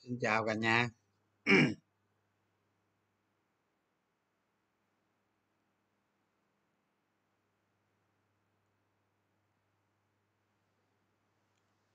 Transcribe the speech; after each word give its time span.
xin 0.00 0.18
chào 0.20 0.44
cả 0.46 0.54
nhà. 0.54 0.88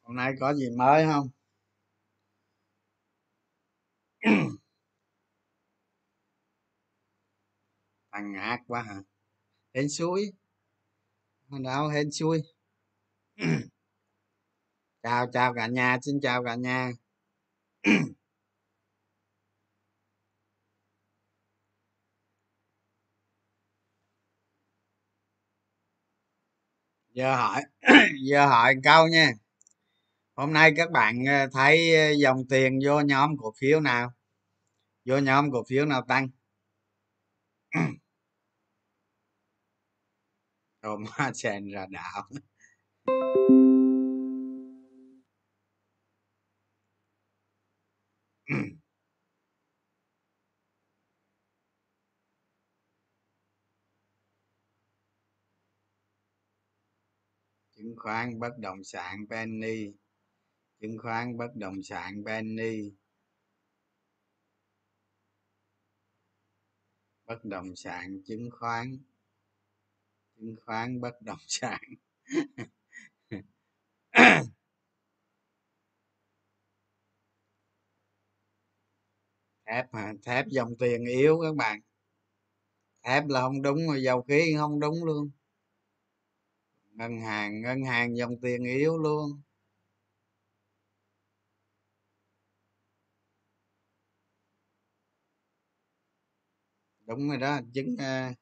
Hôm 0.01 0.15
nay 0.15 0.33
có 0.39 0.53
gì 0.53 0.69
mới 0.77 1.05
không? 1.05 1.29
Thằng 8.11 8.31
ngạc 8.33 8.59
quá 8.67 8.81
hả? 8.81 9.01
Hên 9.73 9.89
xui. 9.89 10.31
Đâu 11.63 11.87
hên 11.87 12.11
xui? 12.11 12.43
Chào 15.03 15.27
chào 15.33 15.53
cả 15.53 15.67
nhà, 15.67 15.97
xin 16.01 16.19
chào 16.21 16.43
cả 16.43 16.55
nhà 16.55 16.91
giờ 27.13 27.35
hỏi 27.35 27.61
giờ 28.29 28.45
hỏi 28.47 28.75
câu 28.83 29.07
nha. 29.07 29.31
Hôm 30.35 30.53
nay 30.53 30.73
các 30.77 30.91
bạn 30.91 31.25
ờ, 31.25 31.47
thấy 31.53 31.95
ờ, 31.95 32.11
dòng 32.11 32.47
tiền 32.49 32.79
vô 32.85 32.99
nhóm 33.01 33.37
cổ 33.37 33.53
phiếu 33.59 33.79
nào? 33.79 34.13
Vô 35.05 35.17
nhóm 35.17 35.51
cổ 35.51 35.63
phiếu 35.69 35.85
nào 35.85 36.01
tăng? 36.07 36.29
Hôm 40.83 41.05
hoa 41.11 41.31
sen 41.33 41.71
ra 41.71 41.85
đạo 41.91 42.23
khoán 58.05 58.39
bất 58.39 58.57
động 58.57 58.83
sản 58.83 59.25
penny. 59.29 59.93
Chứng 60.79 60.97
khoán 60.97 61.37
bất 61.37 61.55
động 61.55 61.83
sản 61.83 62.23
penny. 62.25 62.91
Bất 67.25 67.45
động 67.45 67.75
sản 67.75 68.21
chứng 68.25 68.49
khoán 68.51 68.97
chứng 70.35 70.55
khoán 70.65 71.01
bất 71.01 71.21
động 71.21 71.39
sản. 71.47 71.81
Thép 79.65 79.93
hả? 79.93 80.13
Thép 80.25 80.45
dòng 80.47 80.77
tiền 80.79 81.05
yếu 81.05 81.39
các 81.41 81.55
bạn. 81.55 81.81
Thép 83.03 83.27
là 83.27 83.41
không 83.41 83.61
đúng 83.61 83.87
rồi 83.87 84.03
dầu 84.03 84.21
khí 84.21 84.53
không 84.57 84.79
đúng 84.79 85.03
luôn 85.03 85.31
ngân 86.97 87.21
hàng 87.21 87.61
ngân 87.61 87.83
hàng 87.83 88.17
dòng 88.17 88.35
tiền 88.41 88.63
yếu 88.63 88.97
luôn. 88.97 89.41
Đúng 97.07 97.29
rồi 97.29 97.37
đó 97.37 97.59
chứng 97.73 97.93
uh, 97.93 98.35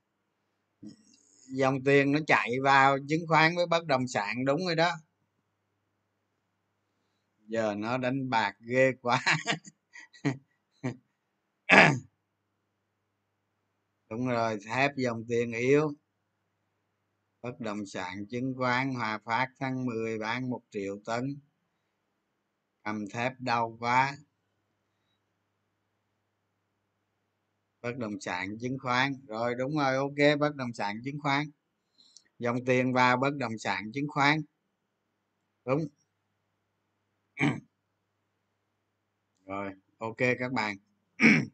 dòng 1.48 1.84
tiền 1.86 2.12
nó 2.12 2.20
chạy 2.28 2.50
vào 2.64 2.98
chứng 3.10 3.28
khoán 3.28 3.56
với 3.56 3.66
bất 3.68 3.86
động 3.86 4.08
sản 4.08 4.46
đúng 4.46 4.66
rồi 4.66 4.76
đó. 4.76 4.92
Giờ 7.48 7.76
nó 7.78 7.98
đánh 7.98 8.30
bạc 8.30 8.54
ghê 8.60 8.92
quá. 9.02 9.22
Đúng 14.10 14.28
rồi 14.28 14.58
thép 14.68 14.92
dòng 14.98 15.24
tiền 15.30 15.52
yếu 15.52 15.94
bất 17.44 17.60
động 17.60 17.86
sản 17.86 18.26
chứng 18.30 18.54
khoán, 18.58 18.94
hòa 18.94 19.20
phát 19.26 19.48
tháng 19.60 19.86
10 19.86 20.20
bán 20.20 20.50
một 20.50 20.62
triệu 20.72 21.00
tấn. 21.06 21.40
Cầm 22.84 23.10
thép 23.14 23.34
đau 23.40 23.78
quá. 23.80 24.18
Bất 27.82 27.98
động 27.98 28.20
sản 28.22 28.58
chứng 28.62 28.80
khoán. 28.80 29.14
Rồi, 29.28 29.56
đúng 29.56 29.78
rồi, 29.78 29.96
ok, 29.96 30.40
bất 30.40 30.56
động 30.56 30.74
sản 30.74 31.02
chứng 31.04 31.20
khoán. 31.20 31.46
Dòng 32.40 32.66
tiền 32.66 32.94
vào 32.94 33.18
bất 33.18 33.36
động 33.38 33.58
sản 33.58 33.92
chứng 33.94 34.08
khoán. 34.08 34.42
Đúng. 35.66 35.88
Rồi, 39.46 39.72
ok 39.98 40.18
các 40.40 40.52
bạn. 40.54 40.78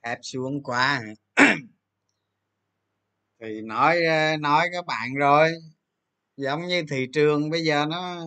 ép 0.00 0.18
xuống 0.22 0.62
quá. 0.62 1.02
Thì 3.40 3.60
nói 3.60 4.04
ờ, 4.04 4.36
nói 4.36 4.68
các 4.72 4.86
bạn 4.86 5.14
rồi. 5.14 5.52
Giống 6.36 6.66
như 6.66 6.82
thị 6.90 7.06
trường 7.12 7.50
bây 7.50 7.64
giờ 7.64 7.86
nó, 7.86 8.24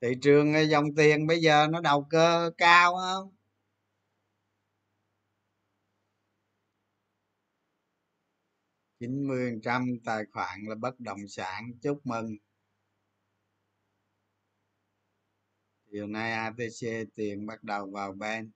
thị 0.00 0.08
trường 0.22 0.54
ờ, 0.54 0.60
dòng 0.62 0.94
tiền 0.96 1.26
bây 1.26 1.40
giờ 1.40 1.66
nó 1.70 1.80
đầu 1.80 2.06
cơ 2.10 2.50
cao 2.58 2.96
không? 2.96 3.34
chín 9.00 9.28
mươi 9.28 9.58
trăm 9.62 9.86
tài 10.04 10.24
khoản 10.32 10.60
là 10.68 10.74
bất 10.74 11.00
động 11.00 11.28
sản. 11.28 11.72
Chúc 11.82 12.06
mừng. 12.06 12.36
Chiều 15.92 16.06
nay 16.06 16.32
atc 16.32 16.86
tiền 17.14 17.46
bắt 17.46 17.62
đầu 17.64 17.90
vào 17.92 18.12
bên 18.12 18.50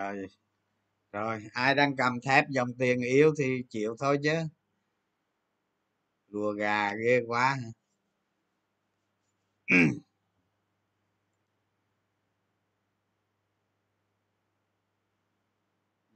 rồi. 0.00 0.26
Rồi, 1.12 1.42
ai 1.52 1.74
đang 1.74 1.96
cầm 1.96 2.20
thép 2.20 2.44
dòng 2.50 2.68
tiền 2.78 3.00
yếu 3.02 3.34
thì 3.38 3.62
chịu 3.70 3.96
thôi 4.00 4.18
chứ. 4.24 4.34
Lùa 6.28 6.52
gà 6.52 6.94
ghê 6.94 7.20
quá 7.26 7.56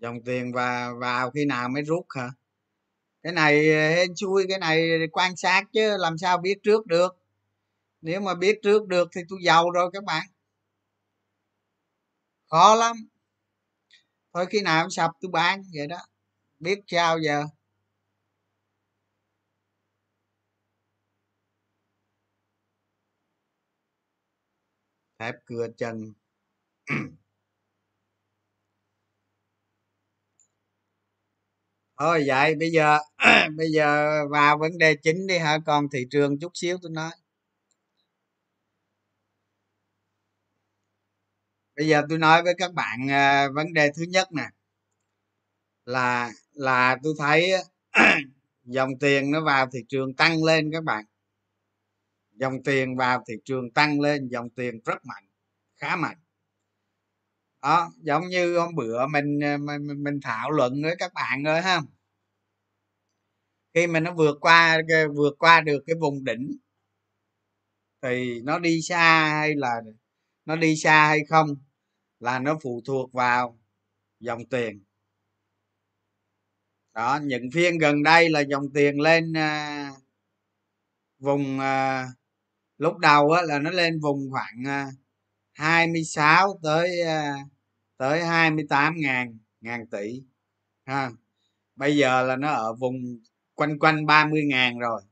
dòng 0.01 0.22
tiền 0.25 0.53
và 0.53 0.93
vào 1.01 1.31
khi 1.31 1.45
nào 1.45 1.69
mới 1.69 1.83
rút 1.83 2.06
hả? 2.16 2.28
Cái 3.22 3.33
này 3.33 3.65
hên 3.95 4.16
xui, 4.16 4.47
cái 4.49 4.59
này 4.59 4.89
quan 5.12 5.37
sát 5.37 5.65
chứ, 5.72 5.97
làm 5.99 6.19
sao 6.19 6.39
biết 6.39 6.59
trước 6.62 6.87
được? 6.87 7.16
Nếu 8.03 8.21
mà 8.21 8.34
biết 8.34 8.59
trước 8.62 8.87
được 8.89 9.09
thì 9.16 9.21
tôi 9.28 9.39
giàu 9.45 9.71
rồi 9.71 9.91
các 9.93 10.05
bạn. 10.05 10.27
Khó 12.51 12.75
lắm 12.75 12.97
thôi 14.34 14.47
khi 14.50 14.61
nào 14.62 14.91
sập 14.91 15.11
tôi 15.21 15.31
bán 15.33 15.62
vậy 15.75 15.87
đó. 15.87 15.97
Biết 16.61 16.78
sao 16.89 17.19
giờ? 17.21 17.45
Thép 25.19 25.34
cưa 25.47 25.66
chân. 25.77 26.13
Thôi 31.98 32.25
vậy, 32.27 32.54
bây 32.54 32.71
giờ 32.71 32.98
bây 33.57 33.71
giờ 33.72 34.09
vào 34.30 34.59
vấn 34.59 34.78
đề 34.78 34.95
chính 35.03 35.27
đi 35.27 35.39
hả? 35.39 35.59
Còn 35.66 35.89
thị 35.92 36.07
trường 36.10 36.39
chút 36.41 36.51
xíu 36.54 36.78
tôi 36.83 36.91
nói. 36.91 37.10
Bây 41.76 41.88
giờ 41.88 42.03
tôi 42.09 42.18
nói 42.18 42.42
với 42.42 42.54
các 42.59 42.74
bạn 42.74 43.10
à, 43.10 43.48
vấn 43.54 43.72
đề 43.72 43.91
thứ 43.97 44.03
nhất 44.03 44.32
nè 44.32 44.48
là 45.84 46.32
là 46.53 46.97
tôi 47.03 47.15
thấy 47.18 47.53
dòng 48.65 48.91
tiền 49.00 49.30
nó 49.30 49.41
vào 49.44 49.66
thị 49.72 49.78
trường 49.88 50.15
tăng 50.15 50.44
lên 50.44 50.71
các 50.72 50.84
bạn. 50.84 51.04
Dòng 52.32 52.62
tiền 52.65 52.97
vào 52.97 53.24
thị 53.28 53.34
trường 53.44 53.71
tăng 53.71 54.00
lên 54.00 54.28
dòng 54.28 54.50
tiền 54.50 54.80
rất 54.84 55.04
mạnh 55.04 55.24
khá 55.76 55.97
mạnh. 55.97 56.16
Đó 57.62 57.92
giống 58.03 58.28
như 58.28 58.59
hôm 58.59 58.74
bữa 58.74 59.06
mình 59.06 59.44
à, 59.44 59.56
mình, 59.56 60.04
mình 60.04 60.20
thảo 60.22 60.50
luận 60.50 60.82
với 60.82 60.97
các 60.98 61.12
bạn 61.15 61.42
rồi 61.42 61.62
ha. 61.62 61.80
Khi 63.74 63.86
mà 63.86 64.00
nó 64.00 64.15
vượt 64.15 64.36
qua 64.41 64.78
vượt 65.15 65.34
qua 65.38 65.60
được 65.60 65.84
cái 65.86 65.97
vùng 66.00 66.24
đỉnh 66.24 66.56
thì 68.03 68.41
nó 68.44 68.59
đi 68.59 68.82
xa 68.82 69.28
hay 69.30 69.54
là 69.56 69.80
nó 70.46 70.56
đi 70.56 70.76
xa 70.76 71.06
hay 71.08 71.20
không 71.28 71.48
là 72.20 72.38
nó 72.38 72.58
phụ 72.62 72.82
thuộc 72.86 73.12
vào 73.12 73.58
dòng 74.20 74.46
tiền. 74.50 74.84
Đó 76.94 77.20
những 77.24 77.50
phiên 77.54 77.78
gần 77.78 78.02
đây 78.02 78.30
là 78.30 78.41
dòng 78.41 78.72
tiền 78.74 79.00
lên 79.00 79.32
à, 79.36 79.91
vùng 81.18 81.60
à, 81.60 82.06
lúc 82.78 82.98
đầu 82.98 83.30
á, 83.30 83.42
là 83.42 83.58
nó 83.58 83.70
lên 83.70 84.00
vùng 84.00 84.30
khoảng 84.30 84.64
à, 84.66 84.88
26 85.54 86.60
tới 86.62 87.00
à, 87.02 87.34
tới 87.96 88.24
28 88.24 88.94
ngàn 88.98 89.38
ngàn 89.60 89.86
tỷ 89.86 90.22
ha. 90.86 91.10
Bây 91.76 91.96
giờ 91.96 92.22
là 92.22 92.36
nó 92.36 92.48
ở 92.50 92.74
vùng 92.74 92.96
quanh 93.54 93.78
quanh 93.78 94.06
30 94.06 94.44
ngàn 94.46 94.78
rồi 94.78 95.02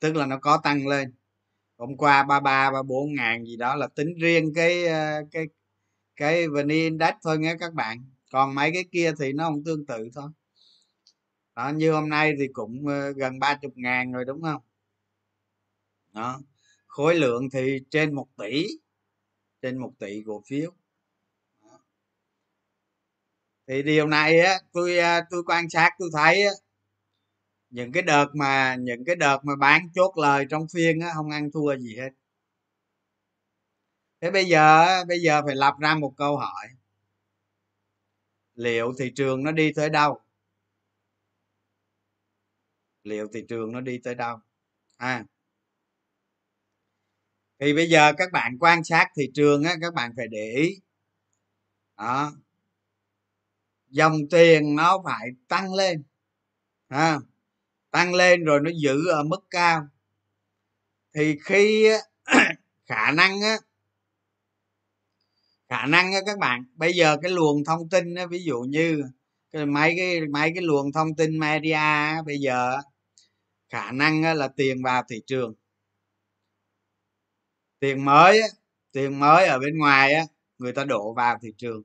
tức 0.00 0.16
là 0.16 0.26
nó 0.26 0.38
có 0.42 0.60
tăng 0.64 0.88
lên 0.88 1.15
hôm 1.78 1.96
qua 1.96 2.22
33 2.24 2.70
34 2.70 3.14
ngàn 3.14 3.44
gì 3.46 3.56
đó 3.56 3.74
là 3.74 3.86
tính 3.86 4.14
riêng 4.20 4.52
cái 4.54 4.86
ờ, 4.86 5.22
cái 5.32 5.44
cái 6.16 6.48
VN 6.48 6.68
Index 6.68 7.14
thôi 7.22 7.38
nghe 7.38 7.56
các 7.60 7.74
bạn. 7.74 7.98
Còn 8.32 8.54
mấy 8.54 8.70
cái 8.74 8.84
kia 8.92 9.12
thì 9.18 9.32
nó 9.32 9.44
không 9.44 9.64
tương 9.64 9.86
tự 9.86 10.08
thôi. 10.14 10.30
Đó 11.56 11.68
như 11.74 11.92
hôm 11.92 12.08
nay 12.08 12.32
thì 12.38 12.48
cũng 12.52 12.86
ờ, 12.88 13.12
gần 13.12 13.38
ba 13.38 13.54
chục 13.62 13.72
ngàn 13.76 14.12
rồi 14.12 14.24
đúng 14.24 14.42
không? 14.42 14.60
Đó 16.12 16.40
khối 16.86 17.14
lượng 17.14 17.48
thì 17.52 17.80
trên 17.90 18.14
một 18.14 18.26
tỷ 18.36 18.66
trên 19.62 19.78
một 19.78 19.92
tỷ 19.98 20.22
cổ 20.26 20.42
phiếu. 20.46 20.72
Thì 23.68 23.82
điều 23.82 24.06
này 24.06 24.40
á 24.40 24.58
tôi 24.72 24.98
ờ, 24.98 25.20
tôi 25.30 25.42
quan 25.46 25.70
sát 25.70 25.90
tôi 25.98 26.10
thấy 26.12 26.42
á, 26.42 26.52
những 27.70 27.92
cái 27.92 28.02
đợt 28.02 28.26
mà 28.34 28.76
những 28.76 29.04
cái 29.04 29.16
đợt 29.16 29.38
mà 29.44 29.56
bán 29.56 29.88
chốt 29.94 30.12
lời 30.18 30.46
trong 30.50 30.66
phiên 30.74 31.00
á 31.00 31.10
không 31.14 31.30
ăn 31.30 31.50
thua 31.50 31.76
gì 31.76 31.96
hết. 31.96 32.10
Thế 34.20 34.30
bây 34.30 34.44
giờ 34.44 34.86
bây 35.08 35.20
giờ 35.20 35.42
phải 35.46 35.56
lập 35.56 35.74
ra 35.80 35.94
một 35.94 36.14
câu 36.16 36.36
hỏi. 36.36 36.66
Liệu 38.54 38.92
thị 38.98 39.12
trường 39.16 39.42
nó 39.44 39.52
đi 39.52 39.72
tới 39.72 39.90
đâu? 39.90 40.20
Liệu 43.02 43.28
thị 43.34 43.44
trường 43.48 43.72
nó 43.72 43.80
đi 43.80 43.98
tới 43.98 44.14
đâu? 44.14 44.38
À. 44.96 45.24
Thì 47.60 47.74
bây 47.74 47.88
giờ 47.90 48.12
các 48.18 48.32
bạn 48.32 48.58
quan 48.60 48.84
sát 48.84 49.08
thị 49.16 49.30
trường 49.34 49.64
á 49.64 49.74
các 49.80 49.94
bạn 49.94 50.12
phải 50.16 50.26
để 50.30 50.52
ý. 50.56 50.80
Đó. 51.96 52.32
Dòng 53.88 54.16
tiền 54.30 54.76
nó 54.76 55.02
phải 55.04 55.28
tăng 55.48 55.74
lên. 55.74 56.02
À, 56.88 57.18
tăng 57.90 58.14
lên 58.14 58.44
rồi 58.44 58.60
nó 58.60 58.70
giữ 58.82 59.08
ở 59.08 59.22
mức 59.22 59.46
cao. 59.50 59.88
Thì 61.14 61.36
khi 61.44 61.88
khả 62.86 63.12
năng 63.12 63.40
á 63.40 63.58
khả 65.68 65.86
năng 65.86 66.12
á 66.12 66.20
các 66.26 66.38
bạn 66.38 66.64
bây 66.74 66.92
giờ 66.92 67.16
cái 67.22 67.30
luồng 67.30 67.64
thông 67.64 67.88
tin 67.88 68.14
á, 68.14 68.26
ví 68.26 68.44
dụ 68.44 68.60
như 68.60 69.02
mấy 69.68 69.94
cái 69.96 70.20
mấy 70.20 70.52
cái 70.54 70.62
luồng 70.62 70.92
thông 70.92 71.14
tin 71.16 71.38
media 71.38 71.72
á, 71.72 72.22
bây 72.26 72.38
giờ 72.38 72.78
khả 73.68 73.92
năng 73.92 74.22
á, 74.22 74.34
là 74.34 74.48
tiền 74.48 74.82
vào 74.82 75.02
thị 75.08 75.22
trường. 75.26 75.54
Tiền 77.80 78.04
mới 78.04 78.40
á, 78.40 78.48
tiền 78.92 79.20
mới 79.20 79.46
ở 79.46 79.58
bên 79.58 79.78
ngoài 79.78 80.12
á 80.14 80.22
người 80.58 80.72
ta 80.72 80.84
đổ 80.84 81.12
vào 81.14 81.38
thị 81.42 81.48
trường. 81.58 81.82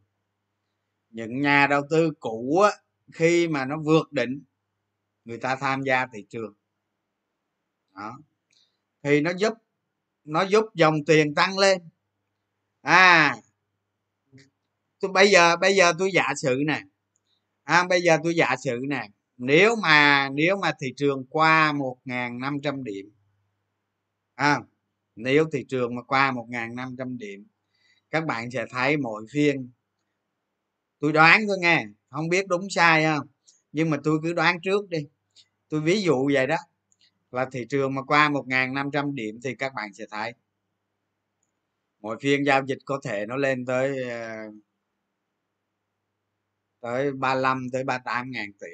Những 1.10 1.42
nhà 1.42 1.68
đầu 1.68 1.82
tư 1.90 2.12
cũ 2.20 2.60
á, 2.60 2.72
khi 3.14 3.48
mà 3.48 3.66
nó 3.66 3.78
vượt 3.78 4.12
đỉnh 4.12 4.44
người 5.26 5.38
ta 5.38 5.56
tham 5.56 5.82
gia 5.84 6.08
thị 6.14 6.26
trường. 6.30 6.54
Đó. 7.96 8.20
Thì 9.04 9.22
nó 9.22 9.32
giúp 9.38 9.54
nó 10.24 10.42
giúp 10.42 10.66
dòng 10.76 11.06
tiền 11.06 11.36
tăng 11.36 11.58
lên. 11.58 11.82
À 12.82 13.36
tôi 15.00 15.12
bây 15.12 15.32
giờ 15.32 15.56
bây 15.58 15.76
giờ 15.76 15.94
tôi 16.00 16.12
giả 16.14 16.34
sử 16.38 16.64
nè. 16.68 16.82
À, 17.64 17.84
bây 17.90 18.02
giờ 18.02 18.18
tôi 18.24 18.36
giả 18.36 18.56
sử 18.64 18.80
nè. 18.90 19.08
Nếu 19.38 19.76
mà 19.76 20.30
nếu 20.30 20.58
mà 20.58 20.72
thị 20.82 20.94
trường 20.98 21.26
qua 21.30 21.72
một 21.72 21.98
năm 22.40 22.60
trăm 22.64 22.84
điểm 22.84 23.12
à, 24.36 24.60
nếu 25.16 25.46
thị 25.54 25.66
trường 25.70 25.96
mà 25.96 26.02
qua 26.04 26.32
một 26.32 26.48
năm 26.76 26.96
trăm 26.98 27.18
điểm 27.18 27.48
các 28.12 28.26
bạn 28.26 28.52
sẽ 28.52 28.66
thấy 28.70 28.98
mỗi 28.98 29.26
phiên. 29.32 29.72
Tôi 31.00 31.14
đoán 31.14 31.42
thôi 31.48 31.58
nghe 31.62 31.86
không 32.10 32.30
biết 32.30 32.48
đúng 32.48 32.70
sai 32.70 33.04
không? 33.04 33.28
Nhưng 33.72 33.90
mà 33.90 33.98
tôi 34.04 34.20
cứ 34.24 34.34
đoán 34.34 34.62
trước 34.62 34.90
đi. 34.90 35.08
Tôi 35.70 35.82
ví 35.82 36.02
dụ 36.02 36.30
vậy 36.34 36.48
đó, 36.48 36.58
là 37.32 37.46
thị 37.52 37.66
trường 37.70 37.96
mà 37.96 38.04
qua 38.04 38.30
một 38.30 38.46
năm 38.48 38.90
trăm 38.94 39.16
điểm 39.16 39.40
thì 39.44 39.56
các 39.56 39.74
bạn 39.74 39.94
sẽ 39.94 40.06
thấy. 40.12 40.34
Mỗi 42.02 42.18
phiên 42.22 42.46
giao 42.46 42.66
dịch 42.66 42.80
có 42.86 43.00
thể 43.04 43.26
nó 43.26 43.36
lên 43.36 43.66
tới 43.66 44.10
ờ, 44.10 44.38
tới 46.82 47.12
35 47.12 47.68
tới 47.72 47.84
38 47.84 48.32
ngàn 48.32 48.54
tỷ. 48.60 48.68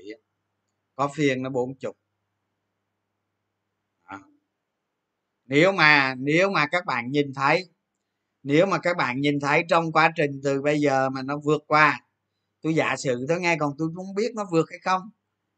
Có 0.95 1.09
phiên 1.15 1.43
nó 1.43 1.49
40 1.49 1.93
à. 4.03 4.19
nếu 5.45 5.71
mà 5.71 6.15
nếu 6.17 6.49
mà 6.51 6.67
các 6.71 6.85
bạn 6.85 7.11
nhìn 7.11 7.33
thấy, 7.33 7.69
nếu 8.43 8.65
mà 8.65 8.77
các 8.79 8.97
bạn 8.97 9.21
nhìn 9.21 9.39
thấy 9.39 9.63
trong 9.69 9.91
quá 9.91 10.11
trình 10.15 10.41
từ 10.43 10.61
bây 10.61 10.79
giờ 10.81 11.09
mà 11.09 11.21
nó 11.23 11.37
vượt 11.37 11.63
qua 11.67 12.06
tôi 12.67 12.75
giả 12.75 12.95
sử 12.97 13.25
tôi 13.29 13.39
nghe 13.39 13.57
còn 13.59 13.73
tôi 13.77 13.89
không 13.95 14.15
biết 14.15 14.35
nó 14.35 14.45
vượt 14.51 14.69
hay 14.69 14.79
không. 14.79 15.01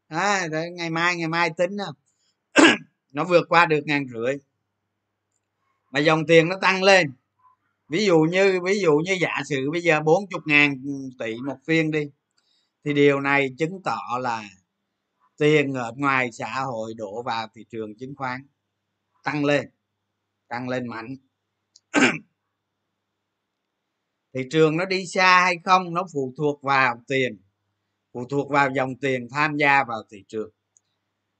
À, 0.08 0.48
ngày 0.72 0.90
mai 0.90 1.16
ngày 1.16 1.28
mai 1.28 1.50
tính 1.56 1.76
nó 3.10 3.24
vượt 3.24 3.48
qua 3.48 3.66
được 3.66 3.80
ngàn 3.86 4.06
rưỡi. 4.14 4.34
Mà 5.90 6.00
dòng 6.00 6.26
tiền 6.26 6.48
nó 6.48 6.56
tăng 6.60 6.82
lên. 6.82 7.12
Ví 7.88 8.04
dụ 8.04 8.20
như 8.20 8.60
ví 8.64 8.80
dụ 8.80 8.98
như 8.98 9.16
giả 9.20 9.42
sử 9.48 9.70
bây 9.72 9.80
giờ 9.80 10.00
40 10.00 10.40
ngàn 10.46 10.82
tỷ 11.18 11.36
một 11.36 11.56
phiên 11.66 11.90
đi 11.90 12.10
thì 12.84 12.94
điều 12.94 13.20
này 13.20 13.54
chứng 13.58 13.82
tỏ 13.84 14.00
là 14.20 14.44
tiền 15.38 15.74
ở 15.74 15.92
ngoài 15.96 16.32
xã 16.32 16.62
hội 16.62 16.94
đổ 16.94 17.22
vào 17.22 17.48
thị 17.54 17.64
trường 17.70 17.94
chứng 17.98 18.14
khoán 18.16 18.46
tăng 19.24 19.44
lên 19.44 19.70
tăng 20.48 20.68
lên 20.68 20.86
mạnh. 20.86 21.16
thị 24.34 24.40
trường 24.50 24.76
nó 24.76 24.84
đi 24.84 25.06
xa 25.06 25.40
hay 25.44 25.54
không 25.64 25.94
nó 25.94 26.06
phụ 26.14 26.34
thuộc 26.36 26.62
vào 26.62 27.02
tiền 27.08 27.38
phụ 28.12 28.24
thuộc 28.30 28.50
vào 28.50 28.70
dòng 28.70 28.96
tiền 28.96 29.28
tham 29.30 29.56
gia 29.56 29.84
vào 29.84 30.02
thị 30.10 30.24
trường. 30.28 30.50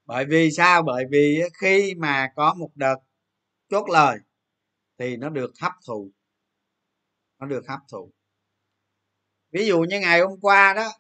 Bởi 0.07 0.25
vì 0.25 0.51
sao? 0.51 0.83
Bởi 0.83 1.05
vì 1.11 1.43
khi 1.61 1.95
mà 1.95 2.29
có 2.37 2.55
một 2.55 2.71
đợt 2.75 2.97
chốt 3.69 3.91
lời 3.91 4.19
thì 4.99 5.17
nó 5.17 5.29
được 5.29 5.53
hấp 5.61 5.73
thụ 5.87 6.11
nó 7.39 7.47
được 7.47 7.69
hấp 7.69 7.81
thụ. 7.93 8.13
Ví 9.53 9.67
dụ 9.67 9.81
như 9.81 10.01
ngày 10.01 10.21
hôm 10.21 10.41
qua 10.41 10.75
đó 10.75 10.93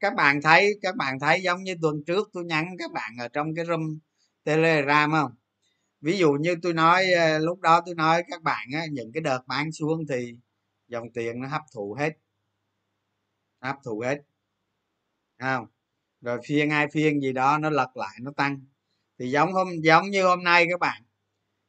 các 0.00 0.14
bạn 0.14 0.42
thấy 0.42 0.78
các 0.82 0.96
bạn 0.96 1.20
thấy 1.20 1.42
giống 1.42 1.62
như 1.62 1.74
tuần 1.82 2.04
trước 2.06 2.30
tôi 2.32 2.44
nhắn 2.44 2.66
các 2.78 2.92
bạn 2.92 3.12
ở 3.20 3.28
trong 3.28 3.54
cái 3.54 3.64
room 3.64 3.98
telegram 4.44 5.12
không? 5.12 5.32
Ví 6.00 6.18
dụ 6.18 6.32
như 6.32 6.56
tôi 6.62 6.74
nói 6.74 7.12
ờ, 7.12 7.38
lúc 7.38 7.60
đó 7.60 7.80
tôi 7.86 7.94
nói 7.94 8.22
các 8.30 8.42
bạn 8.42 8.68
á, 8.74 8.82
những 8.92 9.12
cái 9.12 9.20
đợt 9.20 9.40
bán 9.46 9.72
xuống 9.72 10.06
thì 10.08 10.34
dòng 10.88 11.12
tiền 11.14 11.40
nó 11.40 11.48
hấp 11.48 11.62
thụ 11.74 11.96
hết. 11.98 12.10
Hấp 13.60 13.76
thụ 13.84 14.00
hết. 14.00 14.18
Không? 15.40 15.66
Rồi 16.20 16.38
phiên 16.46 16.70
hai 16.70 16.86
phiên 16.92 17.20
gì 17.20 17.32
đó 17.32 17.58
nó 17.58 17.70
lật 17.70 17.96
lại 17.96 18.16
nó 18.22 18.32
tăng. 18.36 18.60
Thì 19.18 19.30
giống 19.30 19.52
hôm 19.52 19.68
giống 19.82 20.10
như 20.10 20.24
hôm 20.24 20.44
nay 20.44 20.66
các 20.70 20.80
bạn. 20.80 21.02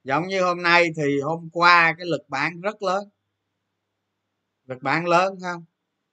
Giống 0.03 0.27
như 0.27 0.43
hôm 0.43 0.62
nay 0.62 0.89
thì 0.97 1.21
hôm 1.21 1.50
qua 1.53 1.93
cái 1.97 2.05
lực 2.05 2.29
bán 2.29 2.62
rất 2.62 2.81
lớn. 2.81 3.09
Lực 4.65 4.77
bán 4.81 5.05
lớn 5.05 5.39
không? 5.41 5.65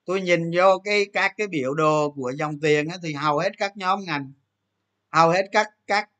Tôi 0.04 0.20
nhìn 0.20 0.50
vô 0.54 0.78
cái 0.84 1.06
các 1.12 1.32
cái 1.37 1.46
biểu 1.46 1.75
đồ 1.75 2.11
của 2.16 2.30
dòng 2.30 2.61
tiền 2.61 2.88
á, 2.88 2.96
thì 3.02 3.12
hầu 3.12 3.38
hết 3.38 3.52
các 3.58 3.76
nhóm 3.76 4.04
ngành 4.04 4.32
hầu 5.14 5.30
hết 5.30 5.46
các 5.52 5.68
các 5.87 6.11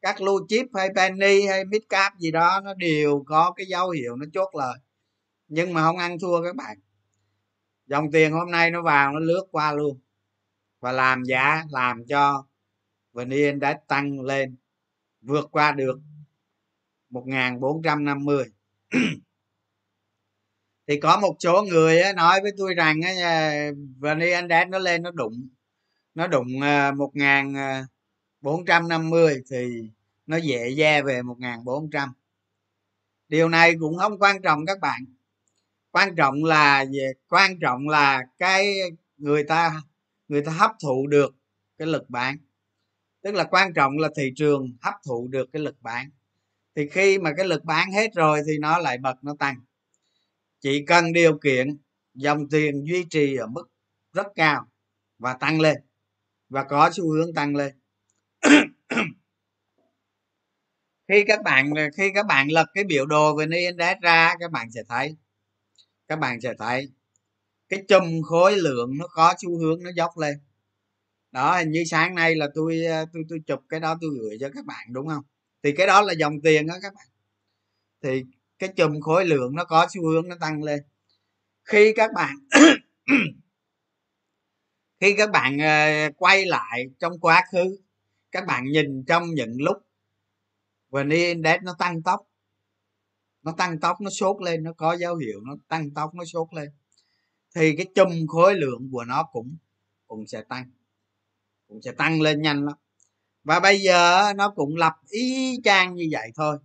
các 0.00 0.16
blue 0.18 0.46
chip 0.48 0.66
hay 0.74 0.88
penny 0.96 1.46
hay 1.46 1.64
mid 1.64 1.82
cap 1.88 2.18
gì 2.18 2.30
đó 2.30 2.60
nó 2.64 2.74
đều 2.74 3.24
có 3.26 3.52
cái 3.56 3.66
dấu 3.66 3.90
hiệu 3.90 4.16
nó 4.16 4.26
chốt 4.32 4.54
lời 4.54 4.78
nhưng 5.50 5.74
mà 5.74 5.82
không 5.82 5.98
ăn 5.98 6.18
thua 6.18 6.42
các 6.42 6.56
bạn. 6.56 6.78
Dòng 7.86 8.10
tiền 8.12 8.32
hôm 8.32 8.50
nay 8.50 8.70
nó 8.70 8.82
vào 8.82 9.12
nó 9.12 9.18
lướt 9.18 9.46
qua 9.50 9.72
luôn. 9.72 10.00
Và 10.80 10.92
làm 10.92 11.24
giá 11.24 11.64
làm 11.70 12.06
cho 12.06 12.46
vn 13.12 13.58
đã 13.60 13.80
tăng 13.88 14.20
lên 14.20 14.56
vượt 15.20 15.48
qua 15.52 15.72
được 15.72 16.00
1450 17.10 18.44
thì 20.86 21.00
có 21.00 21.20
một 21.20 21.36
số 21.40 21.62
người 21.62 22.02
nói 22.16 22.40
với 22.42 22.52
tôi 22.58 22.74
rằng 22.74 23.00
vn 23.98 24.20
index 24.20 24.68
nó 24.68 24.78
lên 24.78 25.02
nó 25.02 25.10
đụng 25.10 25.48
nó 26.14 26.26
đụng 26.26 26.60
à, 26.62 26.92
một 26.92 27.10
ngàn 27.14 27.56
à, 27.56 27.86
bốn 28.40 28.64
trăm 28.64 28.88
năm 28.88 29.10
mươi 29.10 29.42
thì 29.50 29.90
nó 30.26 30.36
dễ 30.36 30.68
da 30.68 31.02
về 31.02 31.22
một 31.22 31.36
ngàn 31.38 31.64
bốn 31.64 31.90
trăm. 31.90 32.12
Điều 33.28 33.48
này 33.48 33.74
cũng 33.80 33.98
không 33.98 34.18
quan 34.18 34.42
trọng 34.42 34.66
các 34.66 34.80
bạn 34.80 35.04
quan 35.92 36.16
trọng 36.16 36.44
là 36.44 36.84
về, 36.92 37.12
quan 37.28 37.58
trọng 37.60 37.88
là 37.88 38.22
cái 38.38 38.76
người 39.16 39.44
ta 39.44 39.82
người 40.28 40.42
ta 40.42 40.52
hấp 40.52 40.70
thụ 40.82 41.06
được 41.06 41.34
cái 41.78 41.88
lực 41.88 42.10
bán 42.10 42.36
tức 43.22 43.34
là 43.34 43.44
quan 43.44 43.74
trọng 43.74 43.98
là 43.98 44.08
thị 44.16 44.32
trường 44.36 44.76
hấp 44.82 44.94
thụ 45.06 45.28
được 45.28 45.48
cái 45.52 45.62
lực 45.62 45.76
bán 45.80 46.10
thì 46.76 46.88
khi 46.88 47.18
mà 47.18 47.30
cái 47.36 47.46
lực 47.46 47.64
bán 47.64 47.92
hết 47.92 48.14
rồi 48.14 48.42
thì 48.46 48.58
nó 48.58 48.78
lại 48.78 48.98
bật, 48.98 49.14
nó 49.22 49.36
tăng. 49.38 49.56
Chỉ 50.60 50.84
cần 50.86 51.12
điều 51.12 51.38
kiện 51.38 51.78
dòng 52.14 52.48
tiền 52.50 52.84
duy 52.84 53.04
trì 53.10 53.36
ở 53.36 53.46
mức 53.46 53.70
rất 54.12 54.26
cao 54.34 54.66
và 55.18 55.34
tăng 55.34 55.60
lên, 55.60 55.76
và 56.48 56.64
có 56.64 56.90
xu 56.92 57.10
hướng 57.10 57.34
tăng 57.34 57.56
lên. 57.56 57.74
Khi 61.08 61.24
các 61.26 61.42
bạn, 61.42 61.72
khi 61.96 62.10
các 62.14 62.26
bạn 62.26 62.48
lật 62.48 62.66
cái 62.74 62.84
biểu 62.84 63.06
đồ 63.06 63.36
về 63.36 63.46
index 63.50 63.98
ra, 64.02 64.34
các 64.40 64.50
bạn 64.50 64.70
sẽ 64.70 64.80
thấy 64.88 65.16
các 66.10 66.18
bạn 66.18 66.40
sẽ 66.40 66.54
thấy 66.58 66.90
cái 67.68 67.82
chùm 67.88 68.22
khối 68.22 68.56
lượng 68.56 68.98
nó 68.98 69.06
có 69.06 69.34
xu 69.38 69.58
hướng 69.58 69.82
nó 69.82 69.90
dốc 69.96 70.18
lên. 70.18 70.40
Đó, 71.32 71.58
hình 71.58 71.70
như 71.70 71.84
sáng 71.90 72.14
nay 72.14 72.34
là 72.34 72.48
tôi 72.54 72.84
ờ, 72.84 73.04
tôi 73.12 73.22
tôi 73.28 73.38
chụp 73.46 73.60
cái 73.68 73.80
đó 73.80 73.98
tôi 74.00 74.10
gửi 74.20 74.38
cho 74.40 74.50
các 74.54 74.64
bạn, 74.64 74.86
đúng 74.92 75.08
không? 75.08 75.22
Thì 75.62 75.72
cái 75.72 75.86
đó 75.86 76.02
là 76.02 76.12
dòng 76.12 76.40
tiền 76.40 76.66
đó 76.66 76.74
các 76.82 76.94
bạn. 76.94 77.06
Thì 78.02 78.24
cái 78.58 78.70
chùm 78.76 79.00
khối 79.00 79.26
lượng 79.26 79.54
nó 79.54 79.64
có 79.64 79.86
xu 79.90 80.08
hướng 80.08 80.28
nó 80.28 80.36
tăng 80.40 80.62
lên. 80.62 80.80
Khi 81.64 81.92
các 81.96 82.10
bạn 82.14 82.36
khi 85.00 85.14
các 85.18 85.30
bạn 85.30 85.58
ờ, 85.58 86.10
quay 86.16 86.46
lại 86.46 86.84
trong 86.98 87.20
quá 87.20 87.44
khứ, 87.52 87.78
các 88.32 88.46
bạn 88.46 88.64
nhìn 88.64 89.04
trong 89.04 89.34
những 89.34 89.56
lúc 89.58 89.76
vn 90.90 91.10
index 91.10 91.60
nó 91.62 91.74
tăng 91.78 92.02
tốc 92.02 92.29
nó 93.42 93.52
tăng 93.52 93.80
tốc, 93.80 94.00
nó 94.00 94.10
sốt 94.10 94.42
lên, 94.42 94.62
nó 94.62 94.72
có 94.72 94.96
dấu 94.96 95.16
hiệu 95.16 95.40
nó 95.46 95.56
tăng 95.68 95.90
tốc, 95.90 96.14
nó 96.14 96.24
sốt 96.24 96.48
lên. 96.54 96.70
Thì 97.54 97.76
cái 97.76 97.86
chùm 97.94 98.26
khối 98.26 98.54
lượng 98.54 98.88
của 98.92 99.04
nó 99.04 99.28
cũng 99.32 99.56
cũng 100.06 100.26
sẽ 100.26 100.42
tăng, 100.48 100.70
cũng 101.68 101.82
sẽ 101.82 101.92
tăng 101.92 102.20
lên 102.20 102.42
nhanh 102.42 102.64
lắm. 102.64 102.74
Và 103.44 103.60
bây 103.60 103.80
giờ 103.80 104.32
nó 104.36 104.50
cũng 104.50 104.76
lập 104.76 104.94
ý 105.08 105.56
chang 105.64 105.94
như 105.94 106.08
vậy 106.12 106.30
thôi. 106.36 106.58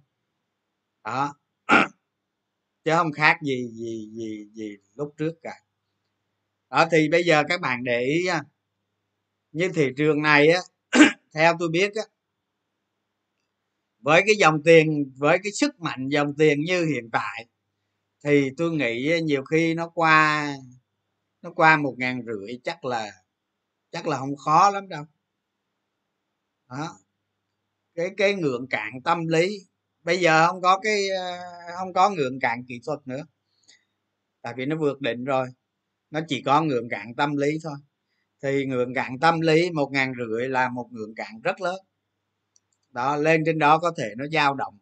Đó. 1.03 1.33
Chứ 2.85 2.91
không 2.95 3.11
khác 3.11 3.37
gì 3.43 3.69
gì 3.73 4.09
gì 4.13 4.49
gì 4.53 4.77
lúc 4.95 5.13
trước 5.17 5.33
cả. 5.41 5.53
Đó, 6.69 6.85
thì 6.91 7.09
bây 7.09 7.23
giờ 7.23 7.43
các 7.47 7.61
bạn 7.61 7.83
để 7.83 8.01
ý 8.01 8.27
như 9.51 9.69
thị 9.75 9.89
trường 9.97 10.21
này 10.21 10.47
á, 10.49 10.59
theo 11.33 11.55
tôi 11.59 11.69
biết 11.69 11.95
á 11.95 12.03
với 14.05 14.23
cái 14.25 14.35
dòng 14.35 14.63
tiền, 14.63 15.13
với 15.17 15.39
cái 15.43 15.51
sức 15.51 15.79
mạnh 15.81 16.09
dòng 16.09 16.35
tiền 16.37 16.61
như 16.61 16.85
hiện 16.85 17.09
tại, 17.11 17.45
thì 18.23 18.51
tôi 18.57 18.71
nghĩ 18.71 19.11
ờ, 19.11 19.19
nhiều 19.19 19.43
khi 19.45 19.73
nó 19.73 19.89
qua 19.89 20.47
nó 21.41 21.51
qua 21.55 21.77
một 21.77 21.95
ngàn 21.97 22.21
rưỡi 22.25 22.59
chắc 22.63 22.85
là 22.85 23.11
chắc 23.91 24.07
là 24.07 24.17
không 24.19 24.37
khó 24.37 24.71
lắm 24.71 24.89
đâu. 24.89 25.05
Đó. 26.69 26.99
Cái 27.95 28.09
cái 28.17 28.33
ngưỡng 28.35 28.67
cạn 28.69 29.01
tâm 29.03 29.27
lý. 29.27 29.59
Bây 30.03 30.17
giờ 30.19 30.47
không 30.47 30.61
có 30.61 30.79
cái 30.79 31.09
ờ, 31.09 31.37
không 31.77 31.93
có 31.93 32.09
ngưỡng 32.09 32.39
cạn 32.39 32.65
kỹ 32.67 32.81
thuật 32.85 32.99
nữa. 33.07 33.25
Tại 34.41 34.53
vì 34.57 34.65
nó 34.65 34.77
vượt 34.77 35.01
định 35.01 35.23
rồi. 35.25 35.47
Nó 36.11 36.21
chỉ 36.27 36.41
có 36.41 36.61
ngưỡng 36.61 36.89
cạn 36.89 37.15
tâm 37.15 37.35
lý 37.37 37.49
thôi. 37.63 37.75
Thì 38.43 38.65
ngưỡng 38.65 38.93
cạn 38.93 39.19
tâm 39.19 39.41
lý 39.41 39.71
một 39.71 39.91
ngàn 39.91 40.13
rưỡi 40.19 40.49
là 40.49 40.69
một 40.69 40.87
ngưỡng 40.91 41.15
cạn 41.15 41.41
rất 41.43 41.61
lớn 41.61 41.79
đó, 42.95 43.15
lên 43.15 43.43
trên 43.45 43.59
đó 43.59 43.77
có 43.79 43.93
thể 43.97 44.13
nó 44.17 44.25
dao 44.27 44.53
động, 44.53 44.77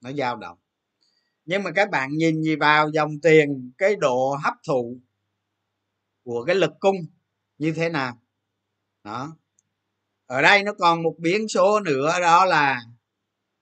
nó 0.00 0.12
dao 0.12 0.36
động. 0.36 0.58
Nhưng 1.44 1.62
mà 1.62 1.70
các 1.70 1.90
bạn 1.90 2.10
nhìn 2.12 2.42
gì 2.42 2.56
vào 2.56 2.90
dòng 2.90 3.20
tiền, 3.20 3.72
cái 3.78 3.96
độ 3.96 4.36
hấp 4.44 4.54
thụ 4.66 4.96
của 6.24 6.44
cái 6.44 6.56
lực 6.56 6.72
cung 6.80 6.96
như 7.58 7.72
thế 7.72 7.88
nào? 7.88 8.22
Đó. 9.04 9.36
Ở 10.26 10.42
đây 10.42 10.62
nó 10.62 10.72
còn 10.78 11.02
một 11.02 11.14
biến 11.18 11.48
số 11.48 11.80
nữa, 11.80 12.20
đó 12.20 12.44
là 12.44 12.80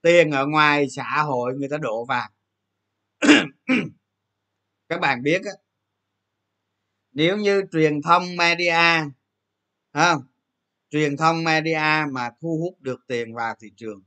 tiền 0.02 0.30
ở 0.30 0.46
ngoài 0.46 0.86
xã 0.90 1.22
hội 1.22 1.54
người 1.54 1.68
ta 1.68 1.76
đổ 1.76 2.04
vào. 2.04 2.28
Các 4.88 5.00
bạn 5.00 5.22
biết 5.22 5.42
á, 5.44 5.52
nếu 7.12 7.36
như 7.36 7.62
truyền 7.72 8.02
thông 8.02 8.36
media 8.36 9.02
không 9.92 10.27
truyền 10.90 11.16
thông 11.16 11.44
media 11.44 12.06
mà 12.12 12.30
thu 12.40 12.58
hút 12.62 12.80
được 12.80 13.00
tiền 13.06 13.34
vào 13.34 13.54
thị 13.60 13.68
trường, 13.76 14.02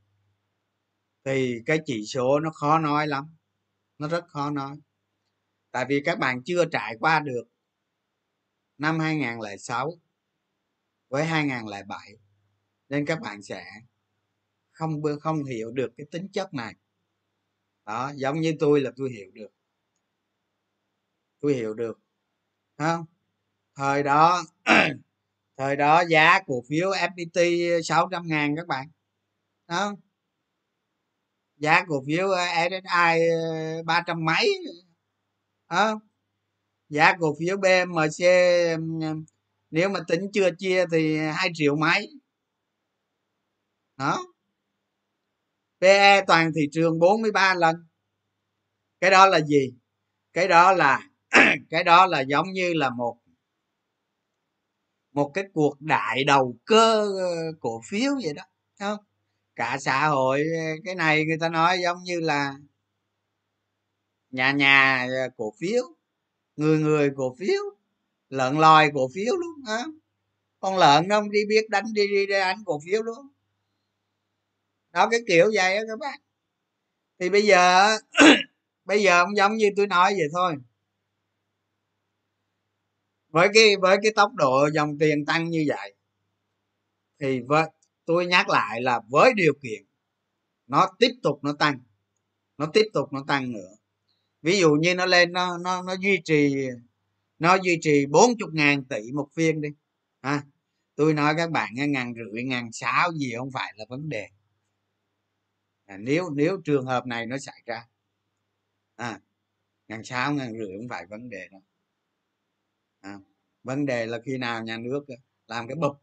thì 1.24 1.58
cái 1.66 1.78
chỉ 1.86 2.06
số 2.06 2.40
nó 2.40 2.50
khó 2.50 2.78
nói 2.78 3.06
lắm, 3.06 3.36
nó 3.98 4.08
rất 4.08 4.24
khó 4.28 4.50
nói. 4.50 4.76
Tại 5.70 5.86
vì 5.88 6.02
các 6.04 6.18
bạn 6.18 6.42
chưa 6.44 6.64
trải 6.64 6.96
qua 7.00 7.20
được 7.20 7.44
năm 8.78 8.98
2006 8.98 9.92
với 11.08 11.24
2007 11.24 12.16
nên 12.88 13.06
các 13.06 13.20
bạn 13.20 13.42
sẽ 13.42 13.64
không 14.72 15.02
không 15.20 15.44
hiểu 15.44 15.70
được 15.70 15.92
cái 15.96 16.06
tính 16.10 16.28
chất 16.32 16.54
này. 16.54 16.74
Đó, 17.86 18.12
giống 18.16 18.40
như 18.40 18.54
tôi 18.60 18.80
là 18.80 18.90
tôi 18.96 19.10
hiểu 19.10 19.30
được. 19.32 19.50
Tôi 21.40 21.54
hiểu 21.54 21.74
được 21.74 22.00
không? 22.78 23.04
Thời 23.74 24.02
đó 24.02 24.44
thời 25.62 25.76
đó 25.76 26.04
giá 26.08 26.40
cổ 26.46 26.62
phiếu 26.68 26.90
fpt 26.90 27.80
600 27.82 28.22
ngàn 28.26 28.56
các 28.56 28.66
bạn. 28.66 28.86
Đó. 29.68 29.94
Giá 31.56 31.84
cổ 31.88 32.02
phiếu 32.06 32.28
ờ, 32.28 32.44
SSI 32.70 33.28
ờ, 33.30 33.82
ba 33.86 34.02
trăm 34.06 34.24
mấy. 34.24 34.50
Đó. 35.70 36.00
Giá 36.88 37.16
cổ 37.20 37.34
phiếu 37.40 37.56
BMC 37.56 38.24
nếu 39.70 39.88
mà 39.88 40.00
tính 40.08 40.20
chưa 40.32 40.50
chia 40.58 40.84
thì 40.92 41.18
hai 41.18 41.50
triệu 41.54 41.76
mấy. 41.76 42.08
Đó. 43.96 44.18
PE 45.80 46.24
toàn 46.26 46.52
thị 46.54 46.68
trường 46.72 46.98
43 46.98 47.54
lần. 47.54 47.76
Cái 49.00 49.10
đó 49.10 49.26
là 49.26 49.40
gì? 49.40 49.74
Cái 50.32 50.48
đó 50.48 50.72
là, 50.72 51.00
cái 51.70 51.84
đó 51.84 52.06
là 52.06 52.20
giống 52.20 52.52
như 52.52 52.74
là 52.74 52.90
một 52.90 53.21
một 55.12 55.30
cái 55.34 55.44
cuộc 55.54 55.76
đại 55.80 56.24
đầu 56.24 56.56
cơ 56.64 57.00
ờ, 57.20 57.52
cổ 57.60 57.80
phiếu 57.90 58.12
vậy 58.24 58.32
đó 58.34 58.42
không? 58.80 58.98
Cả 59.56 59.78
xã 59.80 60.08
hội 60.08 60.40
ờ, 60.40 60.62
cái 60.84 60.94
này 60.94 61.24
người 61.26 61.38
ta 61.40 61.48
nói 61.48 61.78
giống 61.84 61.98
như 62.04 62.20
là 62.20 62.54
nhà 64.30 64.52
nhà 64.52 65.06
ờ, 65.10 65.28
cổ 65.36 65.52
phiếu, 65.60 65.82
người 66.56 66.78
người 66.78 67.10
cổ 67.16 67.36
phiếu, 67.40 67.62
lợn 68.30 68.58
lòi 68.58 68.90
cổ 68.94 69.08
phiếu 69.14 69.36
luôn 69.36 69.64
á 69.78 69.84
con 70.60 70.78
lợn 70.78 71.08
nó 71.08 71.20
không 71.20 71.30
đi 71.30 71.40
biết 71.48 71.70
đánh, 71.70 71.84
đi 71.94 72.02
đi 72.08 72.26
đánh 72.26 72.58
cổ 72.66 72.80
phiếu 72.86 73.02
luôn. 73.02 73.28
Đó, 74.92 75.08
cái 75.10 75.20
kiểu 75.28 75.50
vậy 75.54 75.76
đó 75.76 75.82
các 75.88 75.98
bạn 75.98 76.20
thì 77.20 77.30
bây 77.30 77.42
giờ 77.42 77.88
bây 78.84 79.02
giờ 79.02 79.24
cũng 79.24 79.36
giống 79.36 79.56
như 79.56 79.70
tôi 79.76 79.86
nói 79.86 80.12
vậy 80.18 80.28
thôi 80.32 80.54
với 83.32 83.48
cái 83.54 83.76
với 83.80 83.98
cái 84.02 84.12
tốc 84.16 84.34
độ 84.34 84.68
dòng 84.74 84.98
tiền 84.98 85.24
tăng 85.24 85.50
như 85.50 85.64
vậy 85.68 85.94
thì 87.18 87.40
với 87.40 87.64
tôi 88.04 88.26
nhắc 88.26 88.48
lại 88.48 88.80
là 88.82 89.00
với 89.08 89.32
điều 89.36 89.52
kiện 89.62 89.82
nó 90.66 90.88
tiếp 90.98 91.10
tục 91.22 91.38
nó 91.42 91.52
tăng 91.52 91.78
nó 92.58 92.66
tiếp 92.66 92.86
tục 92.92 93.12
nó 93.12 93.24
tăng 93.28 93.52
nữa. 93.52 93.76
Ví 94.42 94.58
dụ 94.58 94.72
như 94.72 94.94
nó 94.94 95.06
lên 95.06 95.32
nó 95.32 95.58
nó 95.58 95.82
nó 95.82 95.94
duy 96.00 96.20
trì 96.24 96.54
nó 97.38 97.54
duy 97.62 97.78
trì 97.82 98.06
40 98.06 98.48
ngàn 98.52 98.84
tỷ 98.84 99.12
một 99.12 99.28
phiên 99.34 99.60
đi 99.60 99.68
à, 100.20 100.44
tôi 100.94 101.14
nói 101.14 101.34
các 101.36 101.50
bạn 101.50 101.74
ngàn 101.74 102.14
rưỡi 102.14 102.42
ngàn 102.42 102.72
sáu 102.72 103.12
gì 103.12 103.32
không 103.38 103.50
phải 103.50 103.72
là 103.76 103.84
vấn 103.88 104.08
đề. 104.08 104.28
À, 105.86 105.96
nếu 105.96 106.30
nếu 106.30 106.60
trường 106.64 106.86
hợp 106.86 107.06
này 107.06 107.26
nó 107.26 107.38
xảy 107.38 107.62
ra 107.66 107.86
à, 108.96 109.20
ngàn 109.88 110.04
sáu 110.04 110.34
ngàn 110.34 110.52
rưỡi 110.52 110.76
không 110.78 110.88
phải 110.88 111.06
vấn 111.06 111.30
đề 111.30 111.48
đâu 111.52 111.62
vấn 113.62 113.86
đề 113.86 114.06
là 114.06 114.18
khi 114.24 114.38
nào 114.38 114.62
nhà 114.62 114.78
nước 114.78 115.04
ờ, 115.08 115.14
làm 115.46 115.68
cái 115.68 115.76
bụp 115.76 115.96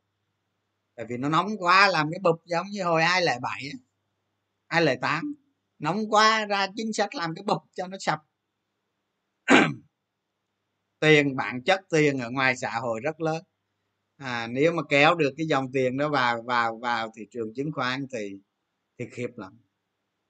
tại 0.96 1.06
vì 1.10 1.18
nó 1.18 1.30
nóng 1.30 1.58
quá 1.58 1.88
làm 1.88 2.12
cái 2.12 2.20
bụp 2.24 2.42
giống 2.46 2.68
như 2.68 2.84
hồi 2.84 3.04
ai 3.04 3.22
lại 3.22 3.40
bảy 3.42 3.72
ai 4.70 4.82
lại 4.82 4.98
tám. 5.02 5.36
Nóng 5.80 6.10
quá 6.10 6.46
ra 6.46 6.68
chính 6.76 6.94
sách 6.94 7.16
làm 7.16 7.36
cái 7.36 7.44
bụp 7.44 7.62
cho 7.74 7.88
nó 7.88 7.98
sập. 8.00 8.20
Tiền 11.00 11.36
bản 11.36 11.64
chất 11.64 11.80
tiền 11.90 12.20
ở 12.20 12.30
ngoài 12.32 12.58
xã 12.58 12.72
hội 12.80 13.00
rất 13.00 13.22
lớn. 13.22 13.44
À, 14.18 14.48
nếu 14.48 14.72
mà 14.74 14.84
kéo 14.90 15.16
được 15.16 15.34
cái 15.38 15.48
dòng 15.48 15.72
tiền 15.74 15.98
đó 15.98 16.10
vào 16.10 16.42
vào 16.42 16.78
vào 16.78 17.12
thị 17.16 17.28
trường 17.32 17.54
chứng 17.56 17.72
khoán 17.72 18.08
thì 18.14 18.40
thì 19.00 19.06
khiếp 19.12 19.30
lắm 19.36 19.60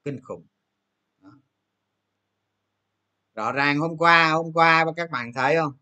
kinh 0.04 0.20
khủng. 0.22 0.46
Đó. 1.20 1.30
rõ 3.34 3.52
ràng 3.52 3.78
hôm 3.78 3.96
qua 3.98 4.30
hôm 4.32 4.52
qua 4.52 4.86
các 4.96 5.10
bạn 5.10 5.32
thấy 5.34 5.56
không? 5.56 5.72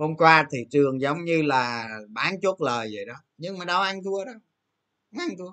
Hôm 0.00 0.16
qua 0.16 0.46
thị 0.50 0.58
trường 0.70 1.00
giống 1.00 1.24
như 1.24 1.42
là 1.42 1.88
bán 2.08 2.40
chốt 2.42 2.60
lời 2.60 2.90
vậy 2.94 3.04
đó. 3.04 3.14
Nhưng 3.38 3.58
mà 3.58 3.64
đâu 3.64 3.80
ăn 3.82 4.02
thua 4.04 4.24
đó 4.24 4.32
ăn 5.18 5.28
thua. 5.38 5.50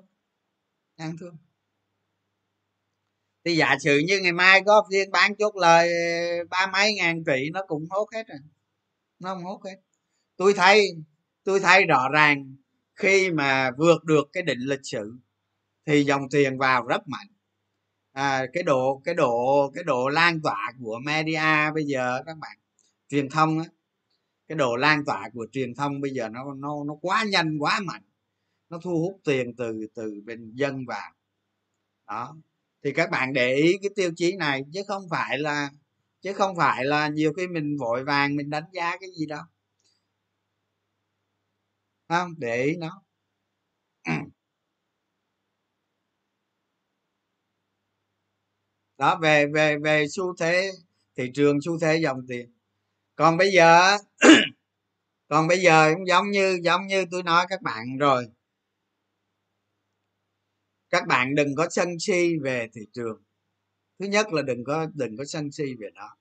Ăn 0.97 1.15
thua. 1.19 1.31
Thì 3.45 3.55
giả 3.55 3.75
sử 3.79 4.01
như 4.07 4.19
ngày 4.19 4.31
mai 4.31 4.61
có 4.65 4.87
phiên 4.91 5.11
bán 5.11 5.35
chốt 5.35 5.55
lời 5.55 5.89
ba 6.49 6.67
mấy 6.67 6.93
ngàn 6.95 7.23
tỷ 7.23 7.49
nó 7.49 7.61
cũng 7.67 7.85
hốt 7.89 8.07
hết 8.13 8.27
rồi. 8.27 8.39
Nó 9.19 9.33
không 9.33 9.43
hốt 9.43 9.61
hết. 9.65 9.75
Tôi 10.37 10.53
thấy 10.53 10.89
tôi 11.43 11.59
thấy 11.59 11.85
rõ 11.85 12.09
ràng 12.13 12.55
khi 12.95 13.31
mà 13.31 13.71
vượt 13.77 14.03
được 14.03 14.29
cái 14.33 14.43
định 14.43 14.59
lịch 14.59 14.79
sử 14.83 15.13
thì 15.85 16.03
dòng 16.03 16.29
tiền 16.31 16.57
vào 16.57 16.87
rất 16.87 17.07
mạnh. 17.07 17.27
À, 18.11 18.45
cái 18.53 18.63
độ 18.63 19.01
cái 19.05 19.15
độ 19.15 19.71
cái 19.75 19.83
độ 19.83 20.07
lan 20.07 20.41
tỏa 20.41 20.73
của 20.79 20.99
media 21.05 21.71
bây 21.75 21.85
giờ 21.85 22.23
các 22.25 22.37
bạn 22.37 22.57
truyền 23.09 23.29
thông 23.29 23.59
á 23.59 23.65
cái 24.47 24.57
độ 24.57 24.75
lan 24.75 25.05
tỏa 25.05 25.29
của 25.33 25.47
truyền 25.51 25.75
thông 25.75 26.01
bây 26.01 26.11
giờ 26.11 26.29
nó 26.29 26.53
nó 26.53 26.83
nó 26.87 26.95
quá 27.01 27.25
nhanh, 27.31 27.57
quá 27.59 27.79
mạnh. 27.85 28.03
Nó 28.69 28.79
thu 28.83 28.91
hút 29.01 29.21
tiền 29.25 29.55
từ 29.57 29.87
từ 29.95 30.21
bên 30.25 30.51
dân 30.55 30.85
vào. 30.85 31.13
Đó. 32.07 32.37
Thì 32.83 32.93
các 32.93 33.11
bạn 33.11 33.33
để 33.33 33.55
ý 33.55 33.77
cái 33.81 33.89
tiêu 33.95 34.11
chí 34.17 34.35
này, 34.35 34.63
chứ 34.73 34.81
không 34.87 35.03
phải 35.11 35.39
là, 35.39 35.69
chứ 36.21 36.33
không 36.33 36.55
phải 36.57 36.85
là 36.85 37.07
nhiều 37.09 37.33
khi 37.33 37.47
mình 37.47 37.77
vội 37.79 38.03
vàng 38.03 38.35
mình 38.35 38.49
đánh 38.49 38.63
giá 38.73 38.97
cái 39.01 39.09
gì 39.19 39.25
đâu. 39.25 39.43
Không? 42.09 42.33
Để 42.37 42.63
ý 42.63 42.75
nó. 42.77 43.03
Đó, 48.97 49.19
về 49.21 49.45
về 49.53 49.77
về 49.83 50.05
xu 50.09 50.35
thế, 50.39 50.71
thị 51.15 51.31
trường 51.33 51.57
xu 51.61 51.79
thế 51.79 51.97
dòng 52.03 52.19
tiền 52.27 52.56
còn 53.17 53.37
bây 53.37 53.51
giờ 53.51 53.97
còn 55.27 55.47
bây 55.47 55.59
giờ 55.61 55.93
cũng 55.93 56.07
giống 56.07 56.31
như 56.31 56.59
giống 56.63 56.87
như 56.87 57.05
tôi 57.11 57.23
nói 57.23 57.45
các 57.49 57.61
bạn 57.61 57.97
rồi. 57.97 58.27
Các 60.89 61.07
bạn 61.07 61.35
đừng 61.35 61.55
có 61.55 61.67
sân 61.71 61.89
si 61.99 62.37
về 62.43 62.67
thị 62.73 62.81
trường. 62.93 63.23
Thứ 63.99 64.05
nhất 64.05 64.27
là 64.33 64.41
đừng 64.41 64.63
có 64.63 64.87
đừng 64.93 65.17
có 65.17 65.25
sân 65.25 65.51
si 65.51 65.63
về 65.79 65.89
nó 65.95 66.17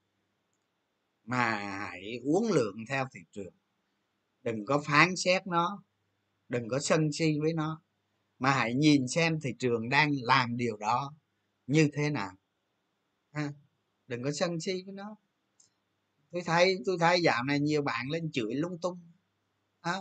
mà 1.26 1.59
hãy 1.91 2.21
uống 2.25 2.53
lượng 2.53 2.76
theo 2.88 3.07
thị 3.12 3.21
trường. 3.33 3.55
Đừng 4.43 4.65
có 4.65 4.83
phán 4.87 5.17
xét 5.17 5.47
nó. 5.47 5.83
Đừng 6.49 6.69
có 6.69 6.79
sân 6.79 7.12
si 7.12 7.38
với 7.41 7.53
nó. 7.53 7.83
Mà 8.38 8.50
hãy 8.50 8.75
nhìn 8.75 9.09
xem 9.09 9.41
thị 9.41 9.55
trường 9.59 9.88
đang 9.88 10.12
làm 10.23 10.57
điều 10.57 10.76
đó 10.76 11.15
như 11.67 11.91
thế 11.93 12.11
nào. 12.11 12.33
Ha, 13.33 13.53
đừng 14.07 14.23
có 14.23 14.33
sân 14.33 14.61
si 14.61 14.83
với 14.87 14.95
nó 14.95 15.17
tôi 16.30 16.42
thấy 16.47 16.83
tôi 16.87 16.97
thấy 17.00 17.23
dạo 17.23 17.45
này 17.45 17.61
nhiều 17.61 17.83
bạn 17.83 18.06
lên 18.11 18.30
chửi 18.33 18.54
lung 18.54 18.78
tung 18.83 19.00
à, 19.80 19.95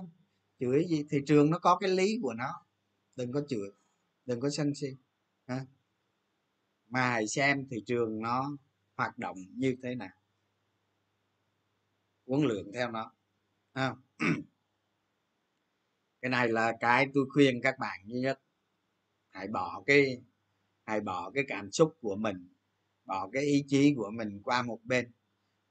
chửi 0.59 0.85
gì 0.89 1.05
thị 1.09 1.17
trường 1.27 1.49
nó 1.49 1.59
có 1.59 1.77
cái 1.77 1.89
lý 1.89 2.19
của 2.21 2.33
nó. 2.33 2.65
Đừng 3.15 3.31
có 3.31 3.41
chửi 3.49 3.69
đừng 4.25 4.39
có 4.39 4.49
sân 4.49 4.75
si 4.75 4.87
à, 5.45 5.65
mà 6.87 7.09
hãy 7.09 7.27
xem 7.27 7.67
thị 7.69 7.77
trường 7.85 8.21
nó 8.21 8.57
hoạt 8.95 9.17
động 9.17 9.37
như 9.55 9.75
thế 9.83 9.95
nào. 9.95 10.15
Huấn 12.27 12.41
lượng 12.41 12.71
theo 12.73 12.91
nó 12.91 13.11
à. 13.73 13.95
cái 16.21 16.29
này 16.29 16.47
là 16.47 16.73
cái 16.79 17.07
tôi 17.13 17.25
khuyên 17.29 17.61
các 17.63 17.75
bạn 17.79 17.99
duy 18.05 18.19
nhất. 18.19 18.41
Hãy 19.29 19.47
bỏ 19.47 19.83
cái 19.85 20.21
hãy 20.85 21.01
bỏ 21.01 21.31
cái 21.31 21.43
cảm 21.47 21.71
xúc 21.71 21.97
của 22.01 22.15
mình 22.15 22.49
bỏ 23.05 23.29
cái 23.33 23.43
ý 23.43 23.65
chí 23.67 23.93
của 23.97 24.11
mình 24.11 24.41
qua 24.43 24.61
một 24.61 24.79
bên 24.83 25.11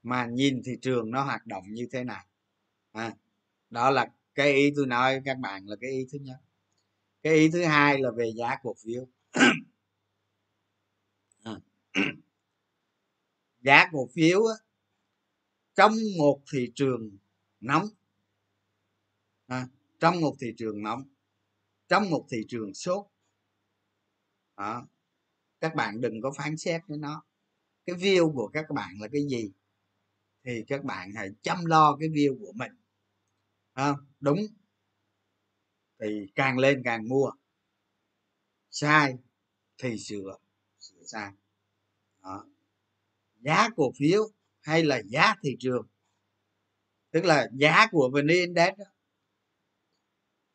mà 0.05 0.25
nhìn 0.25 0.61
thị 0.65 0.77
trường 0.81 1.11
nó 1.11 1.23
hoạt 1.23 1.45
động 1.47 1.63
như 1.67 1.87
thế 1.91 2.03
nào? 2.03 2.23
À, 2.91 3.15
đó 3.69 3.89
là 3.89 4.11
cái 4.35 4.53
ý 4.53 4.71
tôi 4.75 4.87
nói 4.87 5.21
các 5.25 5.37
bạn 5.37 5.65
là 5.67 5.75
cái 5.81 5.91
ý 5.91 6.07
thứ 6.11 6.19
nhất. 6.19 6.37
Cái 7.23 7.33
ý 7.33 7.49
thứ 7.51 7.63
hai 7.63 7.99
là 7.99 8.11
về 8.11 8.31
giá 8.35 8.55
cổ 8.63 8.75
phiếu. 8.83 9.07
À. 11.43 11.53
giá 13.61 13.89
cổ 13.91 14.09
phiếu 14.13 14.45
á, 14.45 14.55
trong 15.75 15.93
một 16.17 16.41
thị 16.53 16.71
trường 16.75 17.17
nóng 17.59 17.87
à, 19.47 19.67
trong 19.99 20.21
một 20.21 20.35
thị 20.39 20.53
trường 20.57 20.83
nóng 20.83 21.03
trong 21.87 22.09
một 22.09 22.25
thị 22.29 22.45
trường 22.47 22.73
sốt 22.73 23.05
à, 24.55 24.81
các 25.59 25.75
bạn 25.75 26.01
đừng 26.01 26.21
có 26.21 26.31
phán 26.37 26.57
xét 26.57 26.81
với 26.87 26.97
nó. 26.97 27.23
Cái 27.85 27.95
view 27.95 28.33
của 28.33 28.47
các 28.47 28.65
bạn 28.75 28.97
là 28.99 29.07
cái 29.07 29.21
gì? 29.29 29.51
Thì 30.45 30.63
các 30.67 30.83
bạn 30.83 31.11
hãy 31.15 31.29
chăm 31.41 31.65
lo 31.65 31.97
cái 31.99 32.09
view 32.09 32.39
của 32.39 32.51
mình. 32.55 32.71
À, 33.73 33.93
đúng. 34.19 34.37
Thì 35.99 36.27
càng 36.35 36.57
lên 36.57 36.81
càng 36.85 37.09
mua. 37.09 37.31
Sai 38.69 39.13
thì 39.77 39.97
sửa 39.97 40.37
sửa 40.79 41.03
sai. 41.05 41.31
Đó. 42.23 42.45
giá 43.39 43.69
cổ 43.75 43.91
phiếu 43.99 44.31
hay 44.61 44.83
là 44.83 45.01
giá 45.05 45.35
thị 45.43 45.55
trường? 45.59 45.87
Tức 47.11 47.25
là 47.25 47.47
giá 47.53 47.87
của 47.91 48.09
vn 48.13 48.27
index 48.27 48.77
đó, 48.77 48.85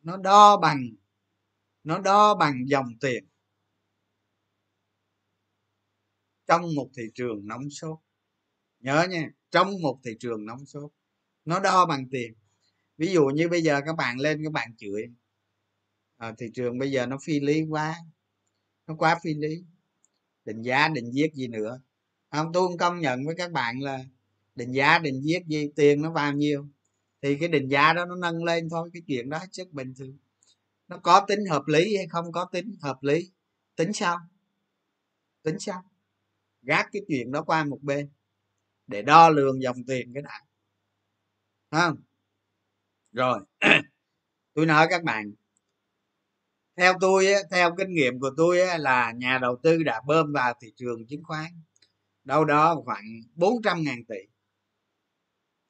nó 0.02 0.16
đo 0.16 0.56
bằng 0.56 0.88
nó 1.84 1.98
đo 1.98 2.34
bằng 2.34 2.68
dòng 2.68 2.88
tiền 3.00 3.24
trong 6.46 6.74
một 6.76 6.90
thị 6.96 7.02
trường 7.14 7.46
nóng 7.46 7.70
sốt. 7.70 7.98
Nhớ 8.78 9.06
nha 9.10 9.30
trong 9.50 9.82
một 9.82 10.00
thị 10.04 10.10
trường 10.20 10.46
nóng 10.46 10.66
sốt. 10.66 10.90
Nó 11.44 11.60
đo 11.60 11.86
bằng 11.86 12.08
tiền. 12.10 12.34
Ví 12.98 13.12
dụ 13.12 13.26
như 13.26 13.48
bây 13.48 13.62
giờ 13.62 13.80
các 13.86 13.96
bạn 13.96 14.18
lên 14.18 14.44
các 14.44 14.52
bạn 14.52 14.76
chửi. 14.76 15.02
À, 16.16 16.34
thị 16.38 16.46
trường 16.54 16.78
bây 16.78 16.90
giờ 16.90 17.06
nó 17.06 17.18
phi 17.24 17.40
lý 17.40 17.62
quá. 17.62 17.96
Nó 18.86 18.94
quá 18.96 19.18
phi 19.24 19.34
lý. 19.34 19.64
Định 20.44 20.62
giá 20.62 20.88
định 20.88 21.10
viết 21.14 21.34
gì 21.34 21.48
nữa. 21.48 21.80
Không 22.30 22.52
tôi 22.52 22.68
không 22.68 22.78
công 22.78 23.00
nhận 23.00 23.26
với 23.26 23.34
các 23.34 23.52
bạn 23.52 23.80
là 23.80 24.04
định 24.54 24.72
giá 24.72 24.98
định 24.98 25.22
viết 25.24 25.40
gì 25.46 25.68
tiền 25.76 26.02
nó 26.02 26.12
bao 26.12 26.32
nhiêu. 26.32 26.68
Thì 27.22 27.36
cái 27.36 27.48
định 27.48 27.68
giá 27.68 27.92
đó 27.92 28.04
nó 28.04 28.16
nâng 28.16 28.44
lên 28.44 28.68
thôi 28.70 28.90
cái 28.92 29.02
chuyện 29.06 29.30
đó 29.30 29.38
hết 29.38 29.48
sức 29.52 29.72
bình 29.72 29.94
thường. 29.98 30.18
Nó 30.88 30.98
có 30.98 31.24
tính 31.28 31.40
hợp 31.50 31.62
lý 31.66 31.96
hay 31.96 32.06
không 32.06 32.32
có 32.32 32.44
tính 32.44 32.76
hợp 32.80 33.02
lý? 33.02 33.30
Tính 33.76 33.92
sao? 33.92 34.18
Tính 35.42 35.58
sao? 35.58 35.82
Gác 36.62 36.88
cái 36.92 37.02
chuyện 37.08 37.32
đó 37.32 37.42
qua 37.42 37.64
một 37.64 37.78
bên 37.82 38.08
để 38.90 39.02
đo 39.02 39.28
lường 39.28 39.62
dòng 39.62 39.76
tiền 39.86 40.12
cái 40.14 40.22
đã. 40.22 40.40
Không? 41.70 41.96
Rồi. 43.12 43.40
Tôi 44.54 44.66
nói 44.66 44.86
các 44.90 45.02
bạn 45.02 45.32
theo 46.76 46.94
tôi 47.00 47.26
theo 47.50 47.74
kinh 47.78 47.94
nghiệm 47.94 48.20
của 48.20 48.30
tôi 48.36 48.58
là 48.78 49.12
nhà 49.12 49.38
đầu 49.38 49.56
tư 49.62 49.82
đã 49.82 50.00
bơm 50.06 50.32
vào 50.32 50.54
thị 50.60 50.72
trường 50.76 51.06
chứng 51.06 51.24
khoán 51.24 51.46
đâu 52.24 52.44
đó 52.44 52.82
khoảng 52.84 53.04
400 53.34 53.82
ngàn 53.82 54.04
tỷ. 54.08 54.18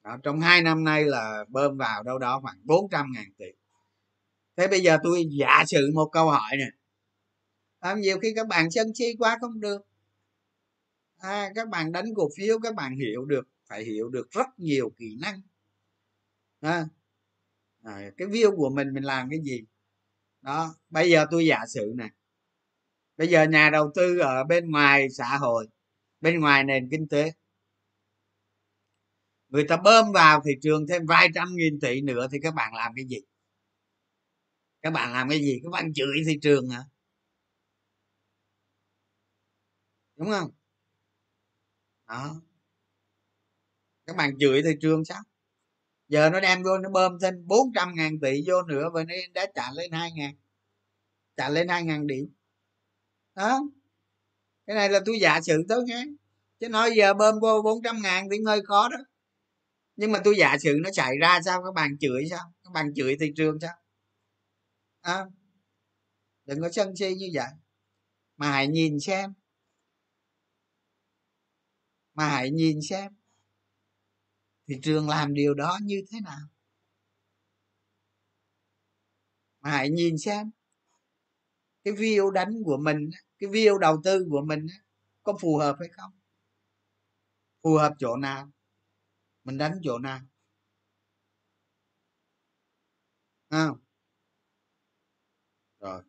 Đó, 0.03 0.17
trong 0.23 0.39
hai 0.41 0.61
năm 0.61 0.83
nay 0.83 1.03
là 1.05 1.45
bơm 1.47 1.77
vào 1.77 2.03
đâu 2.03 2.19
đó 2.19 2.39
khoảng 2.41 2.57
400 2.63 3.11
ngàn 3.13 3.25
tỷ. 3.37 3.45
Thế 4.57 4.67
bây 4.67 4.81
giờ 4.81 4.97
tôi 5.03 5.25
giả 5.39 5.63
sử 5.67 5.91
một 5.95 6.09
câu 6.11 6.29
hỏi 6.29 6.51
nè 6.57 6.65
làm 7.81 8.01
nhiều 8.01 8.19
khi 8.19 8.33
các 8.35 8.47
bạn 8.47 8.71
sân 8.71 8.87
si 8.95 9.15
quá 9.19 9.37
không 9.41 9.59
được? 9.59 9.81
À, 11.21 11.51
các 11.55 11.69
bạn 11.69 11.91
đánh 11.91 12.05
cổ 12.15 12.29
phiếu 12.37 12.59
các 12.59 12.75
bạn 12.75 12.95
hiểu 12.95 13.25
được 13.25 13.47
phải 13.69 13.83
hiểu 13.83 14.09
được 14.09 14.31
rất 14.31 14.47
nhiều 14.57 14.89
kỹ 14.97 15.17
năng. 15.21 15.41
À, 16.61 16.85
à, 17.83 18.11
cái 18.17 18.27
view 18.27 18.55
của 18.55 18.69
mình 18.69 18.93
mình 18.93 19.03
làm 19.03 19.29
cái 19.29 19.39
gì? 19.43 19.61
Đó 20.41 20.75
bây 20.89 21.09
giờ 21.09 21.25
tôi 21.31 21.45
giả 21.45 21.65
sử 21.67 21.93
này 21.97 22.09
bây 23.17 23.27
giờ 23.27 23.43
nhà 23.43 23.69
đầu 23.69 23.91
tư 23.95 24.17
ở 24.17 24.43
bên 24.43 24.71
ngoài 24.71 25.09
xã 25.09 25.37
hội 25.37 25.67
bên 26.21 26.39
ngoài 26.39 26.63
nền 26.63 26.89
kinh 26.91 27.07
tế 27.07 27.31
người 29.49 29.63
ta 29.67 29.77
bơm 29.77 30.11
vào 30.11 30.41
thị 30.45 30.51
trường 30.61 30.87
thêm 30.87 31.05
vài 31.05 31.27
trăm 31.35 31.55
nghìn 31.55 31.79
tỷ 31.79 32.01
nữa 32.01 32.27
thì 32.31 32.37
các 32.43 32.53
bạn 32.53 32.73
làm 32.73 32.91
cái 32.95 33.05
gì? 33.05 33.17
Các 34.81 34.93
bạn 34.93 35.13
làm 35.13 35.29
cái 35.29 35.39
gì? 35.39 35.59
Các 35.63 35.69
bạn 35.71 35.93
chửi 35.93 36.23
thị 36.27 36.39
trường 36.41 36.69
hả? 36.69 36.83
Đúng 40.15 40.29
không? 40.31 40.51
Đó. 42.11 42.41
Các 44.05 44.15
bạn 44.15 44.39
chửi 44.39 44.61
thị 44.63 44.69
trường 44.81 45.05
sao? 45.05 45.21
Giờ 46.07 46.29
nó 46.29 46.39
đem 46.39 46.63
vô 46.63 46.77
nó 46.77 46.89
bơm 46.89 47.19
thêm 47.21 47.47
400 47.47 47.95
ngàn 47.95 48.19
tỷ 48.19 48.43
vô 48.47 48.61
nữa 48.63 48.89
và 48.93 49.03
nó 49.03 49.13
đã 49.33 49.45
trả 49.55 49.71
lên 49.71 49.91
hai 49.91 50.11
ngàn. 50.11 50.35
Trả 51.37 51.49
lên 51.49 51.67
hai 51.67 51.83
ngàn 51.83 52.07
điểm. 52.07 52.33
Đó. 53.35 53.61
Cái 54.67 54.75
này 54.75 54.89
là 54.89 54.99
tôi 55.05 55.19
giả 55.21 55.41
sử 55.41 55.65
tới 55.69 55.83
nhé. 55.83 56.05
Chứ 56.59 56.69
nói 56.69 56.91
giờ 56.95 57.13
bơm 57.13 57.39
vô 57.39 57.61
400 57.61 58.01
ngàn 58.01 58.27
thì 58.31 58.37
hơi 58.45 58.61
khó 58.65 58.89
đó. 58.89 58.97
Nhưng 59.95 60.11
mà 60.11 60.21
tôi 60.23 60.35
giả 60.37 60.57
sử 60.57 60.77
nó 60.83 60.89
xảy 60.93 61.17
ra 61.21 61.39
sao? 61.45 61.63
Các 61.63 61.73
bạn 61.75 61.97
chửi 61.99 62.23
sao? 62.29 62.53
Các 62.63 62.71
bạn 62.73 62.93
chửi 62.95 63.17
thị 63.19 63.33
trường 63.35 63.59
sao? 63.59 63.75
À, 65.01 65.25
đừng 66.45 66.61
có 66.61 66.69
sân 66.71 66.95
si 66.95 67.15
như 67.15 67.29
vậy. 67.33 67.49
Mà 68.37 68.51
hãy 68.51 68.67
nhìn 68.67 68.99
xem 68.99 69.33
mà 72.21 72.29
hãy 72.29 72.51
nhìn 72.51 72.81
xem 72.81 73.13
thị 74.67 74.75
trường 74.83 75.09
làm 75.09 75.33
điều 75.33 75.53
đó 75.53 75.79
như 75.83 76.03
thế 76.11 76.19
nào. 76.19 76.39
Mà 79.61 79.69
hãy 79.69 79.89
nhìn 79.89 80.17
xem 80.17 80.51
cái 81.83 81.93
view 81.93 82.31
đánh 82.31 82.63
của 82.65 82.77
mình, 82.77 83.09
cái 83.39 83.49
view 83.49 83.77
đầu 83.77 84.01
tư 84.03 84.27
của 84.29 84.41
mình 84.41 84.67
có 85.23 85.33
phù 85.41 85.57
hợp 85.57 85.75
hay 85.79 85.89
không? 85.89 86.11
Phù 87.63 87.75
hợp 87.75 87.93
chỗ 87.99 88.15
nào? 88.17 88.51
Mình 89.43 89.57
đánh 89.57 89.79
chỗ 89.83 89.99
nào? 89.99 90.19
À. 93.49 93.69
rồi. 95.79 96.03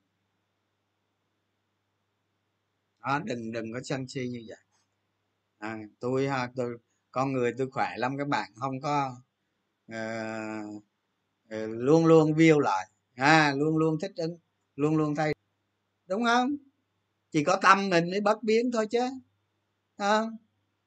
Đó, 3.00 3.18
đừng 3.24 3.52
đừng 3.52 3.72
có 3.72 3.80
sân 3.84 4.08
si 4.08 4.28
như 4.28 4.44
vậy 4.48 4.71
à, 5.62 5.78
tôi 6.00 6.28
ha 6.28 6.50
tôi 6.56 6.76
con 7.10 7.32
người 7.32 7.52
tôi 7.58 7.70
khỏe 7.70 7.88
lắm 7.96 8.18
các 8.18 8.28
bạn 8.28 8.50
không 8.54 8.80
có 8.80 9.16
uh, 9.92 10.82
uh, 11.54 11.68
luôn 11.68 12.06
luôn 12.06 12.32
view 12.32 12.58
lại. 12.58 12.88
À, 13.14 13.54
luôn 13.56 13.76
luôn 13.76 13.98
thích 14.00 14.12
ứng 14.16 14.38
luôn 14.76 14.96
luôn 14.96 15.14
thay. 15.14 15.32
Đúng 16.06 16.24
không? 16.24 16.56
Chỉ 17.30 17.44
có 17.44 17.56
tâm 17.62 17.90
mình 17.90 18.10
mới 18.10 18.20
bất 18.20 18.42
biến 18.42 18.70
thôi 18.72 18.86
chứ 18.90 19.00
à, 19.96 20.22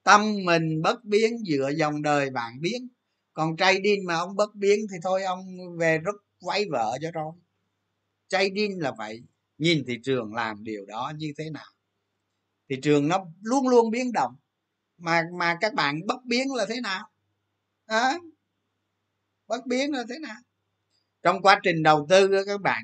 tâm 0.03 0.21
mình 0.45 0.81
bất 0.81 1.03
biến 1.03 1.37
dựa 1.47 1.69
dòng 1.77 2.01
đời 2.01 2.29
bạn 2.29 2.61
biến. 2.61 2.87
Còn 3.33 3.57
trai 3.57 3.79
điên 3.79 4.05
mà 4.05 4.15
ông 4.15 4.35
bất 4.35 4.55
biến 4.55 4.79
thì 4.91 4.97
thôi 5.03 5.23
ông 5.23 5.45
về 5.77 5.97
rút 5.97 6.15
quay 6.39 6.65
vợ 6.71 6.97
cho 7.01 7.11
rồi. 7.11 7.33
Trading 8.27 8.81
là 8.81 8.91
vậy. 8.97 9.23
Nhìn 9.57 9.83
thị 9.87 9.99
trường 10.03 10.33
làm 10.33 10.63
điều 10.63 10.85
đó 10.85 11.13
như 11.17 11.33
thế 11.37 11.49
nào? 11.49 11.71
Thị 12.69 12.75
trường 12.81 13.07
nó 13.07 13.25
luôn 13.41 13.67
luôn 13.67 13.91
biến 13.91 14.11
động 14.11 14.35
mà 14.97 15.23
mà 15.39 15.57
các 15.61 15.73
bạn 15.73 15.99
bất 16.07 16.25
biến 16.25 16.53
là 16.53 16.65
thế 16.69 16.81
nào? 16.81 17.09
À, 17.85 18.17
bất 19.47 19.65
biến 19.67 19.91
là 19.91 20.03
thế 20.09 20.19
nào? 20.19 20.37
Trong 21.23 21.41
quá 21.41 21.59
trình 21.63 21.83
đầu 21.83 22.05
tư 22.09 22.27
đó 22.27 22.39
các 22.47 22.61
bạn 22.61 22.83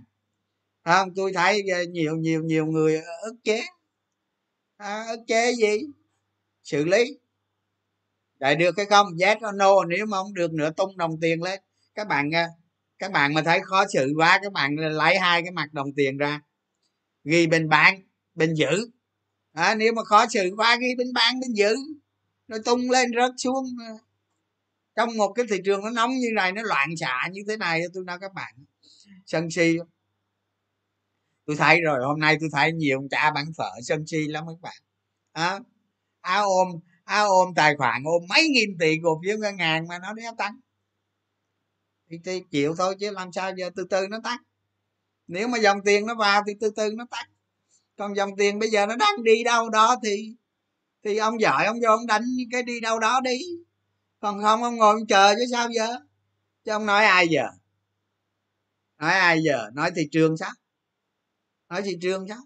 không? 0.83 1.09
Tôi 1.15 1.33
thấy 1.33 1.61
ờ, 1.73 1.83
nhiều 1.83 2.17
nhiều 2.17 2.43
nhiều 2.43 2.65
người 2.65 3.01
ức 3.21 3.35
chế. 3.43 3.61
À, 4.77 5.05
ức 5.09 5.19
chế 5.27 5.53
gì? 5.55 5.77
Xử 6.63 6.85
lý. 6.85 7.19
Đại 8.39 8.55
được 8.55 8.71
cái 8.75 8.85
không? 8.85 9.07
Yes 9.19 9.37
or 9.37 9.55
no. 9.55 9.83
Nếu 9.83 10.05
mà 10.05 10.17
không 10.17 10.33
được 10.33 10.53
nữa 10.53 10.69
tung 10.77 10.97
đồng 10.97 11.19
tiền 11.21 11.43
lên. 11.43 11.59
Các 11.95 12.07
bạn 12.07 12.31
ờ, 12.31 12.43
các 12.99 13.11
bạn 13.11 13.33
mà 13.33 13.41
thấy 13.41 13.59
khó 13.63 13.85
xử 13.93 14.13
quá 14.17 14.39
các 14.43 14.53
bạn 14.53 14.75
lấy 14.75 15.17
hai 15.19 15.41
cái 15.41 15.51
mặt 15.51 15.73
đồng 15.73 15.87
tiền 15.95 16.17
ra. 16.17 16.41
Ghi 17.23 17.47
bên 17.47 17.69
bán 17.69 18.01
bên 18.35 18.53
giữ. 18.55 18.87
À, 19.53 19.75
nếu 19.75 19.93
mà 19.93 20.03
khó 20.03 20.25
xử 20.27 20.53
quá 20.57 20.77
ghi 20.81 20.87
bên 20.97 21.07
bán 21.13 21.39
bên 21.39 21.53
giữ 21.53 21.75
nó 22.51 22.57
tung 22.65 22.91
lên 22.91 23.11
rớt 23.15 23.31
xuống 23.37 23.65
ờ. 23.87 23.97
trong 24.95 25.17
một 25.17 25.33
cái 25.33 25.45
thị 25.49 25.57
trường 25.65 25.81
nó 25.83 25.89
nóng 25.89 26.11
như 26.11 26.27
này 26.35 26.51
nó 26.51 26.61
loạn 26.61 26.89
xạ 26.97 27.27
như 27.31 27.41
thế 27.47 27.57
này 27.57 27.81
tôi 27.93 28.03
nói 28.03 28.17
các 28.21 28.33
bạn 28.33 28.53
sân 29.25 29.51
si 29.51 29.77
tôi 31.45 31.55
thấy 31.55 31.81
rồi 31.81 31.99
hôm 32.05 32.19
nay 32.19 32.37
tôi 32.39 32.49
thấy 32.53 32.71
nhiều 32.73 32.97
ông 32.97 33.09
cha 33.09 33.31
bán 33.35 33.45
phở 33.57 33.69
sân 33.83 34.07
si 34.07 34.27
lắm 34.27 34.45
các 34.47 34.61
bạn. 34.61 34.75
À, 35.31 35.59
áo 36.21 36.45
ôm 36.49 36.67
áo 37.03 37.29
ôm 37.29 37.53
tài 37.55 37.75
khoản 37.77 38.03
ôm 38.05 38.23
mấy 38.29 38.47
nghìn 38.49 38.77
tỷ 38.79 38.95
cổ 39.03 39.21
phiếu 39.23 39.37
ngân 39.37 39.57
hàng 39.57 39.87
mà 39.87 39.99
nó 39.99 40.13
đéo 40.13 40.31
tăng. 40.37 40.59
Thì, 42.09 42.17
thì 42.25 42.41
chịu 42.51 42.75
thôi 42.77 42.95
chứ 42.99 43.11
làm 43.11 43.31
sao 43.31 43.51
giờ 43.57 43.69
từ 43.75 43.87
từ 43.89 44.07
nó 44.07 44.19
tăng. 44.23 44.39
Nếu 45.27 45.47
mà 45.47 45.57
dòng 45.57 45.77
tiền 45.85 46.05
nó 46.05 46.15
vào 46.15 46.41
thì 46.47 46.53
từ 46.59 46.71
từ 46.75 46.91
nó 46.95 47.05
tăng. 47.11 47.29
Còn 47.97 48.15
dòng 48.15 48.29
tiền 48.37 48.59
bây 48.59 48.69
giờ 48.69 48.85
nó 48.85 48.95
đang 48.95 49.23
đi 49.23 49.43
đâu 49.43 49.69
đó 49.69 49.95
thì 50.03 50.35
thì 51.03 51.17
ông 51.17 51.41
giỏi 51.41 51.65
ông 51.65 51.77
vô 51.83 51.89
ông 51.89 52.07
đánh 52.07 52.23
cái 52.51 52.63
đi 52.63 52.79
đâu 52.79 52.99
đó 52.99 53.21
đi. 53.21 53.37
Còn 54.19 54.41
không 54.41 54.63
ông 54.63 54.75
ngồi 54.75 54.93
ông 54.93 55.07
chờ 55.07 55.33
chứ 55.35 55.45
sao 55.51 55.69
giờ? 55.71 55.87
Chứ 56.65 56.71
ông 56.71 56.85
nói 56.85 57.05
ai 57.05 57.27
giờ? 57.27 57.43
Nói 58.97 59.11
ai 59.11 59.43
giờ? 59.43 59.69
Nói 59.73 59.91
thị 59.95 60.01
trường 60.11 60.37
sao? 60.37 60.51
Nói 61.69 61.81
thị 61.81 61.97
trường 62.01 62.27
sao? 62.27 62.39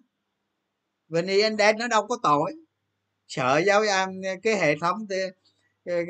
Vn 1.08 1.28
index 1.28 1.76
nó 1.76 1.88
đâu 1.88 2.08
có 2.08 2.18
tội. 2.24 2.54
Sợ 3.28 3.62
giáo 3.68 3.84
cái 4.44 4.56
hệ 4.56 4.76
thống 4.82 5.08
cái, 5.10 5.20
cái, 5.86 6.06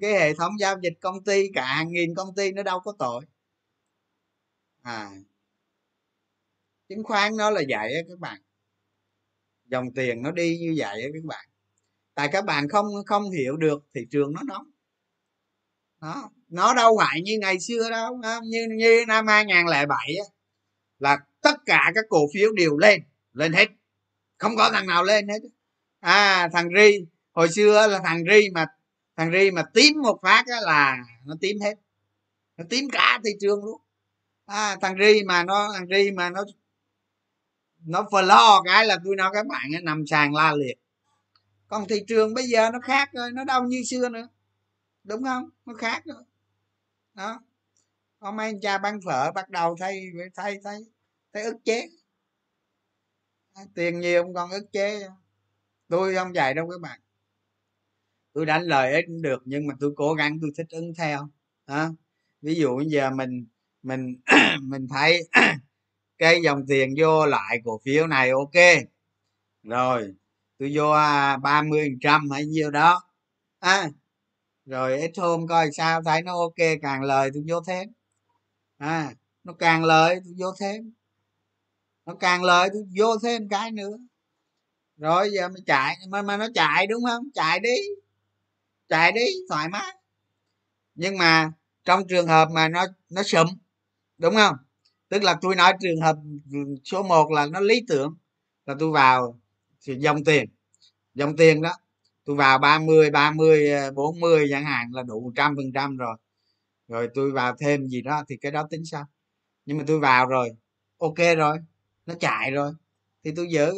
cái 0.00 0.12
hệ 0.12 0.34
thống 0.34 0.52
giao 0.60 0.76
dịch 0.82 0.94
công 1.00 1.24
ty 1.24 1.50
cả 1.54 1.64
hàng 1.64 1.92
nghìn 1.92 2.14
công 2.14 2.34
ty 2.34 2.52
nó 2.52 2.62
đâu 2.62 2.80
có 2.80 2.92
tội. 2.98 3.24
À. 4.82 5.10
Chứng 6.88 7.04
khoán 7.04 7.36
nó 7.36 7.50
là 7.50 7.62
vậy 7.68 7.94
á 7.94 8.00
các 8.08 8.18
bạn. 8.18 8.40
Dòng 9.66 9.94
tiền 9.94 10.22
nó 10.22 10.30
đi 10.30 10.58
như 10.58 10.74
vậy 10.76 11.02
á 11.02 11.08
các 11.14 11.24
bạn 11.24 11.47
tại 12.18 12.28
các 12.32 12.44
bạn 12.44 12.68
không 12.68 12.86
không 13.06 13.30
hiểu 13.30 13.56
được 13.56 13.82
thị 13.94 14.00
trường 14.10 14.32
nó 14.32 14.40
nóng 14.46 14.70
nó 16.00 16.30
nó 16.48 16.74
đâu 16.74 16.98
phải 17.00 17.20
như 17.22 17.38
ngày 17.40 17.60
xưa 17.60 17.90
đâu 17.90 18.20
như 18.44 18.66
như 18.76 19.04
năm 19.08 19.26
2007 19.26 20.16
á 20.16 20.24
là 20.98 21.18
tất 21.40 21.54
cả 21.66 21.92
các 21.94 22.04
cổ 22.08 22.26
phiếu 22.34 22.52
đều 22.52 22.78
lên 22.78 23.02
lên 23.32 23.52
hết. 23.52 23.68
Không 24.38 24.56
có 24.56 24.70
thằng 24.70 24.86
nào 24.86 25.04
lên 25.04 25.28
hết. 25.28 25.38
À 26.00 26.48
thằng 26.52 26.68
ri 26.76 27.06
hồi 27.32 27.48
xưa 27.52 27.86
là 27.88 28.00
thằng 28.04 28.22
ri 28.30 28.50
mà 28.50 28.66
thằng 29.16 29.32
ri 29.32 29.50
mà 29.50 29.62
tím 29.74 30.02
một 30.02 30.18
phát 30.22 30.44
á 30.46 30.60
là 30.60 30.96
nó 31.24 31.34
tím 31.40 31.60
hết. 31.60 31.74
Nó 32.56 32.64
tím 32.70 32.90
cả 32.92 33.20
thị 33.24 33.30
trường 33.40 33.64
luôn. 33.64 33.80
À 34.46 34.76
thằng 34.80 34.96
ri 35.00 35.22
mà 35.22 35.44
nó 35.44 35.72
thằng 35.72 35.86
ri 35.88 36.10
mà 36.10 36.30
nó 36.30 36.44
nó 37.86 38.08
lo 38.22 38.62
cái 38.64 38.86
là 38.86 38.98
tôi 39.04 39.16
nói 39.16 39.30
các 39.34 39.46
bạn 39.46 39.74
ấy, 39.74 39.82
nằm 39.82 40.06
sàn 40.06 40.34
la 40.34 40.54
liệt 40.54 40.74
còn 41.68 41.88
thị 41.88 42.04
trường 42.08 42.34
bây 42.34 42.44
giờ 42.44 42.70
nó 42.70 42.80
khác 42.80 43.10
rồi, 43.12 43.32
nó 43.32 43.44
đâu 43.44 43.64
như 43.64 43.82
xưa 43.90 44.08
nữa. 44.08 44.28
Đúng 45.04 45.24
không? 45.24 45.50
Nó 45.66 45.74
khác 45.74 46.02
rồi. 46.04 46.22
Đó. 47.14 47.40
Có 48.20 48.32
mấy 48.32 48.46
anh 48.46 48.60
cha 48.60 48.78
bán 48.78 49.00
phở, 49.06 49.32
bắt 49.32 49.50
đầu 49.50 49.76
thay 49.80 50.10
thay 50.34 50.58
thay 50.64 50.78
thấy 51.32 51.42
ức 51.42 51.56
chế. 51.64 51.88
Tiền 53.74 54.00
nhiều 54.00 54.22
không 54.22 54.34
còn 54.34 54.50
ức 54.50 54.72
chế. 54.72 55.08
Tôi 55.88 56.14
không 56.14 56.34
dạy 56.34 56.54
đâu 56.54 56.68
các 56.70 56.80
bạn. 56.80 57.00
Tôi 58.32 58.46
đánh 58.46 58.62
lời 58.62 58.92
ít 58.92 59.04
cũng 59.06 59.22
được, 59.22 59.42
nhưng 59.44 59.66
mà 59.66 59.74
tôi 59.80 59.92
cố 59.96 60.14
gắng, 60.14 60.38
tôi 60.40 60.50
thích 60.56 60.66
ứng 60.70 60.94
theo. 60.98 61.28
Đó. 61.66 61.90
ví 62.42 62.54
dụ 62.54 62.76
bây 62.76 62.86
giờ 62.86 63.10
mình 63.10 63.46
mình 63.82 64.20
mình 64.62 64.88
thấy 64.88 65.28
cái 66.18 66.40
dòng 66.42 66.66
tiền 66.68 66.94
vô 66.98 67.26
lại 67.26 67.60
cổ 67.64 67.80
phiếu 67.84 68.06
này, 68.06 68.30
ok. 68.30 68.84
Rồi 69.62 70.14
tôi 70.58 70.72
vô 70.74 70.90
à, 70.90 71.36
ba 71.36 71.62
mươi 71.62 71.88
trăm 72.00 72.30
hay 72.30 72.46
nhiêu 72.46 72.70
đó. 72.70 73.02
À, 73.58 73.88
rồi 74.66 75.00
ít 75.00 75.10
hôm 75.18 75.46
coi 75.46 75.72
sao 75.72 76.02
thấy 76.02 76.22
nó 76.22 76.32
ok 76.38 76.80
càng 76.82 77.02
lời 77.02 77.30
tôi 77.34 77.44
vô 77.48 77.60
thêm. 77.66 77.88
À 78.78 79.14
nó 79.44 79.52
càng 79.58 79.84
lời 79.84 80.20
tôi 80.24 80.34
vô 80.38 80.46
thêm. 80.60 80.92
Nó 82.06 82.14
càng 82.20 82.44
lời 82.44 82.68
tôi 82.72 82.82
vô 82.98 83.18
thêm 83.22 83.48
cái 83.48 83.70
nữa. 83.70 83.98
Rồi 84.96 85.30
giờ 85.32 85.48
mới 85.48 85.62
chạy 85.66 85.96
mà 86.08 86.22
mà 86.22 86.36
nó 86.36 86.46
chạy 86.54 86.86
đúng 86.86 87.04
không? 87.04 87.24
Chạy 87.34 87.60
đi. 87.60 87.76
Chạy 88.88 89.12
đi 89.12 89.26
thoải 89.48 89.68
mái. 89.68 89.96
Nhưng 90.94 91.18
mà 91.18 91.52
trong 91.84 92.08
trường 92.08 92.26
hợp 92.26 92.48
mà 92.52 92.68
nó 92.68 92.86
nó 93.10 93.22
sụm 93.22 93.46
đúng 94.18 94.34
không? 94.34 94.56
Tức 95.08 95.22
là 95.22 95.38
tôi 95.42 95.56
nói 95.56 95.72
trường 95.80 96.00
hợp 96.00 96.16
số 96.84 97.02
1 97.02 97.30
là 97.30 97.46
nó 97.46 97.60
lý 97.60 97.84
tưởng 97.88 98.16
là 98.66 98.74
tôi 98.78 98.90
vào 98.90 99.40
thì 99.86 99.94
dòng 100.00 100.24
tiền. 100.24 100.46
Dòng 101.14 101.36
tiền 101.36 101.62
đó, 101.62 101.72
tôi 102.24 102.36
vào 102.36 102.58
30 102.58 103.10
30 103.10 103.70
40 103.96 104.46
chẳng 104.50 104.64
hạn 104.64 104.88
là 104.92 105.02
đủ 105.02 105.32
trăm 105.36 105.56
phần 105.56 105.72
trăm 105.74 105.96
rồi. 105.96 106.16
Rồi 106.88 107.08
tôi 107.14 107.32
vào 107.32 107.56
thêm 107.60 107.88
gì 107.88 108.02
đó 108.02 108.24
thì 108.28 108.36
cái 108.38 108.52
đó 108.52 108.68
tính 108.70 108.84
sao 108.86 109.06
nhưng 109.66 109.78
mà 109.78 109.84
tôi 109.86 110.00
vào 110.00 110.26
rồi, 110.26 110.50
ok 110.98 111.16
rồi, 111.38 111.58
nó 112.06 112.14
chạy 112.20 112.50
rồi, 112.50 112.72
thì 113.24 113.32
tôi 113.36 113.48
giữ 113.52 113.72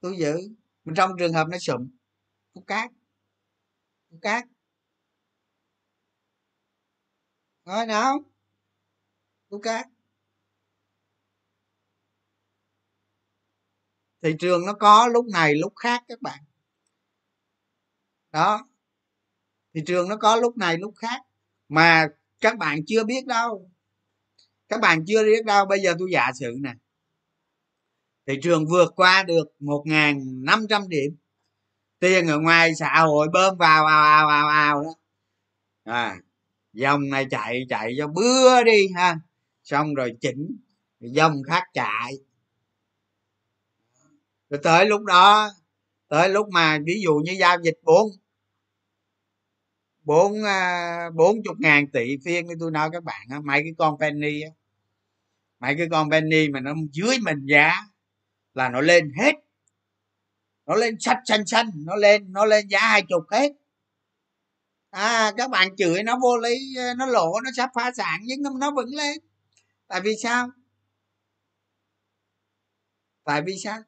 tôi 0.00 0.16
giữ. 0.18 0.36
Mà 0.84 0.92
trong 0.96 1.10
trường 1.18 1.32
hợp 1.32 1.46
nó 1.50 1.58
sụm 1.58 1.88
tôi 2.54 2.64
cát 2.66 2.90
tôi 4.10 4.18
cát. 4.22 4.44
Nói 7.64 7.86
nào 7.86 8.24
tôi 9.48 9.60
cát. 9.62 9.93
Thị 14.24 14.34
trường 14.38 14.66
nó 14.66 14.72
có 14.72 15.08
lúc 15.08 15.26
này, 15.26 15.54
lúc 15.54 15.72
khác 15.76 16.02
các 16.08 16.22
bạn. 16.22 16.38
Đó. 18.32 18.68
Thị 19.74 19.80
trường 19.86 20.08
nó 20.08 20.16
có 20.16 20.36
lúc 20.36 20.56
này, 20.56 20.78
lúc 20.78 20.94
khác. 20.96 21.22
Mà 21.68 22.08
các 22.40 22.58
bạn 22.58 22.78
chưa 22.86 23.04
biết 23.04 23.26
đâu. 23.26 23.70
Các 24.68 24.80
bạn 24.80 25.04
chưa 25.06 25.24
biết 25.24 25.44
đâu. 25.44 25.66
Bây 25.66 25.80
giờ 25.80 25.94
tôi 25.98 26.08
giả 26.12 26.30
sử 26.40 26.56
nè. 26.60 26.74
Thị 28.26 28.34
trường 28.42 28.66
vượt 28.66 28.92
qua 28.96 29.22
được 29.22 29.44
một 29.58 29.84
năm 30.24 30.66
trăm 30.68 30.88
điểm. 30.88 31.16
Tiền 31.98 32.26
ở 32.26 32.38
ngoài 32.38 32.74
xã 32.74 33.00
hội 33.00 33.28
bơm 33.32 33.56
vào 33.56 33.86
ào 33.86 34.04
ào 34.04 34.28
ào 34.28 34.48
ào 34.48 34.82
đó. 34.82 34.94
À 35.84 36.16
dòng 36.72 37.10
này 37.10 37.26
chạy 37.30 37.62
chạy 37.68 37.94
cho 37.98 38.08
bưa 38.08 38.62
đi 38.64 38.88
ha. 38.96 39.18
Xong 39.62 39.94
rồi 39.94 40.16
chỉnh, 40.20 40.56
dòng 41.00 41.42
khác 41.48 41.64
chạy 41.72 42.14
rồi 44.54 44.60
tới 44.62 44.86
lúc 44.86 45.04
đó, 45.04 45.50
tới 46.08 46.28
lúc 46.28 46.48
mà 46.48 46.78
ví 46.86 47.00
dụ 47.04 47.14
như 47.14 47.32
giao 47.32 47.56
dịch 47.62 47.78
bốn 47.82 48.10
bốn 50.02 50.44
à, 50.44 51.10
bốn 51.14 51.42
chục 51.44 51.56
ngàn 51.60 51.90
tỷ 51.92 52.16
phiên 52.24 52.46
như 52.46 52.54
tôi 52.60 52.70
nói 52.70 52.88
các 52.92 53.04
bạn 53.04 53.26
á, 53.30 53.40
mấy 53.44 53.60
cái 53.62 53.72
con 53.78 53.98
penny 54.00 54.42
á, 54.42 54.50
mấy 55.60 55.74
cái 55.78 55.86
con 55.90 56.10
penny 56.10 56.48
mà 56.48 56.60
nó 56.60 56.72
dưới 56.92 57.18
mình 57.22 57.46
giá 57.46 57.74
là 58.54 58.68
nó 58.68 58.80
lên 58.80 59.12
hết. 59.20 59.32
Nó 60.66 60.74
lên 60.74 60.96
sách 61.00 61.18
xanh 61.24 61.46
xanh, 61.46 61.70
nó 61.74 61.96
lên 61.96 62.32
nó 62.32 62.44
lên 62.44 62.68
giá 62.68 62.80
hai 62.80 63.02
chục 63.02 63.24
hết. 63.30 63.52
À 64.90 65.32
các 65.36 65.50
bạn 65.50 65.76
chửi 65.76 66.02
nó 66.02 66.18
vô 66.22 66.36
lý, 66.36 66.76
nó 66.96 67.06
lỗ, 67.06 67.40
nó 67.44 67.50
sắp 67.56 67.70
phá 67.74 67.92
sản, 67.96 68.20
nhưng 68.24 68.42
nó 68.58 68.70
vẫn 68.70 68.88
lên. 68.88 69.18
Tại 69.88 70.00
vì 70.00 70.14
sao? 70.22 70.50
Tại 73.24 73.42
vì 73.46 73.56
sao? 73.64 73.82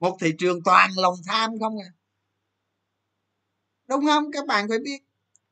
Một 0.00 0.16
thị 0.20 0.32
trường 0.38 0.62
toàn 0.64 0.90
lòng 0.96 1.14
tham 1.26 1.50
không 1.60 1.74
à? 1.78 1.90
Đúng 3.88 4.04
không? 4.06 4.32
Các 4.32 4.46
bạn 4.46 4.66
phải 4.68 4.78
biết. 4.78 4.98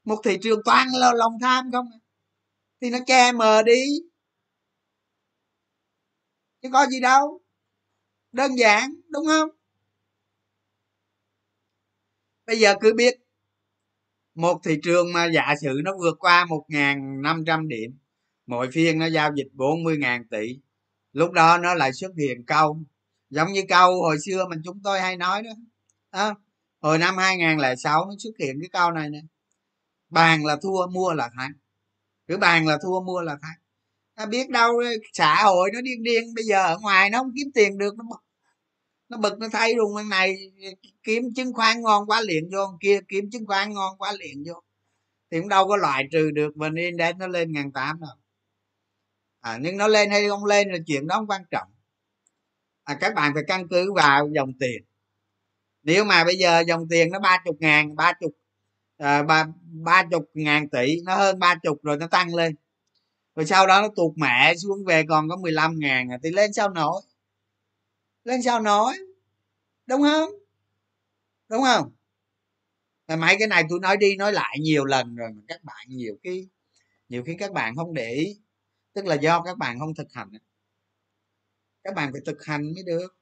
Một 0.05 0.21
thị 0.25 0.39
trường 0.43 0.61
toàn 0.65 0.89
là 0.95 1.13
lòng 1.15 1.33
tham 1.41 1.71
không 1.73 1.87
à? 1.93 1.99
Thì 2.81 2.91
nó 2.91 2.99
che 3.07 3.33
mờ 3.33 3.63
đi. 3.63 3.83
Chứ 6.63 6.69
có 6.73 6.87
gì 6.87 7.01
đâu. 7.01 7.41
Đơn 8.33 8.59
giản, 8.59 8.95
đúng 9.09 9.27
không? 9.27 9.49
Bây 12.47 12.59
giờ 12.59 12.75
cứ 12.81 12.95
biết. 12.95 13.15
Một 14.35 14.61
thị 14.65 14.79
trường 14.83 15.13
mà 15.13 15.29
giả 15.35 15.55
sử 15.63 15.81
nó 15.85 15.93
vượt 15.99 16.17
qua 16.19 16.45
một 16.45 16.67
năm 17.23 17.45
trăm 17.47 17.69
điểm 17.69 17.99
mỗi 18.47 18.71
phiên 18.73 18.99
nó 18.99 19.07
giao 19.07 19.33
dịch 19.37 19.49
40.000 19.55 20.25
tỷ, 20.31 20.59
lúc 21.13 21.33
đó 21.33 21.59
nó 21.59 21.75
lại 21.75 21.93
xuất 21.93 22.11
hiện 22.19 22.45
câu 22.47 22.83
giống 23.31 23.53
như 23.53 23.63
câu 23.69 24.03
hồi 24.03 24.17
xưa 24.27 24.47
mình 24.51 24.61
chúng 24.65 24.81
tôi 24.85 25.01
hay 25.01 25.17
nói 25.17 25.43
đó 25.43 25.51
à, 26.11 26.35
hồi 26.81 26.99
năm 26.99 27.17
2006 27.17 28.05
nó 28.05 28.15
xuất 28.19 28.33
hiện 28.39 28.59
cái 28.61 28.69
câu 28.73 28.91
này 28.91 29.11
nè 29.11 29.21
bàn 30.11 30.45
là 30.45 30.57
thua 30.63 30.87
mua 30.87 31.13
là 31.13 31.31
thắng. 31.39 31.53
Cứ 32.27 32.37
bàn 32.37 32.67
là 32.67 32.79
thua 32.83 33.01
mua 33.01 33.21
là 33.21 33.39
thắng. 33.43 33.57
Ta 34.15 34.27
biết 34.27 34.51
đâu 34.51 34.73
xã 35.13 35.43
hội 35.43 35.71
nó 35.75 35.81
điên 35.81 36.03
điên 36.03 36.35
bây 36.35 36.45
giờ 36.45 36.63
ở 36.67 36.79
ngoài 36.79 37.11
nó 37.11 37.19
không 37.19 37.33
kiếm 37.37 37.47
tiền 37.55 37.79
được 37.79 37.97
nó 37.99 38.05
bực 38.11 38.21
nó 39.09 39.19
bực 39.19 39.39
nó 39.39 39.49
thay 39.53 39.75
luôn 39.75 39.95
bên 39.95 40.09
này 40.09 40.37
kiếm 41.03 41.35
chứng 41.37 41.53
khoán 41.53 41.83
ngon 41.83 42.07
quá 42.07 42.21
liền 42.21 42.51
vô 42.53 42.79
kia 42.81 43.01
kiếm 43.09 43.31
chứng 43.31 43.47
khoán 43.47 43.75
ngon 43.75 43.99
quá 43.99 44.13
liền 44.13 44.45
vô. 44.47 44.63
Thì 45.31 45.41
cũng 45.41 45.49
đâu 45.49 45.69
có 45.69 45.77
loại 45.77 46.05
trừ 46.13 46.31
được 46.31 46.57
vn 46.57 46.75
index 46.75 47.17
nó 47.17 47.27
lên 47.27 47.53
ngàn 47.53 47.73
tám 47.73 48.01
đâu. 48.01 48.11
À, 49.41 49.59
nhưng 49.63 49.77
nó 49.77 49.89
lên 49.89 50.11
hay 50.11 50.29
không 50.29 50.45
lên 50.45 50.69
là 50.69 50.79
chuyện 50.87 51.07
đó 51.07 51.17
không 51.17 51.27
quan 51.27 51.43
trọng 51.51 51.69
à, 52.89 52.95
các 53.01 53.15
bạn 53.15 53.35
phải 53.35 53.43
căn 53.47 53.69
cứ 53.69 53.93
vào 53.93 54.29
dòng 54.35 54.53
tiền. 54.61 54.83
Nếu 55.83 56.05
mà 56.05 56.25
bây 56.25 56.37
giờ 56.37 56.65
dòng 56.69 56.89
tiền 56.91 57.11
nó 57.13 57.21
ba 57.21 57.43
chục 57.45 57.57
ngàn 57.61 57.97
ba 57.97 58.13
chục 58.21 58.33
à, 58.99 59.23
ba 59.23 59.47
ba 59.63 60.03
chục 60.11 60.31
ngàn 60.35 60.69
tỷ 60.69 61.01
nó 61.05 61.17
hơn 61.17 61.39
ba 61.39 61.55
chục 61.63 61.79
rồi 61.83 61.97
nó 61.97 62.07
tăng 62.07 62.35
lên. 62.35 62.57
Rồi 63.37 63.47
sau 63.47 63.67
đó 63.67 63.81
nó 63.83 63.89
tụt 63.97 64.13
mẹ 64.17 64.55
xuống 64.57 64.85
về 64.85 65.05
còn 65.09 65.29
có 65.29 65.37
15 65.37 65.79
ngàn 65.79 66.13
à, 66.13 66.19
thì 66.23 66.31
lên 66.31 66.53
sao 66.53 66.69
nổi? 66.69 67.03
Lên 68.25 68.43
sao 68.43 68.61
nổi? 68.61 68.95
Đúng 69.87 70.03
không? 70.03 70.31
Đúng 71.49 71.63
không? 71.63 71.93
Là 73.09 73.17
mấy 73.17 73.37
cái 73.39 73.49
này 73.49 73.65
tôi 73.69 73.81
nói 73.81 73.97
đi 73.97 74.17
nói 74.17 74.33
lại 74.33 74.59
nhiều 74.61 74.85
lần 74.85 75.17
rồi 75.17 75.31
mà 75.37 75.43
các 75.49 75.65
bạn 75.65 75.87
nhiều 75.89 76.17
khi 76.25 76.49
nhiều 77.09 77.23
khi 77.27 77.35
các 77.39 77.53
bạn 77.53 77.77
không 77.77 77.95
để 77.95 78.11
ý. 78.13 78.37
Tức 78.95 79.07
là 79.07 79.15
do 79.15 79.43
các 79.43 79.59
bạn 79.59 79.79
không 79.79 79.95
thực 79.95 80.13
hành 80.13 80.29
các 81.85 81.95
bạn 81.95 82.13
phải 82.13 82.21
thực 82.27 82.45
hành 82.45 82.73
mới 82.75 82.83
được. 82.87 83.19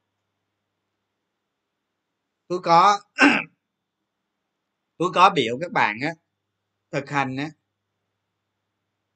Tôi 2.47 2.59
có 2.63 2.99
tôi 4.97 5.11
có 5.13 5.29
biểu 5.35 5.57
các 5.61 5.71
bạn 5.71 5.97
á, 6.01 6.13
thực 6.91 7.09
hành 7.09 7.35
á, 7.37 7.51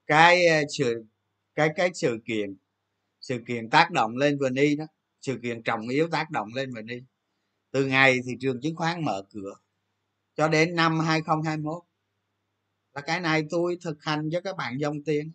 cái 0.07 0.45
sự, 0.77 1.05
cái 1.55 1.69
cái 1.75 1.91
sự 1.93 2.19
kiện 2.25 2.55
sự 3.21 3.39
kiện 3.47 3.69
tác 3.69 3.91
động 3.91 4.17
lên 4.17 4.39
vni 4.39 4.75
đó, 4.75 4.85
sự 5.21 5.39
kiện 5.43 5.63
trọng 5.63 5.87
yếu 5.87 6.09
tác 6.11 6.31
động 6.31 6.47
lên 6.55 6.73
vni 6.73 7.01
từ 7.71 7.85
ngày 7.85 8.19
thị 8.25 8.33
trường 8.39 8.61
chứng 8.61 8.75
khoán 8.75 9.05
mở 9.05 9.23
cửa 9.33 9.53
cho 10.35 10.47
đến 10.47 10.75
năm 10.75 10.99
2021 10.99 11.83
là 12.93 13.01
cái 13.01 13.19
này 13.19 13.43
tôi 13.49 13.77
thực 13.83 14.03
hành 14.03 14.29
cho 14.31 14.41
các 14.41 14.57
bạn 14.57 14.77
dòng 14.79 15.03
tiền. 15.05 15.31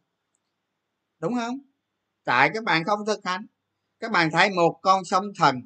Đúng 1.21 1.35
không? 1.35 1.59
Tại 2.25 2.51
các 2.55 2.65
bạn 2.65 2.85
không 2.85 3.07
thực 3.07 3.25
hành 3.25 3.47
các 4.01 4.13
bạn 4.13 4.31
thấy 4.33 4.51
một 4.51 4.79
con 4.83 5.05
sông 5.05 5.25
thần 5.39 5.57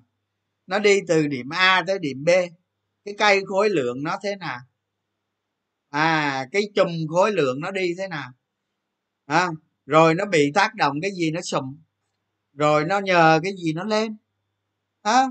nó 0.66 0.78
đi 0.78 1.00
từ 1.08 1.26
điểm 1.26 1.48
a 1.48 1.84
tới 1.86 1.98
điểm 1.98 2.24
b. 2.24 2.28
Cái 3.04 3.14
cây 3.18 3.40
khối 3.46 3.70
lượng 3.70 4.02
nó 4.02 4.18
thế 4.22 4.36
nào? 4.36 4.58
À 5.90 6.46
cái 6.52 6.62
chùm 6.74 6.88
khối 7.08 7.32
lượng 7.32 7.60
nó 7.60 7.70
đi 7.70 7.94
thế 7.98 8.08
nào? 8.08 8.30
À, 9.26 9.48
rồi 9.86 10.14
nó 10.14 10.26
bị 10.26 10.52
tác 10.54 10.74
động 10.74 10.96
cái 11.02 11.10
gì 11.12 11.30
nó 11.30 11.40
sụm? 11.40 11.76
Rồi 12.52 12.84
nó 12.84 13.00
nhờ 13.00 13.40
cái 13.42 13.52
gì 13.56 13.72
nó 13.72 13.84
lên? 13.84 14.16
À, 15.02 15.26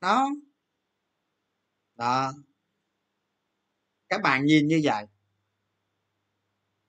đó. 0.00 0.28
Đó. 1.94 2.32
Các 4.08 4.22
bạn 4.22 4.44
nhìn 4.44 4.66
như 4.66 4.80
vậy 4.84 5.04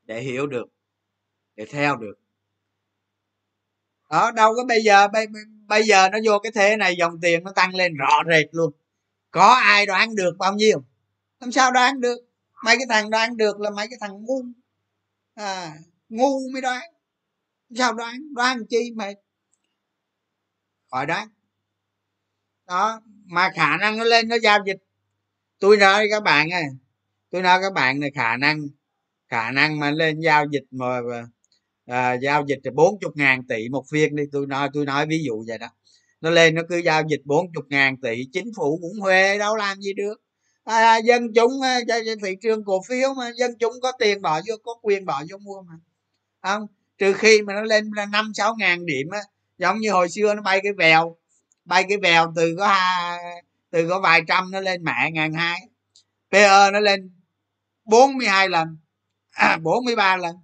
để 0.03 0.21
hiểu 0.21 0.47
được 0.47 0.65
để 1.55 1.65
theo 1.65 1.95
được 1.95 2.26
đó 4.09 4.31
đâu 4.31 4.53
có 4.55 4.63
bây 4.65 4.83
giờ 4.83 5.07
bây, 5.07 5.27
bây 5.67 5.83
giờ 5.83 6.09
nó 6.09 6.17
vô 6.25 6.39
cái 6.39 6.51
thế 6.51 6.77
này 6.77 6.95
dòng 6.95 7.21
tiền 7.21 7.43
nó 7.43 7.51
tăng 7.51 7.75
lên 7.75 7.93
rõ 7.95 8.23
rệt 8.29 8.45
luôn. 8.51 8.71
Có 9.31 9.47
ai 9.47 9.85
đoán 9.85 10.15
được 10.15 10.35
bao 10.39 10.53
nhiêu? 10.53 10.83
Làm 11.39 11.51
sao 11.51 11.71
đoán 11.71 12.01
được? 12.01 12.17
Mấy 12.63 12.77
cái 12.77 12.85
thằng 12.89 13.09
đoán 13.09 13.37
được 13.37 13.59
là 13.59 13.69
mấy 13.69 13.87
cái 13.87 13.97
thằng 14.01 14.25
ngu. 14.25 14.43
À, 15.35 15.73
ngu 16.09 16.49
mới 16.53 16.61
đoán. 16.61 16.81
Sao 17.75 17.93
đoán? 17.93 18.33
Đoán 18.33 18.65
chi 18.69 18.91
mà? 18.95 19.11
Khỏi 20.91 21.05
đoán. 21.05 21.27
Đó 22.67 23.01
mà 23.25 23.51
khả 23.55 23.77
năng 23.77 23.97
nó 23.97 24.03
lên 24.03 24.27
nó 24.27 24.35
giao 24.43 24.59
dịch. 24.65 24.77
Tôi 25.59 25.77
nói 25.77 26.07
các 26.11 26.23
bạn 26.23 26.49
ơi 26.49 26.63
tôi 27.29 27.41
nói 27.41 27.59
các 27.61 27.73
bạn 27.73 27.99
này 27.99 28.11
khả 28.15 28.37
năng 28.37 28.67
khả 29.27 29.51
năng 29.51 29.79
mà 29.79 29.91
lên 29.91 30.19
giao 30.19 30.45
dịch 30.51 30.63
mà 30.71 31.01
à, 31.87 32.13
giao 32.13 32.45
dịch 32.47 32.59
là 32.63 32.71
bốn 32.75 32.99
chục 32.99 33.17
ngàn 33.17 33.47
tỷ 33.47 33.69
một 33.69 33.85
phiên 33.91 34.15
đi. 34.15 34.23
Tôi 34.31 34.47
nói 34.47 34.69
tôi 34.73 34.85
nói 34.85 35.05
ví 35.05 35.23
dụ 35.23 35.43
vậy 35.47 35.57
đó. 35.57 35.67
Nó 36.21 36.29
lên 36.29 36.55
nó 36.55 36.61
cứ 36.69 36.77
giao 36.77 37.03
dịch 37.09 37.21
bốn 37.25 37.45
chục 37.53 37.65
ngàn 37.69 37.97
tỷ 38.01 38.25
chính 38.33 38.51
phủ 38.57 38.79
cũng 38.81 38.99
huê 39.01 39.37
đâu 39.37 39.55
làm 39.55 39.81
gì 39.81 39.93
được. 39.93 40.21
À, 40.63 40.77
à 40.77 40.97
dân 40.97 41.33
chúng 41.35 41.61
à, 41.61 41.79
thị 42.23 42.35
trường 42.41 42.63
cổ 42.65 42.81
phiếu 42.87 43.13
mà 43.13 43.31
dân 43.37 43.51
chúng 43.59 43.73
có 43.81 43.91
tiền 43.99 44.21
bỏ 44.21 44.41
vô 44.47 44.55
có 44.63 44.75
quyền 44.81 45.05
bỏ 45.05 45.23
vô 45.29 45.37
mua 45.37 45.61
mà. 45.61 45.73
Không 46.41 46.67
trừ 46.97 47.13
khi 47.13 47.41
mà 47.41 47.53
nó 47.53 47.61
lên 47.61 47.91
là 47.95 48.05
năm 48.05 48.31
sáu 48.33 48.55
ngàn 48.59 48.85
điểm 48.85 49.09
á 49.09 49.19
giống 49.57 49.79
như 49.79 49.91
hồi 49.91 50.09
xưa 50.09 50.33
nó 50.33 50.41
bay 50.41 50.59
cái 50.63 50.73
vèo 50.73 51.17
bay 51.65 51.85
cái 51.89 51.97
vèo 51.97 52.33
từ 52.35 52.55
có 52.57 52.77
từ 53.71 53.89
có 53.89 53.99
vài 53.99 54.21
trăm 54.27 54.51
nó 54.51 54.59
lên 54.59 54.83
mẹ 54.83 55.11
ngàn 55.11 55.33
hai. 55.33 55.59
Pe 56.31 56.71
nó 56.71 56.79
lên 56.79 57.11
42 57.85 58.49
lần 58.49 58.77
à, 59.31 59.57
43 59.63 60.17
lần 60.17 60.35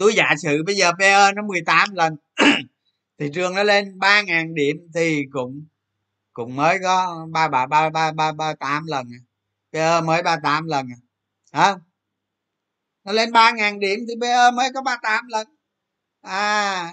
tôi 0.00 0.14
giả 0.16 0.34
sử 0.42 0.62
bây 0.66 0.76
giờ 0.76 0.92
pe 0.98 1.32
nó 1.32 1.42
18 1.42 1.88
lần 1.94 2.16
thị 3.18 3.30
trường 3.34 3.54
nó 3.54 3.62
lên 3.62 3.98
3.000 3.98 4.54
điểm 4.54 4.76
thì 4.94 5.22
cũng 5.32 5.66
cũng 6.32 6.56
mới 6.56 6.78
có 6.82 7.26
ba 7.32 7.48
ba 7.48 7.66
ba 7.66 7.90
ba 7.90 8.12
ba 8.12 8.32
ba 8.32 8.54
tám 8.54 8.86
lần 8.86 9.06
à. 9.12 9.20
pe 9.72 10.00
mới 10.06 10.22
ba 10.22 10.36
tám 10.42 10.66
lần 10.66 10.86
à. 10.92 10.98
hả? 11.60 11.76
Nó 13.04 13.12
lên 13.12 13.30
3.000 13.30 13.78
điểm 13.78 13.98
thì 14.08 14.14
pe 14.20 14.50
mới 14.50 14.70
có 14.74 14.82
38 14.82 15.26
lần. 15.28 15.46
À. 16.22 16.92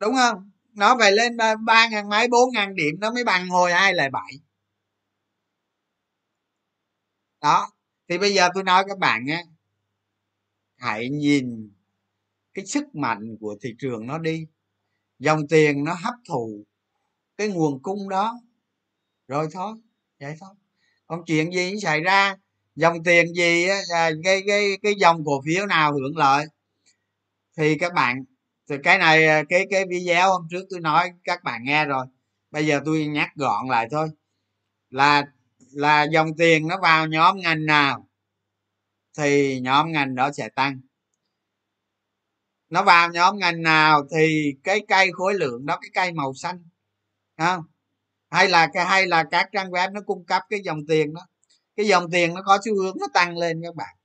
Đúng 0.00 0.14
không? 0.14 0.50
Nó 0.72 0.96
phải 0.98 1.12
lên 1.12 1.36
ba 1.66 1.88
ngàn 1.88 2.08
mấy, 2.08 2.28
bốn 2.28 2.52
ngàn 2.52 2.74
điểm 2.74 2.94
nó 3.00 3.10
mới 3.10 3.24
bằng 3.24 3.48
hồi 3.48 3.72
hai 3.72 3.94
lại 3.94 4.10
bảy. 4.10 4.32
Đó. 7.42 7.70
Thì 8.08 8.18
bây 8.18 8.34
giờ 8.34 8.48
tôi 8.54 8.64
nói 8.64 8.84
các 8.88 8.98
bạn 8.98 9.26
á 9.28 9.42
hãy 10.78 11.08
nhìn 11.08 11.70
cái 12.54 12.66
sức 12.66 12.94
mạnh 12.94 13.36
của 13.40 13.56
thị 13.62 13.74
trường 13.78 14.06
nó 14.06 14.18
đi. 14.18 14.46
Dòng 15.18 15.48
tiền 15.48 15.84
nó 15.84 15.94
hấp 15.94 16.14
thụ 16.28 16.64
cái 17.36 17.48
nguồn 17.48 17.82
cung 17.82 18.08
đó. 18.08 18.40
Rồi 19.28 19.48
thôi, 19.52 19.74
vậy 20.20 20.34
thôi. 20.40 20.50
Còn 21.06 21.24
chuyện 21.26 21.52
gì 21.52 21.80
xảy 21.82 22.00
ra. 22.00 22.36
Dòng 22.76 23.04
tiền 23.04 23.34
gì 23.34 23.68
á 23.68 23.78
cái 24.24 24.42
cái 24.46 24.78
cái 24.82 24.94
dòng 24.98 25.24
cổ 25.24 25.42
phiếu 25.46 25.66
nào 25.66 25.92
hưởng 25.92 26.16
lợi? 26.16 26.46
Thì 27.56 27.78
các 27.78 27.94
bạn, 27.94 28.24
thì 28.70 28.76
cái 28.84 28.98
này, 28.98 29.44
cái 29.48 29.66
cái 29.70 29.84
video 29.90 30.32
hôm 30.32 30.46
trước 30.50 30.64
tôi 30.70 30.80
nói, 30.80 31.10
các 31.24 31.44
bạn 31.44 31.64
nghe 31.64 31.84
rồi. 31.84 32.06
Bây 32.50 32.66
giờ 32.66 32.80
tôi 32.84 33.06
nhắc 33.06 33.28
gọn 33.36 33.68
lại 33.68 33.88
thôi. 33.90 34.08
Là 34.90 35.24
là 35.72 36.06
dòng 36.12 36.36
tiền 36.38 36.68
nó 36.68 36.78
vào 36.82 37.06
nhóm 37.06 37.38
ngành 37.40 37.66
nào? 37.66 38.07
Thì 39.18 39.60
nhóm 39.60 39.92
ngành 39.92 40.14
đó 40.14 40.32
sẽ 40.32 40.48
tăng. 40.48 40.80
Nó 42.68 42.82
vào 42.82 43.10
nhóm 43.12 43.38
ngành 43.38 43.62
nào 43.62 44.06
thì 44.16 44.52
cái 44.64 44.80
cây 44.88 45.12
khối 45.12 45.34
lượng 45.34 45.66
đó, 45.66 45.78
cái 45.82 45.90
cây 45.94 46.12
màu 46.12 46.34
xanh 46.34 46.64
không? 47.38 47.64
Hay 48.30 48.48
là 48.48 48.68
cái, 48.72 48.84
hay 48.86 49.06
là 49.06 49.24
các 49.30 49.48
trang 49.52 49.70
web 49.70 49.92
nó 49.92 50.00
cung 50.00 50.24
cấp 50.26 50.42
cái 50.48 50.60
dòng 50.64 50.86
tiền 50.88 51.14
đó. 51.14 51.26
Cái 51.76 51.86
dòng 51.86 52.10
tiền 52.10 52.34
nó 52.34 52.42
có 52.42 52.58
xu 52.64 52.82
hướng 52.82 52.96
nó 53.00 53.06
tăng 53.14 53.38
lên 53.38 53.60
các 53.64 53.74
bạn. 53.74 53.96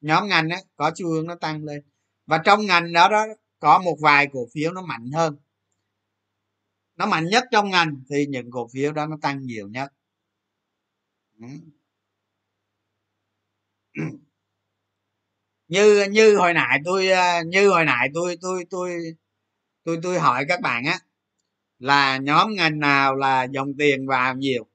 Nhóm 0.00 0.28
ngành 0.28 0.48
á, 0.48 0.58
có 0.76 0.92
xu 0.94 1.08
hướng 1.08 1.26
nó 1.26 1.34
tăng 1.34 1.64
lên. 1.64 1.82
Và 2.26 2.38
trong 2.44 2.66
ngành 2.66 2.92
đó 2.92 3.08
đó, 3.08 3.26
có 3.58 3.78
một 3.78 3.96
vài 4.00 4.26
cổ 4.32 4.46
phiếu 4.54 4.72
nó 4.72 4.82
mạnh 4.82 5.10
hơn. 5.12 5.36
Nó 6.96 7.06
mạnh 7.06 7.26
nhất 7.26 7.44
trong 7.50 7.70
ngành 7.70 8.02
thì 8.10 8.26
những 8.26 8.50
cổ 8.50 8.68
phiếu 8.72 8.92
đó 8.92 9.06
nó 9.06 9.16
tăng 9.22 9.46
nhiều 9.46 9.68
nhất 9.68 9.92
như 15.74 16.04
như 16.10 16.36
hồi 16.36 16.54
nãy 16.54 16.80
tôi 16.84 17.08
à, 17.10 17.42
như 17.42 17.68
hồi 17.68 17.84
nãy 17.84 18.08
tôi 18.14 18.36
tôi 18.40 18.64
tôi 18.70 19.00
tôi 19.84 19.98
tôi 20.02 20.18
hỏi 20.18 20.44
các 20.48 20.60
bạn 20.60 20.84
á, 20.84 20.98
là 21.78 22.16
nhóm 22.16 22.54
ngành 22.54 22.78
nào 22.78 23.14
là 23.16 23.44
dòng 23.44 23.68
tiền 23.78 24.06
vào 24.06 24.34
nhiều, 24.34 24.66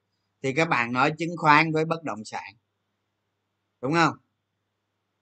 thì 0.43 0.53
các 0.53 0.69
bạn 0.69 0.93
nói 0.93 1.11
chứng 1.17 1.37
khoán 1.37 1.71
với 1.71 1.85
bất 1.85 2.03
động 2.03 2.25
sản. 2.25 2.53
Đúng 3.81 3.93
không? 3.93 4.15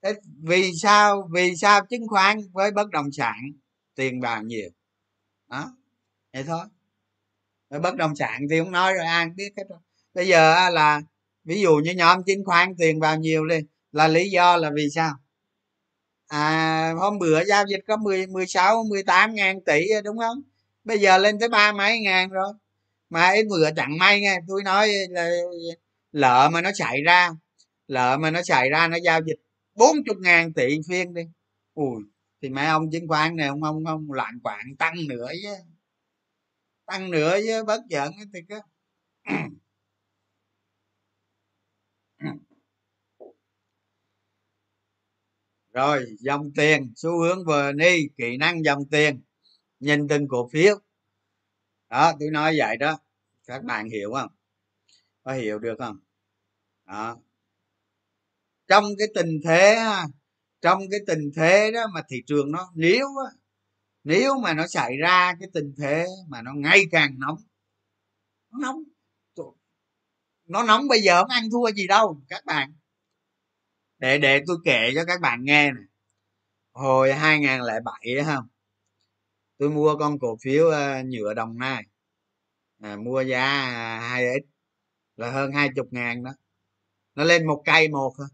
Thế 0.04 0.14
vì 0.44 0.72
sao 0.74 1.30
vì 1.34 1.56
sao 1.56 1.86
chứng 1.86 2.08
khoán 2.08 2.38
với 2.54 2.72
bất 2.72 2.90
động 2.90 3.12
sản 3.12 3.36
tiền 3.96 4.22
vào 4.22 4.44
nhiều? 4.44 4.70
Đó, 5.50 5.72
vậy 6.34 6.44
thôi. 6.44 6.66
Với 7.70 7.80
bất 7.80 7.96
động 7.96 8.16
sản 8.16 8.42
thì 8.50 8.60
không 8.60 8.72
nói 8.72 8.94
rồi, 8.94 9.06
ai 9.06 9.30
biết 9.36 9.50
hết 9.58 9.64
rồi. 9.70 9.80
Bây 10.14 10.28
giờ 10.28 10.70
là, 10.70 11.02
ví 11.44 11.62
dụ 11.62 11.76
như 11.76 11.92
nhóm 11.92 12.24
chứng 12.24 12.46
khoán 12.46 12.76
tiền 12.78 13.00
vào 13.00 13.18
nhiều 13.18 13.46
đi, 13.46 13.60
là 13.92 14.08
lý 14.08 14.30
do 14.30 14.58
là 14.58 14.72
vì 14.76 14.90
sao? 14.96 15.14
À 16.28 16.94
hôm 16.98 17.20
bữa 17.20 17.44
giao 17.46 17.66
dịch 17.68 17.80
có 17.88 17.98
10 17.98 18.28
16 18.28 18.84
18 18.84 19.36
ngàn 19.36 19.62
tỷ 19.66 19.88
đúng 20.04 20.18
không? 20.18 20.42
Bây 20.84 21.00
giờ 21.00 21.18
lên 21.18 21.40
tới 21.40 21.50
ba 21.50 21.72
mấy 21.72 22.00
ngàn 22.00 22.30
rồi. 22.30 22.54
Mà 23.10 23.30
ít 23.30 23.46
bữa 23.50 23.72
chẳng 23.76 23.98
may 23.98 24.22
nghe, 24.22 24.40
tôi 24.48 24.64
nói 24.64 24.90
là 25.10 25.30
lợ 26.12 26.50
mà 26.54 26.62
nó 26.62 26.72
chạy 26.76 27.02
ra 27.02 27.32
lợ 27.88 28.18
mà 28.18 28.32
nó 28.32 28.42
chạy 28.44 28.70
ra, 28.70 28.88
nó 28.88 28.98
giao 28.98 29.22
dịch 29.22 29.40
40 29.76 30.16
ngàn 30.22 30.54
tỷ 30.54 30.78
phiên 30.90 31.14
đi. 31.14 31.22
Ui, 31.74 32.04
thì 32.42 32.50
mấy 32.50 32.66
ông 32.68 32.92
chứng 32.92 33.08
khoán 33.08 33.36
này, 33.36 33.48
ông 33.48 33.64
ông 33.64 33.86
ông 33.86 34.12
loạn 34.12 34.40
quạng, 34.44 34.76
tăng 34.80 34.96
nữa 35.10 35.32
chứ. 35.44 35.56
Tăng 36.86 37.12
nữa 37.12 37.38
chứ, 37.46 37.64
bất 37.64 37.82
giận 37.90 38.14
thì 38.34 38.40
cứ 38.50 38.60
rồi, 45.78 46.06
dòng 46.20 46.52
tiền, 46.56 46.94
xu 46.96 47.20
hướng 47.20 47.46
vừa 47.46 47.72
ni 47.72 48.08
kỹ 48.18 48.38
năng 48.38 48.66
dòng 48.66 48.90
tiền, 48.92 49.22
nhìn 49.80 50.08
từng 50.08 50.28
cổ 50.28 50.50
phiếu. 50.54 50.80
Đó, 51.90 52.14
tôi 52.20 52.30
nói 52.32 52.56
vậy 52.58 52.78
đó. 52.78 53.00
Các 53.48 53.64
bạn 53.64 53.90
hiểu 53.90 54.14
không? 54.14 54.30
Có 55.24 55.34
hiểu 55.34 55.60
được 55.60 55.76
không? 55.80 56.00
Đó. 56.86 57.18
Trong 58.68 58.84
cái 58.98 59.08
tình 59.16 59.42
thế 59.46 59.78
trong 60.62 60.82
cái 60.92 61.00
tình 61.08 61.32
thế 61.36 61.72
đó 61.72 61.88
mà 61.94 62.02
thị 62.10 62.24
trường 62.28 62.52
nó 62.52 62.72
nếu 62.76 63.08
nếu 64.04 64.40
mà 64.40 64.54
nó 64.54 64.68
xảy 64.68 64.98
ra 64.98 65.36
cái 65.40 65.50
tình 65.54 65.74
thế 65.78 66.06
mà 66.28 66.42
nó 66.42 66.54
ngày 66.54 66.84
càng 66.92 67.16
nóng, 67.20 67.38
nó 68.52 68.60
nóng. 68.60 68.84
Nó 70.46 70.64
nóng 70.64 70.88
bây 70.88 71.02
giờ 71.02 71.22
không 71.22 71.30
ăn 71.30 71.50
thua 71.52 71.72
gì 71.72 71.88
đâu, 71.88 72.22
các 72.30 72.46
bạn 72.46 72.74
để 74.00 74.18
để 74.18 74.42
tôi 74.48 74.58
kể 74.66 74.92
cho 74.96 75.06
các 75.06 75.22
bạn 75.22 75.46
nghe 75.46 75.72
này 75.72 75.84
hồi 76.74 77.14
2007 77.14 78.24
không 78.26 78.48
tôi 79.58 79.70
mua 79.70 79.96
con 80.00 80.20
cổ 80.20 80.38
phiếu 80.42 80.70
ờ, 80.70 81.04
nhựa 81.04 81.34
đồng 81.34 81.58
nai. 81.58 81.84
À, 82.82 82.96
mua 82.96 83.22
giá 83.22 83.44
à, 83.46 84.18
2x 84.18 84.42
là 85.16 85.32
hơn 85.32 85.52
hai 85.52 85.70
chục 85.76 85.88
ngàn 85.92 86.24
đó. 86.24 86.32
Nó 87.16 87.24
lên 87.24 87.48
một 87.48 87.64
cây 87.66 87.88
một 87.88 88.14
thôi. 88.18 88.28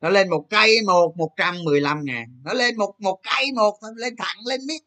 Nó 0.00 0.10
lên 0.10 0.30
một 0.30 0.46
cây 0.50 0.76
một 0.86 1.14
một 1.16 1.30
trăm 1.36 1.64
mười 1.64 1.80
lăm 1.80 2.04
ngàn. 2.04 2.40
Nó 2.44 2.52
lên 2.54 2.76
một 2.76 2.94
một 2.98 3.20
cây 3.22 3.52
một 3.52 3.78
thôi 3.82 3.90
lên 3.96 4.16
thẳng 4.16 4.36
lên 4.46 4.60
miết 4.66 4.82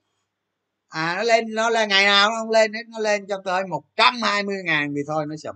à 0.90 1.16
nó 1.18 1.24
lên 1.24 1.56
nó 1.56 1.70
là 1.70 1.86
ngày 1.86 2.06
nào 2.06 2.30
nó 2.30 2.36
không 2.40 2.50
lên 2.50 2.72
nó 2.90 3.00
lên 3.00 3.28
cho 3.28 3.42
tới 3.46 3.68
một 3.68 3.84
trăm 3.96 4.22
hai 4.22 4.44
mươi 4.44 4.58
ngàn 4.66 4.94
thì 4.96 5.02
thôi 5.08 5.26
nó 5.28 5.36
sụp 5.38 5.56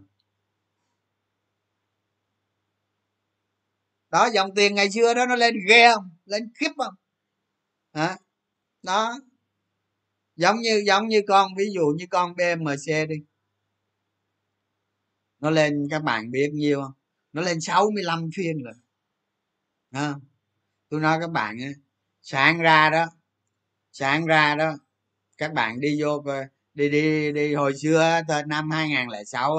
đó 4.10 4.30
dòng 4.34 4.56
tiền 4.56 4.76
ngày 4.76 4.92
xưa 4.92 5.14
đó 5.14 5.26
nó 5.26 5.36
lên 5.36 5.56
ghê 5.70 5.94
không? 5.94 6.10
Lên 6.26 6.52
khiếp 6.56 6.72
không? 6.78 6.94
Hả? 7.94 8.18
Đó. 8.84 9.20
Giống 10.36 10.60
như 10.60 10.84
giống 10.88 11.08
như 11.08 11.22
con 11.28 11.56
ví 11.58 11.66
dụ 11.74 11.82
như 11.98 12.06
con 12.10 12.36
bmc 12.36 13.10
đi. 13.10 13.16
Nó 15.40 15.50
lên 15.50 15.88
các 15.92 16.04
bạn 16.04 16.32
biết 16.32 16.50
nhiêu 16.54 16.82
không? 16.82 16.94
Nó 17.34 17.42
lên 17.42 17.62
65 17.62 18.30
phiên 18.36 18.64
rồi. 18.64 18.74
À, 19.92 20.16
tôi 20.90 21.00
nói 21.00 21.18
các 21.22 21.32
bạn 21.32 21.58
sáng 22.22 22.60
ra 22.60 22.90
đó 22.90 23.06
sáng 23.92 24.26
ra 24.26 24.56
đó 24.56 24.78
các 25.38 25.54
bạn 25.54 25.80
đi 25.82 26.02
vô 26.02 26.24
đi 26.74 26.90
đi 26.90 27.32
đi 27.32 27.54
hồi 27.56 27.74
xưa 27.78 28.22
tới 28.28 28.44
năm 28.48 28.72
2006 28.72 29.58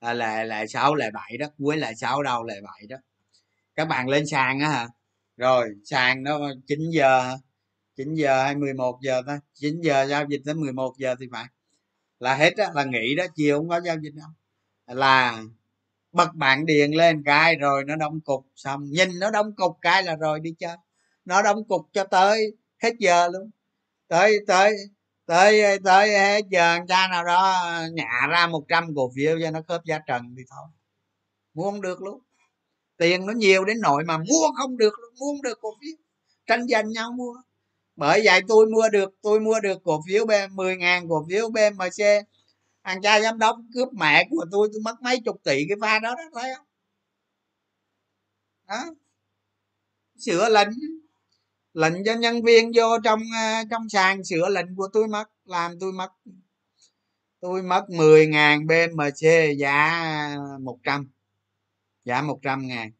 là 0.00 0.14
là 0.14 0.44
là 0.44 0.66
sáu 0.66 0.94
là 0.94 1.10
bảy 1.14 1.36
đó 1.38 1.46
cuối 1.58 1.76
là 1.76 1.94
sáu 1.94 2.22
đâu 2.22 2.44
là 2.44 2.54
bảy 2.64 2.86
đó 2.88 2.96
các 3.74 3.84
bạn 3.84 4.08
lên 4.08 4.26
sàn 4.26 4.60
á 4.60 4.68
hả? 4.68 4.88
Rồi, 5.36 5.70
sàn 5.84 6.22
nó 6.22 6.38
9 6.66 6.90
giờ 6.90 7.36
9 7.96 8.14
giờ 8.14 8.42
hay 8.42 8.56
11 8.56 8.98
giờ 9.02 9.22
ta? 9.26 9.40
9 9.54 9.80
giờ 9.80 10.06
giao 10.06 10.24
dịch 10.28 10.42
tới 10.44 10.54
11 10.54 10.94
giờ 10.98 11.14
thì 11.20 11.26
phải. 11.32 11.44
Là 12.18 12.34
hết 12.34 12.56
á, 12.56 12.70
là 12.74 12.84
nghỉ 12.84 13.14
đó, 13.14 13.24
chiều 13.36 13.58
không 13.58 13.68
có 13.68 13.80
giao 13.80 13.96
dịch 14.00 14.14
đâu. 14.14 14.28
Là 14.86 15.42
bật 16.12 16.34
bạn 16.34 16.66
điền 16.66 16.90
lên 16.90 17.22
cái 17.24 17.56
rồi 17.56 17.84
nó 17.84 17.96
đóng 17.96 18.20
cục, 18.20 18.46
xong 18.56 18.84
nhìn 18.84 19.18
nó 19.20 19.30
đóng 19.30 19.54
cục 19.56 19.78
cái 19.80 20.02
là 20.02 20.16
rồi 20.16 20.40
đi 20.40 20.54
chơi. 20.58 20.76
Nó 21.24 21.42
đóng 21.42 21.64
cục 21.68 21.88
cho 21.92 22.04
tới 22.04 22.56
hết 22.82 22.92
giờ 22.98 23.28
luôn. 23.28 23.50
Tới 24.08 24.38
tới 24.46 24.74
tới 25.26 25.78
tới 25.84 26.10
hết 26.10 26.42
giờ 26.50 26.78
cha 26.88 27.08
nào 27.08 27.24
đó 27.24 27.52
à, 27.52 27.88
nhả 27.92 28.26
ra 28.30 28.46
100 28.46 28.94
cổ 28.96 29.10
phiếu 29.16 29.38
cho 29.42 29.50
nó 29.50 29.62
khớp 29.68 29.84
giá 29.84 29.98
trần 30.06 30.34
thì 30.36 30.42
thôi. 30.50 30.68
Mua 31.54 31.64
không 31.70 31.80
được 31.80 32.02
luôn 32.02 32.20
tiền 33.00 33.26
nó 33.26 33.32
nhiều 33.32 33.64
đến 33.64 33.80
nỗi 33.80 34.04
mà 34.04 34.18
mua 34.18 34.52
không 34.56 34.76
được, 34.76 34.94
mua 35.20 35.26
không 35.26 35.42
được 35.42 35.58
cổ 35.60 35.68
phiếu. 35.80 35.96
Tranh 36.46 36.68
giành 36.68 36.90
nhau 36.90 37.12
mua. 37.12 37.34
Bởi 37.96 38.22
vậy 38.24 38.40
tôi 38.48 38.66
mua 38.66 38.88
được, 38.92 39.10
tôi 39.22 39.40
mua 39.40 39.60
được 39.60 39.78
cổ 39.84 40.02
phiếu 40.08 40.26
b 40.26 40.30
10 40.50 40.76
ngàn 40.76 41.08
cổ 41.08 41.26
phiếu 41.28 41.50
bmc 41.50 42.26
thằng 42.84 43.02
cha 43.02 43.20
giám 43.20 43.38
đốc 43.38 43.56
cướp 43.74 43.88
mẹ 43.92 44.28
của 44.30 44.44
tôi 44.50 44.68
tôi 44.72 44.80
mất 44.84 45.02
mấy 45.02 45.20
chục 45.24 45.40
tỷ 45.44 45.64
cái 45.68 45.76
pha 45.80 45.98
đó 45.98 46.14
đó, 46.14 46.22
thấy 46.34 46.54
không? 46.56 46.66
Đó. 48.68 48.94
Sửa 50.18 50.48
lệnh. 50.48 50.68
Lệnh 51.74 52.04
cho 52.04 52.14
nhân 52.14 52.42
viên 52.42 52.72
vô 52.74 52.98
trong 53.04 53.20
à, 53.34 53.64
trong 53.70 53.88
sàn, 53.88 54.24
sửa 54.24 54.48
lệnh 54.48 54.76
của 54.76 54.88
tôi 54.92 55.08
mất, 55.08 55.24
làm 55.44 55.78
tôi 55.80 55.92
mất. 55.92 56.08
Tôi 57.40 57.62
mất 57.62 57.90
10 57.90 58.26
ngàn 58.26 58.66
BMC 58.66 59.28
giá 59.58 60.04
100 60.60 61.10
giá 62.10 62.22
100 62.22 62.66
ngàn. 62.66 62.90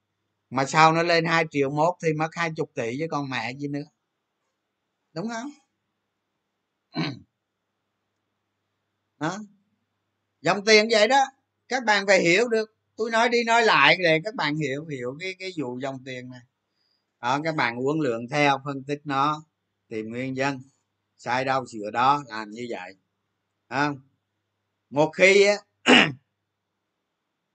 Mà 0.51 0.67
sau 0.67 0.93
nó 0.93 1.03
lên 1.03 1.25
2 1.25 1.45
triệu 1.51 1.71
mốt 1.71 1.95
thì 2.05 2.13
mất 2.13 2.29
20 2.33 2.69
tỷ 2.75 2.99
với 3.01 3.09
con 3.11 3.31
mẹ 3.31 3.53
gì 3.59 3.69
nữa. 3.69 3.85
Đúng 5.15 5.29
không? 5.29 5.51
Đó 9.21 9.39
dòng 10.43 10.65
tiền 10.65 10.89
vậy 10.91 11.09
đó. 11.09 11.25
Các 11.69 11.85
bạn 11.85 12.07
phải 12.07 12.21
hiểu 12.21 12.49
được. 12.49 12.71
Tôi 12.97 13.11
nói 13.11 13.29
đi 13.29 13.45
nói 13.45 13.63
lại 13.63 13.97
để 14.03 14.21
các 14.25 14.35
bạn 14.35 14.57
hiểu 14.57 14.87
hiểu 14.87 15.17
cái 15.21 15.35
cái 15.39 15.53
vụ 15.59 15.79
dòng 15.83 16.05
tiền 16.05 16.31
này. 16.31 16.41
Đó, 17.23 17.41
các 17.45 17.57
bạn 17.57 17.77
uống 17.77 18.01
lượng 18.01 18.29
theo 18.29 18.59
phân 18.65 18.85
tích 18.85 19.01
nó, 19.05 19.45
tìm 19.89 20.11
nguyên 20.11 20.35
nhân, 20.35 20.63
sai 21.19 21.45
đâu, 21.45 21.67
sửa 21.67 21.91
đó, 21.91 22.25
làm 22.29 22.51
như 22.51 22.67
vậy. 22.71 22.95
Không 23.69 24.01
một 24.91 25.11
khi 25.17 25.45
á 25.45 25.57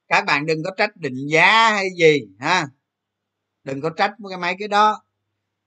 các 0.08 0.26
bạn 0.26 0.46
đừng 0.46 0.64
có 0.64 0.72
trách 0.78 0.98
định 0.98 1.28
giá 1.28 1.70
hay 1.70 1.88
gì 1.98 2.28
ha? 2.40 2.68
Đừng 3.64 3.82
có 3.82 3.90
trách 3.90 4.12
cái 4.30 4.38
mấy 4.38 4.56
cái 4.60 4.68
đó. 4.68 5.04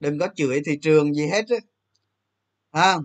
Đừng 0.00 0.18
có 0.18 0.28
chửi 0.36 0.60
thị 0.66 0.78
trường 0.82 1.14
gì 1.14 1.26
hết 1.26 1.44
á. 2.70 2.98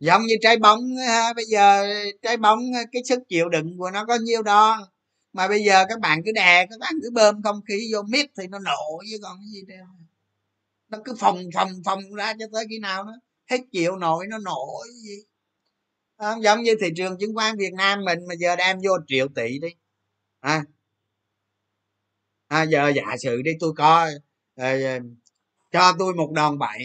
Giống 0.00 0.22
như 0.22 0.34
trái 0.40 0.56
bóng 0.56 0.80
ha, 1.06 1.32
bây 1.32 1.44
giờ 1.44 1.86
trái 2.22 2.36
bóng 2.36 2.60
cái 2.92 3.02
sức 3.04 3.18
chịu 3.28 3.48
đựng 3.48 3.78
của 3.78 3.90
nó 3.90 4.04
có 4.04 4.14
nhiêu 4.14 4.42
đó. 4.42 4.90
Mà 5.32 5.48
bây 5.48 5.64
giờ 5.64 5.84
các 5.88 6.00
bạn 6.00 6.22
cứ 6.24 6.32
đè 6.32 6.66
các 6.70 6.78
bạn 6.80 6.92
cứ 7.02 7.10
bơm 7.10 7.42
không 7.42 7.60
khí 7.68 7.90
vô 7.92 8.02
miết 8.02 8.30
thì 8.38 8.46
nó 8.46 8.58
nổ 8.58 9.02
chứ 9.10 9.18
còn 9.22 9.38
cái 9.38 9.48
gì 9.52 9.62
đâu. 9.66 9.86
Nó 10.88 10.98
cứ 11.04 11.14
phòng 11.18 11.42
phòng 11.54 11.68
phòng 11.84 12.14
ra 12.14 12.34
cho 12.38 12.46
tới 12.52 12.66
khi 12.70 12.78
nào 12.78 13.04
nó 13.04 13.12
hết 13.50 13.60
chịu 13.72 13.96
nổi 13.96 14.26
nó 14.26 14.38
nổ 14.38 14.82
cái 14.84 14.94
gì. 14.94 15.24
À, 16.16 16.36
giống 16.42 16.62
như 16.62 16.74
thị 16.80 16.86
trường 16.96 17.18
chứng 17.18 17.34
khoán 17.34 17.56
việt 17.56 17.72
nam 17.72 18.04
mình 18.04 18.18
mà 18.28 18.34
giờ 18.34 18.56
đem 18.56 18.78
vô 18.78 18.92
triệu 19.06 19.28
tỷ 19.34 19.58
đi. 19.58 19.68
À, 20.40 20.64
à 22.50 22.62
giờ 22.62 22.92
giả 22.96 23.16
sử 23.22 23.42
đi 23.42 23.50
tôi 23.60 23.72
coi 23.76 24.10
à, 24.10 24.18
ờ, 24.56 24.82
ờ, 24.82 24.98
cho 25.72 25.92
tôi 25.98 26.14
một 26.14 26.32
đòn 26.34 26.58
bẩy 26.58 26.78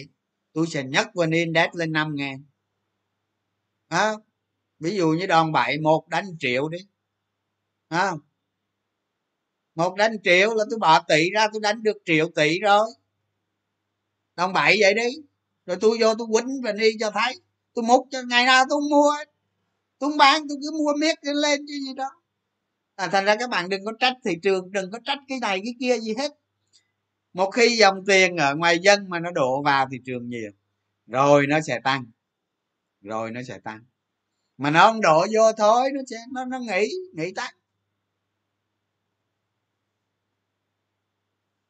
tôi 0.53 0.67
sẽ 0.67 0.83
nhấc 0.83 1.07
vn 1.13 1.31
index 1.31 1.69
lên 1.73 1.91
năm 1.91 2.15
ngàn. 2.15 2.43
À, 3.87 4.11
ví 4.79 4.95
dụ 4.97 5.09
như 5.09 5.27
đòn 5.27 5.51
bẩy 5.51 5.77
một 5.79 6.07
đánh 6.09 6.25
triệu 6.39 6.69
đi. 6.69 6.77
À, 7.87 8.11
một 9.75 9.95
đánh 9.95 10.11
triệu 10.23 10.55
là 10.55 10.65
tôi 10.69 10.79
bỏ 10.79 10.99
tỷ 11.07 11.29
ra 11.31 11.47
tôi 11.53 11.61
đánh 11.61 11.83
được 11.83 11.97
triệu 12.05 12.29
tỷ 12.35 12.59
rồi. 12.59 12.87
Đòn 14.35 14.53
bẩy 14.53 14.77
vậy 14.81 14.93
đi. 14.93 15.09
Rồi 15.65 15.77
tôi 15.81 15.97
vô 16.01 16.15
tôi 16.17 16.27
quýnh 16.31 16.61
và 16.63 16.71
đi 16.71 16.89
cho 16.99 17.11
thấy. 17.11 17.33
Tôi 17.73 17.83
múc 17.83 18.07
cho 18.11 18.21
ngày 18.21 18.45
nào 18.45 18.65
tôi 18.69 18.81
mua 18.91 19.13
tôi 19.99 20.09
không 20.09 20.17
bán 20.17 20.47
tôi 20.49 20.57
cứ 20.61 20.71
mua 20.77 20.93
miết 20.99 21.15
lên 21.23 21.61
chứ 21.67 21.73
gì 21.87 21.93
đó 21.95 22.09
à, 22.95 23.07
thành 23.07 23.25
ra 23.25 23.35
các 23.39 23.49
bạn 23.49 23.69
đừng 23.69 23.85
có 23.85 23.93
trách 23.99 24.13
thị 24.25 24.31
trường 24.43 24.71
đừng 24.71 24.91
có 24.91 24.99
trách 25.05 25.19
cái 25.27 25.39
này 25.39 25.61
cái 25.63 25.75
kia 25.79 25.99
gì 25.99 26.13
hết. 26.17 26.31
Một 27.33 27.51
khi 27.51 27.77
dòng 27.77 28.05
tiền 28.05 28.37
ở 28.37 28.55
ngoài 28.55 28.79
dân 28.79 29.09
mà 29.09 29.19
nó 29.19 29.31
đổ 29.31 29.61
vào 29.63 29.87
thị 29.91 29.97
trường 30.05 30.29
nhiều 30.29 30.51
rồi 31.07 31.47
nó 31.47 31.61
sẽ 31.61 31.79
tăng 31.83 32.05
rồi 33.01 33.31
nó 33.31 33.43
sẽ 33.43 33.59
tăng. 33.59 33.85
Mà 34.57 34.71
nó 34.71 34.87
không 34.87 35.01
đổ 35.01 35.25
vô 35.35 35.51
thôi 35.57 35.89
nó 35.93 36.01
sẽ 36.09 36.17
nó 36.33 36.45
nó 36.45 36.59
nghỉ 36.59 36.87
nghỉ 37.13 37.33
tăng 37.35 37.53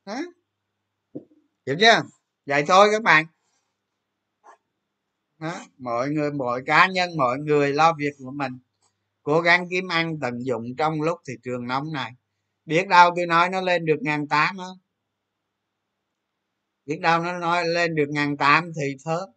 hả? 0.06 0.22
Hiểu 1.66 1.76
chưa? 1.80 2.02
Vậy 2.46 2.64
thôi 2.68 2.90
các 2.92 3.04
bạn. 3.04 3.26
Đó. 5.40 5.66
mọi 5.78 6.10
người 6.10 6.32
mọi 6.32 6.62
cá 6.66 6.88
nhân 6.88 7.10
mọi 7.18 7.38
người 7.40 7.74
lo 7.74 7.94
việc 7.94 8.12
của 8.20 8.32
mình 8.32 8.60
cố 9.26 9.42
gắng 9.42 9.68
kiếm 9.70 9.88
ăn 9.88 10.20
tận 10.22 10.46
dụng 10.46 10.76
trong 10.78 11.02
lúc 11.02 11.20
thị 11.28 11.34
trường 11.44 11.68
nóng 11.68 11.94
này. 11.94 12.12
Biết 12.66 12.88
đâu 12.88 13.12
tôi 13.16 13.26
nói 13.26 13.50
nó 13.50 13.62
lên 13.62 13.86
được 13.86 13.98
ngàn 14.02 14.28
tám 14.28 14.58
á. 14.58 14.68
Biết 16.86 17.00
đâu 17.02 17.24
nó 17.24 17.40
nói 17.40 17.68
lên 17.68 17.96
được 17.96 18.10
ngàn 18.10 18.38
tám 18.38 18.72
thì 18.76 18.96
thớt 19.06 19.30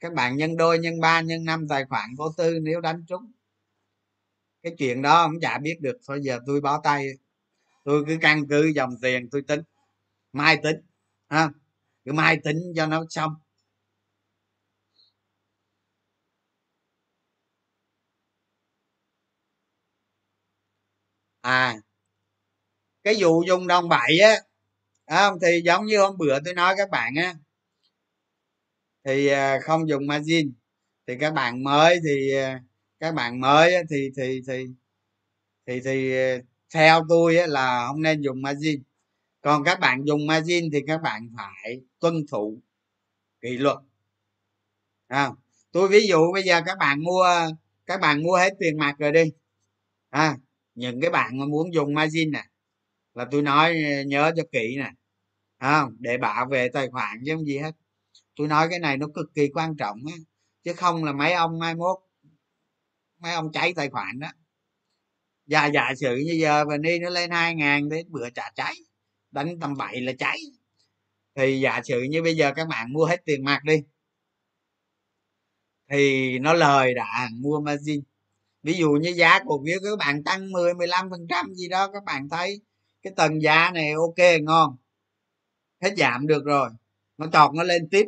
các 0.00 0.12
bạn 0.12 0.36
nhân 0.36 0.56
đôi, 0.56 0.78
nhân 0.78 1.00
ba, 1.00 1.20
nhân 1.20 1.44
năm, 1.44 1.68
tài 1.68 1.84
khoản 1.84 2.10
có 2.18 2.32
tư 2.36 2.58
nếu 2.62 2.80
đánh 2.80 3.04
trúng. 3.08 3.32
Cái 4.62 4.74
chuyện 4.78 5.02
đó 5.02 5.26
cũng 5.26 5.40
chả 5.40 5.58
biết 5.58 5.78
được, 5.80 5.98
thôi 6.06 6.20
giờ 6.22 6.38
tôi 6.46 6.60
bó 6.60 6.80
tay. 6.84 7.06
Tôi 7.84 8.04
cứ 8.06 8.18
căn 8.20 8.48
cứ 8.48 8.72
dòng 8.74 8.94
tiền, 9.02 9.28
tôi 9.30 9.42
tính. 9.42 9.60
Mai 10.32 10.56
tính, 10.62 10.76
ha? 11.28 11.50
Cứ 12.04 12.12
mai 12.12 12.38
tính 12.44 12.58
cho 12.76 12.86
nó 12.86 13.04
xong. 13.10 13.34
À 21.42 21.76
cái 23.04 23.14
vụ 23.18 23.42
dùng 23.46 23.66
đồng 23.66 23.88
bậy 23.88 24.18
á 24.20 24.36
không? 25.10 25.38
Thì 25.42 25.62
giống 25.64 25.86
như 25.86 26.00
hôm 26.00 26.18
bữa 26.18 26.38
tôi 26.44 26.54
nói 26.54 26.74
các 26.78 26.90
bạn 26.90 27.14
á 27.16 27.34
thì 29.04 29.26
à, 29.26 29.58
không 29.62 29.88
dùng 29.88 30.06
margin. 30.06 30.52
Thì 31.06 31.14
các 31.20 31.34
bạn 31.34 31.64
mới 31.64 32.00
thì 32.04 32.34
à, 32.34 32.60
các 33.00 33.14
bạn 33.14 33.40
mới 33.40 33.74
thì 33.90 34.10
thì 34.16 34.40
thì 34.48 34.66
thì 35.66 35.80
thì 35.84 36.16
à, 36.16 36.38
theo 36.74 37.06
tôi 37.08 37.36
á 37.36 37.46
là 37.46 37.86
không 37.88 38.02
nên 38.02 38.20
dùng 38.20 38.42
margin. 38.42 38.82
Còn 39.40 39.64
các 39.64 39.80
bạn 39.80 40.04
dùng 40.04 40.26
margin 40.26 40.70
thì 40.72 40.80
các 40.86 41.02
bạn 41.02 41.28
phải 41.36 41.80
tuân 42.00 42.14
thủ 42.30 42.62
kỷ 43.40 43.48
luật. 43.58 43.78
À, 45.08 45.30
tôi 45.72 45.88
ví 45.88 46.06
dụ 46.08 46.32
bây 46.32 46.42
giờ 46.42 46.62
các 46.66 46.78
bạn 46.78 47.04
mua 47.04 47.26
các 47.86 48.00
bạn 48.00 48.22
mua 48.22 48.36
hết 48.36 48.54
tiền 48.60 48.78
mặt 48.78 48.94
rồi 48.98 49.12
đi. 49.12 49.32
À, 50.10 50.36
những 50.80 51.00
cái 51.00 51.10
bạn 51.10 51.38
mà 51.38 51.46
muốn 51.46 51.74
dùng 51.74 51.94
margin 51.94 52.30
nè, 52.30 52.44
là 53.14 53.26
tôi 53.30 53.42
nói 53.42 53.82
ờ, 53.84 54.02
nhớ 54.02 54.32
cho 54.36 54.42
kỹ 54.52 54.76
nè 54.78 54.90
không? 55.60 55.96
Để 55.98 56.18
bảo 56.18 56.46
vệ 56.46 56.68
tài 56.68 56.88
khoản 56.88 57.18
chứ 57.26 57.36
không 57.36 57.46
gì 57.46 57.58
hết. 57.58 57.72
Tôi 58.36 58.48
nói 58.48 58.68
cái 58.70 58.78
này 58.78 58.96
nó 58.96 59.06
cực 59.14 59.26
kỳ 59.34 59.48
quan 59.54 59.76
trọng 59.76 59.98
á, 60.06 60.16
chứ 60.64 60.72
không 60.74 61.04
là 61.04 61.12
mấy 61.12 61.32
ông 61.32 61.58
mai 61.58 61.74
mốt, 61.74 61.98
mấy 63.18 63.32
ông 63.32 63.52
cháy 63.52 63.72
tài 63.76 63.90
khoản 63.90 64.20
đó. 64.20 64.28
Và 65.46 65.66
giả 65.66 65.94
sử 66.00 66.16
như 66.16 66.32
giờ 66.32 66.64
và 66.68 66.76
đi 66.76 66.98
nó 66.98 67.10
lên 67.10 67.30
hai 67.30 67.54
ngàn 67.54 67.88
đến 67.88 68.06
bữa 68.10 68.30
trả 68.30 68.50
cháy, 68.54 68.74
đánh 69.30 69.60
tầm 69.60 69.76
bảy 69.76 70.00
là 70.00 70.12
cháy. 70.18 70.38
Thì 71.34 71.60
giả 71.60 71.80
sử 71.84 72.02
như 72.02 72.22
bây 72.22 72.36
giờ 72.36 72.52
các 72.56 72.68
bạn 72.68 72.92
mua 72.92 73.04
hết 73.04 73.22
tiền 73.24 73.44
mặt 73.44 73.64
đi, 73.64 73.76
thì 75.90 76.38
nó 76.38 76.52
lời 76.52 76.94
đã 76.94 77.28
mua 77.32 77.60
margin 77.60 78.02
ví 78.62 78.74
dụ 78.74 78.90
như 78.90 79.10
giá 79.16 79.38
cổ 79.46 79.62
phiếu 79.66 79.78
các 79.84 79.98
bạn 79.98 80.24
tăng 80.24 80.52
10 80.52 80.74
15 80.74 81.10
phần 81.10 81.26
trăm 81.28 81.54
gì 81.54 81.68
đó, 81.68 81.90
các 81.92 82.04
bạn 82.04 82.28
thấy 82.28 82.60
cái 83.02 83.12
tầng 83.16 83.42
giá 83.42 83.70
này 83.74 83.92
ok, 83.92 84.42
ngon. 84.42 84.76
Hết 85.82 85.94
giảm 85.96 86.26
được 86.26 86.44
rồi. 86.44 86.70
Nó 87.18 87.26
chọt, 87.32 87.54
nó 87.54 87.62
lên 87.62 87.88
tiếp, 87.90 88.04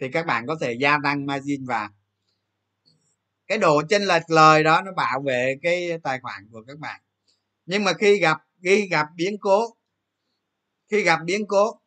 thì 0.00 0.08
các 0.12 0.26
bạn 0.26 0.46
có 0.46 0.56
thể 0.60 0.76
gia 0.80 0.98
tăng 1.04 1.26
margin 1.26 1.64
vào. 1.64 1.88
Cái 3.46 3.58
độ 3.58 3.82
chênh 3.88 4.02
lệch 4.02 4.30
lời 4.30 4.64
đó, 4.64 4.82
nó 4.82 4.92
bảo 4.92 5.22
vệ 5.26 5.54
cái 5.62 5.98
tài 6.02 6.20
khoản 6.20 6.48
của 6.52 6.62
các 6.66 6.78
bạn. 6.78 7.00
Nhưng 7.66 7.84
mà 7.84 7.92
khi 7.92 8.18
gặp 8.18 8.38
khi 8.62 8.88
gặp 8.88 9.06
biến 9.16 9.36
cố, 9.40 9.76
khi 10.90 11.02
gặp 11.02 11.20
biến 11.24 11.46
cố, 11.46 11.80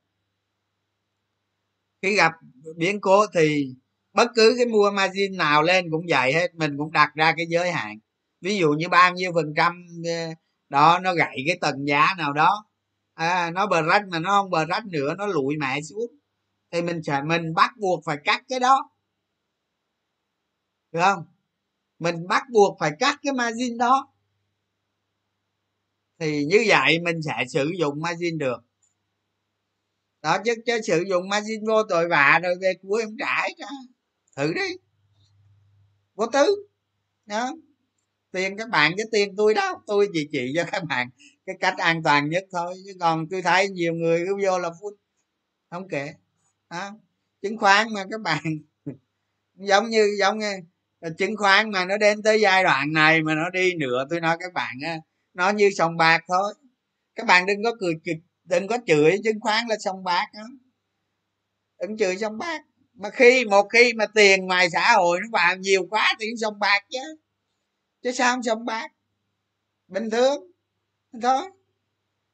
khi 2.01 2.15
gặp 2.15 2.31
biến 2.77 3.01
cố 3.01 3.25
thì 3.33 3.75
bất 4.13 4.27
cứ 4.35 4.53
cái 4.57 4.65
mua 4.65 4.91
margin 4.91 5.37
nào 5.37 5.63
lên 5.63 5.91
cũng 5.91 6.05
vậy 6.09 6.33
hết, 6.33 6.55
mình 6.55 6.77
cũng 6.77 6.91
đặt 6.91 7.11
ra 7.15 7.33
cái 7.37 7.45
giới 7.49 7.71
hạn 7.71 7.99
ví 8.41 8.57
dụ 8.57 8.71
như 8.71 8.89
bao 8.89 9.13
nhiêu 9.13 9.31
phần 9.33 9.53
trăm 9.57 9.85
ờ, 10.05 10.33
đó 10.69 10.99
nó 10.99 11.13
gãy 11.13 11.37
cái 11.47 11.57
tầng 11.61 11.87
giá 11.87 12.07
nào 12.17 12.33
đó. 12.33 12.65
À, 13.13 13.51
nó 13.51 13.67
bờ 13.67 13.81
rách 13.81 14.03
mà 14.11 14.19
nó 14.19 14.29
không 14.29 14.49
bờ 14.49 14.65
rách 14.65 14.85
nữa 14.85 15.15
nó 15.17 15.25
lụi 15.27 15.55
mẹ 15.59 15.81
xuống. 15.81 16.11
Thì 16.71 16.81
mình 16.81 17.03
sẽ 17.03 17.21
mình 17.25 17.53
bắt 17.53 17.71
buộc 17.77 18.03
phải 18.05 18.17
cắt 18.23 18.43
cái 18.49 18.59
đó. 18.59 18.89
Được 20.91 21.01
không? 21.01 21.25
Mình 21.99 22.27
bắt 22.27 22.43
buộc 22.53 22.77
phải 22.79 22.91
cắt 22.99 23.19
cái 23.23 23.33
margin 23.33 23.77
đó. 23.77 24.13
Thì 26.19 26.45
như 26.45 26.63
vậy 26.67 26.99
mình 26.99 27.21
sẽ 27.21 27.43
sử 27.49 27.71
dụng 27.79 28.01
margin 28.01 28.37
được. 28.37 28.57
Đó 30.21 30.37
chứ 30.45 30.53
chứ 30.65 30.81
sử 30.81 31.03
dụng 31.09 31.29
margin 31.29 31.65
vô 31.67 31.83
tội 31.83 32.07
vạ 32.07 32.39
rồi 32.43 32.55
về 32.61 32.73
cuối 32.81 33.01
em 33.01 33.09
trả 33.19 33.47
cho 33.57 33.67
thử 34.35 34.53
đi. 34.53 34.75
Vô 36.15 36.25
tư. 36.33 36.45
Đó 37.25 37.51
tiền 38.35 38.57
các 38.57 38.69
bạn 38.69 38.91
với 38.95 39.05
tiền 39.11 39.35
tôi 39.37 39.53
đó 39.53 39.83
tôi 39.87 40.09
chỉ 40.13 40.29
chỉ 40.31 40.53
cho 40.55 40.63
các 40.71 40.83
bạn 40.83 41.09
cái 41.45 41.55
cách 41.59 41.77
an 41.77 42.03
toàn 42.03 42.29
nhất 42.29 42.43
thôi 42.51 42.75
chứ 42.85 42.91
còn 42.99 43.29
tôi 43.29 43.41
thấy 43.41 43.69
nhiều 43.69 43.93
người 43.93 44.25
cứ 44.27 44.37
vô 44.45 44.59
là 44.59 44.69
phút 44.81 44.93
không 45.69 45.87
kể. 45.87 46.13
À, 46.67 46.91
chứng 47.41 47.57
khoán 47.57 47.93
mà 47.93 48.03
các 48.11 48.21
bạn 48.21 48.43
giống 49.55 49.89
như 49.89 50.15
giống 50.19 50.39
như 50.39 50.51
ờ, 50.99 51.09
chứng 51.17 51.37
khoán 51.37 51.71
mà 51.71 51.85
nó 51.85 51.97
đến 51.97 52.21
tới 52.23 52.41
giai 52.41 52.63
đoạn 52.63 52.93
này 52.93 53.21
mà 53.21 53.35
nó 53.35 53.49
đi 53.49 53.73
nữa 53.73 54.05
tôi 54.09 54.21
nói 54.21 54.37
các 54.39 54.53
bạn 54.53 54.75
á 54.85 54.97
nó 55.33 55.49
như 55.49 55.69
sòng 55.77 55.97
bạc 55.97 56.23
thôi. 56.27 56.53
Các 57.15 57.25
bạn 57.25 57.45
đừng 57.45 57.63
có 57.63 57.71
cười 57.79 57.93
đừng 58.43 58.67
có 58.67 58.77
chửi 58.87 59.17
chứng 59.23 59.39
khoán 59.39 59.67
là 59.67 59.75
sòng 59.79 60.03
bạc 60.03 60.27
đó 60.33 60.43
đừng 61.81 61.97
chửi 61.97 62.17
sòng 62.17 62.37
bạc. 62.37 62.61
Mà 62.93 63.09
khi 63.09 63.45
một 63.45 63.67
khi 63.69 63.93
mà 63.93 64.05
tiền 64.15 64.45
ngoài 64.45 64.69
xã 64.69 64.93
hội 64.93 65.19
nó 65.21 65.27
vào 65.31 65.57
nhiều 65.57 65.87
quá 65.89 66.13
thì 66.19 66.27
sòng 66.41 66.59
bạc 66.59 66.79
chứ 66.89 67.24
chứ 68.05 68.11
sao 68.11 68.33
không 68.35 68.43
sòng 68.43 68.65
bạc 68.65 68.87
bình 69.87 70.09
thường. 70.09 70.51
Thôi. 71.21 71.41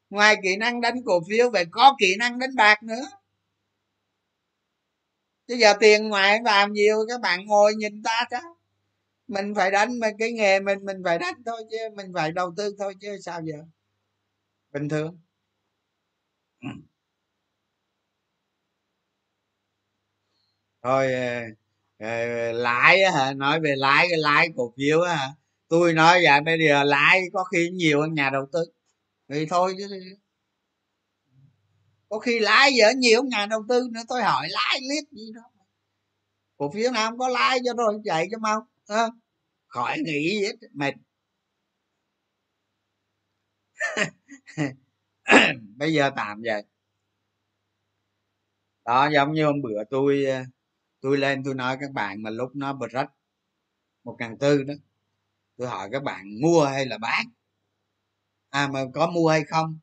Ngoài 0.09 0.35
kỹ 0.43 0.57
năng 0.57 0.81
đánh 0.81 0.95
cổ 1.05 1.21
phiếu 1.29 1.49
về 1.51 1.65
có 1.71 1.95
kỹ 1.99 2.15
năng 2.19 2.39
đánh 2.39 2.55
bạc 2.55 2.83
nữa. 2.83 3.03
Chứ 5.47 5.55
giờ 5.55 5.73
tiền 5.79 6.09
ngoài 6.09 6.39
vào 6.45 6.67
nhiều, 6.67 6.97
các 7.09 7.21
bạn 7.21 7.45
ngồi 7.45 7.75
nhìn 7.75 8.03
ta 8.03 8.27
chứ. 8.31 8.37
Mình 9.27 9.55
phải 9.55 9.71
đánh 9.71 9.99
mà 9.99 10.07
cái 10.19 10.31
nghề 10.31 10.59
mình 10.59 10.79
mình 10.85 10.97
phải 11.05 11.19
đánh 11.19 11.35
thôi 11.45 11.63
chứ, 11.71 11.77
mình 11.95 12.11
phải 12.15 12.31
đầu 12.31 12.53
tư 12.57 12.75
thôi 12.79 12.95
chứ, 13.01 13.17
sao 13.25 13.41
giờ? 13.43 13.57
Bình 14.73 14.89
thường. 14.89 15.19
Thôi 20.83 21.13
ờ, 21.13 21.41
ờ, 21.99 22.51
lãi 22.51 22.99
hả? 23.13 23.33
Nói 23.33 23.59
về 23.59 23.73
lãi, 23.77 24.07
cái 24.09 24.19
lãi 24.19 24.49
cổ 24.55 24.73
phiếu 24.77 25.01
hả? 25.01 25.29
Tôi 25.71 25.93
nói 25.93 26.19
vậy 26.23 26.41
bây 26.41 26.57
giờ 26.67 26.83
lãi 26.83 27.21
có 27.33 27.43
khi 27.43 27.69
nhiều 27.69 28.01
hơn 28.01 28.13
nhà 28.13 28.29
đầu 28.29 28.47
tư. 28.53 28.59
Thì 29.29 29.45
thôi 29.49 29.75
chứ. 29.77 29.87
Có 32.09 32.19
khi 32.19 32.39
lãi 32.39 32.71
giờ 32.73 32.91
nhiều 32.97 33.21
hơn 33.21 33.29
nhà 33.29 33.45
đầu 33.45 33.63
tư 33.69 33.87
nữa 33.91 34.01
tôi 34.07 34.23
hỏi 34.23 34.47
lãi 34.49 34.79
liếc 34.89 35.09
gì 35.11 35.31
đó. 35.35 35.41
Cổ 36.57 36.71
phiếu 36.71 36.91
nào 36.91 37.09
không 37.09 37.19
có 37.19 37.27
lãi 37.27 37.59
cho 37.65 37.73
rồi 37.73 38.01
chạy 38.05 38.27
cho 38.31 38.37
mau 38.37 38.67
à, 38.87 39.07
khỏi 39.67 39.97
nghĩ 40.05 40.43
hết 40.45 40.53
mệt. 40.73 40.93
Bây 45.77 45.93
giờ 45.93 46.11
tạm 46.15 46.41
vậy. 46.43 46.63
Đó 48.85 49.09
giống 49.13 49.33
như 49.33 49.45
hôm 49.45 49.61
bữa 49.61 49.83
tôi 49.89 50.25
ờ, 50.25 50.43
tôi 51.01 51.17
lên 51.17 51.43
tôi 51.45 51.55
nói 51.55 51.77
các 51.81 51.91
bạn 51.91 52.23
mà 52.23 52.29
lúc 52.29 52.55
nó 52.55 52.73
bật 52.73 52.91
rách 52.91 53.11
một 54.03 54.15
ngàn 54.19 54.37
tư 54.37 54.63
đó 54.63 54.73
tôi 55.61 55.69
hỏi 55.69 55.89
các 55.91 56.03
bạn, 56.03 56.41
mua 56.41 56.65
hay 56.65 56.85
là 56.85 56.97
bán? 56.97 57.25
À 58.49 58.67
mà 58.67 58.79
có 58.93 59.11
mua 59.11 59.29
hay 59.29 59.43
không? 59.43 59.79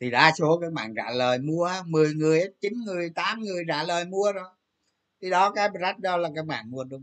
Thì 0.00 0.10
đa 0.10 0.32
số 0.38 0.58
các 0.60 0.72
bạn 0.72 0.94
trả 0.96 1.10
lời, 1.10 1.38
mua 1.38 1.70
10 1.86 2.14
người 2.14 2.44
9 2.60 2.72
người 2.86 3.10
8 3.10 3.40
người 3.40 3.64
trả 3.68 3.82
lời 3.82 4.04
mua 4.04 4.32
rồi. 4.32 4.48
Thì 5.22 5.30
đó, 5.30 5.50
cái 5.50 5.68
rách 5.80 5.98
đó 5.98 6.16
là 6.16 6.30
các 6.34 6.46
bạn 6.46 6.70
mua 6.70 6.84
đúng. 6.84 7.02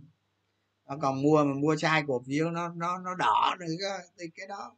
Nó 0.88 0.98
còn 1.02 1.22
mua 1.22 1.44
mà 1.44 1.54
mua 1.54 1.76
sai 1.76 2.04
cổ 2.08 2.24
phiếu, 2.28 2.52
nó 2.52 2.70
nó 2.70 2.98
nó 2.98 3.16
đỏ 3.16 3.56
nữa 3.60 3.68
thì 4.20 4.26
cái 4.36 4.48
đó. 4.48 4.76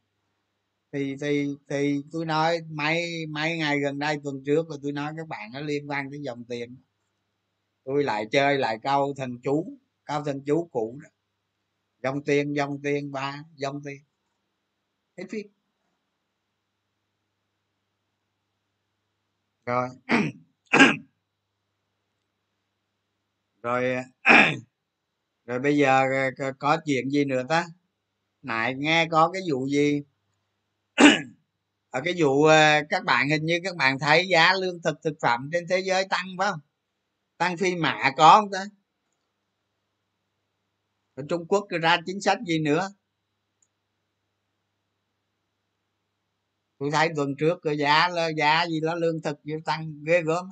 Thì 0.91 1.15
thì 1.21 1.55
thì 1.67 2.03
tôi 2.11 2.25
nói, 2.25 2.59
mấy 2.69 3.25
mấy 3.29 3.57
ngày 3.57 3.79
gần 3.79 3.99
đây, 3.99 4.17
tuần 4.23 4.43
trước 4.45 4.69
là 4.69 4.77
tôi 4.83 4.91
nói 4.91 5.13
các 5.17 5.27
bạn 5.27 5.51
nó 5.53 5.59
liên 5.59 5.89
quan 5.89 6.09
tới 6.09 6.19
dòng 6.21 6.43
tiền. 6.43 6.77
Tôi 7.83 8.03
lại 8.03 8.25
chơi 8.31 8.57
lại 8.57 8.79
câu 8.83 9.13
thần 9.17 9.39
chú, 9.43 9.77
câu 10.05 10.23
thần 10.23 10.41
chú 10.45 10.69
cũ 10.71 10.99
đó 11.03 11.09
dòng 12.03 12.23
tiền 12.25 12.55
dòng 12.55 12.79
tiền 12.83 13.11
ba 13.11 13.43
dòng 13.55 13.81
tiền. 13.85 14.01
Hết 15.17 15.23
phim 15.29 15.47
rồi. 19.65 19.89
Rồi 23.63 23.95
rồi 25.45 25.59
bây 25.59 25.77
giờ 25.77 26.03
ờ, 26.37 26.51
có 26.59 26.77
chuyện 26.85 27.09
gì 27.09 27.25
nữa 27.25 27.43
ta? 27.49 27.65
Nãy 28.41 28.75
nghe 28.77 29.07
có 29.11 29.31
cái 29.33 29.41
vụ 29.51 29.67
gì? 29.67 30.01
Ở 31.91 32.01
cái 32.05 32.13
vụ 32.19 32.43
ờ, 32.43 32.81
các 32.89 33.03
bạn 33.05 33.29
hình 33.29 33.45
như 33.45 33.59
các 33.63 33.75
bạn 33.75 33.99
thấy 33.99 34.27
giá 34.31 34.53
lương 34.53 34.81
thực 34.83 35.01
thực 35.03 35.13
phẩm 35.21 35.49
trên 35.53 35.67
thế 35.69 35.79
giới 35.79 36.05
tăng 36.09 36.25
phải 36.39 36.51
không? 36.51 36.59
Tăng 37.37 37.57
phi 37.57 37.75
mạ 37.75 38.11
có 38.17 38.41
không 38.41 38.51
ta? 38.51 38.65
Ở 41.21 41.25
trung 41.29 41.45
quốc 41.47 41.67
ra 41.81 41.97
chính 42.05 42.21
sách 42.21 42.37
gì 42.47 42.59
nữa? 42.59 42.89
Tôi 46.79 46.91
thấy 46.91 47.09
tuần 47.15 47.35
trước 47.39 47.59
cái 47.63 47.77
giá 47.77 48.09
giá 48.37 48.65
gì 48.67 48.79
đó, 48.81 48.95
lương 48.95 49.21
thực 49.21 49.43
gì 49.43 49.53
tăng 49.65 50.03
ghê 50.05 50.21
gớm 50.21 50.45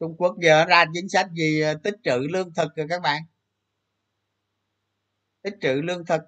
trung 0.00 0.16
quốc 0.18 0.36
giờ 0.42 0.64
ra 0.64 0.84
chính 0.94 1.08
sách 1.08 1.26
gì 1.32 1.60
ờ, 1.60 1.74
tích 1.84 1.94
trữ 2.04 2.18
lương 2.30 2.54
thực 2.54 2.76
rồi 2.76 2.86
các 2.90 3.02
bạn? 3.02 3.22
Tích 5.42 5.54
trữ 5.60 5.72
lương 5.82 6.06
thực. 6.06 6.20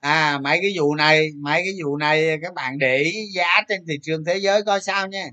À 0.00 0.38
mấy 0.42 0.58
cái 0.62 0.72
vụ 0.78 0.94
này, 0.94 1.30
mấy 1.36 1.62
cái 1.64 1.72
vụ 1.84 1.96
này 1.96 2.38
các 2.42 2.54
bạn 2.54 2.78
để 2.78 2.96
ý 2.96 3.26
giá 3.34 3.60
trên 3.68 3.86
thị 3.88 3.94
trường 4.02 4.24
thế 4.24 4.36
giới 4.36 4.62
coi 4.62 4.80
sao 4.80 5.08
nha. 5.08 5.26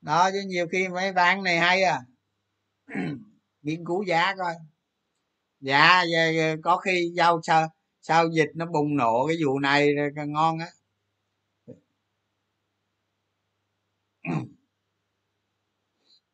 Đó, 0.00 0.30
chứ 0.32 0.38
nhiều 0.46 0.66
khi 0.72 0.88
mấy 0.88 1.12
bán 1.12 1.42
này 1.42 1.58
hay 1.58 1.82
à. 1.82 2.00
Nghiên 3.62 3.84
cứu 3.86 4.04
giá 4.04 4.34
coi. 4.38 4.54
Dạ, 5.64 6.02
dạ, 6.12 6.28
dạ, 6.36 6.54
có 6.62 6.76
khi 6.76 7.12
giao 7.16 7.40
sao 7.42 7.68
sao 8.00 8.28
dịch 8.32 8.48
nó 8.54 8.66
bùng 8.66 8.96
nổ 8.96 9.26
cái 9.28 9.36
vụ 9.44 9.58
này 9.58 9.94
ngon 10.26 10.58
á. 10.58 10.66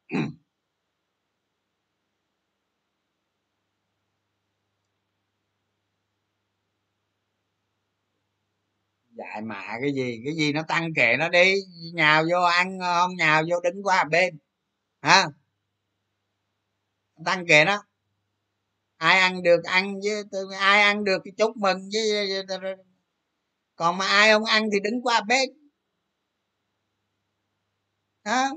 Dạy 9.19 9.43
mạ 9.43 9.79
cái 9.83 9.93
gì 9.95 10.21
cái 10.25 10.35
gì 10.35 10.53
nó 10.53 10.63
tăng 10.69 10.95
kệ 10.95 11.17
nó 11.19 11.29
đi. 11.29 11.55
Nhào 11.95 12.23
vô 12.31 12.43
ăn 12.43 12.79
không 12.81 13.17
nhào 13.17 13.43
vô 13.51 13.61
đứng 13.61 13.83
qua 13.83 14.05
bên 14.05 14.39
hả? 15.03 15.27
Tăng 17.25 17.47
kệ 17.47 17.65
nó 17.65 17.83
ai 19.01 19.19
ăn 19.19 19.43
được 19.43 19.65
ăn 19.65 20.01
với 20.03 20.57
ai 20.59 20.83
ăn 20.83 21.05
được 21.05 21.23
thì 21.25 21.31
chúc 21.39 21.57
mừng 21.57 21.89
với 21.93 22.43
còn 23.77 23.99
mà 23.99 24.07
ai 24.07 24.33
không 24.33 24.45
ăn 24.45 24.69
thì 24.73 24.81
đứng 24.81 25.03
qua 25.03 25.21
bếp. 25.29 25.49
Đó 28.25 28.53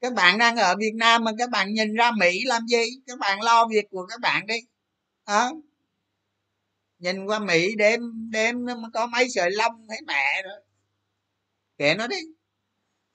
các 0.00 0.12
bạn 0.14 0.38
đang 0.38 0.56
ở 0.56 0.76
việt 0.76 0.92
nam 0.94 1.24
mà 1.24 1.32
các 1.38 1.50
bạn 1.50 1.72
nhìn 1.72 1.94
ra 1.94 2.10
mỹ 2.18 2.40
làm 2.44 2.66
gì? 2.66 2.84
Các 3.06 3.18
bạn 3.18 3.42
lo 3.42 3.66
việc 3.68 3.84
của 3.90 4.06
các 4.06 4.20
bạn 4.20 4.46
đi. 4.46 4.56
Đó 5.26 5.52
nhìn 6.98 7.26
qua 7.26 7.38
mỹ 7.38 7.76
đêm 7.78 8.00
đêm 8.30 8.64
nó 8.64 8.90
có 8.94 9.06
mấy 9.06 9.28
sợi 9.30 9.50
lông 9.50 9.86
thấy 9.88 9.98
mẹ 10.06 10.42
rồi. 10.44 10.60
Kệ 11.78 11.94
nó 11.94 12.06
đi 12.06 12.16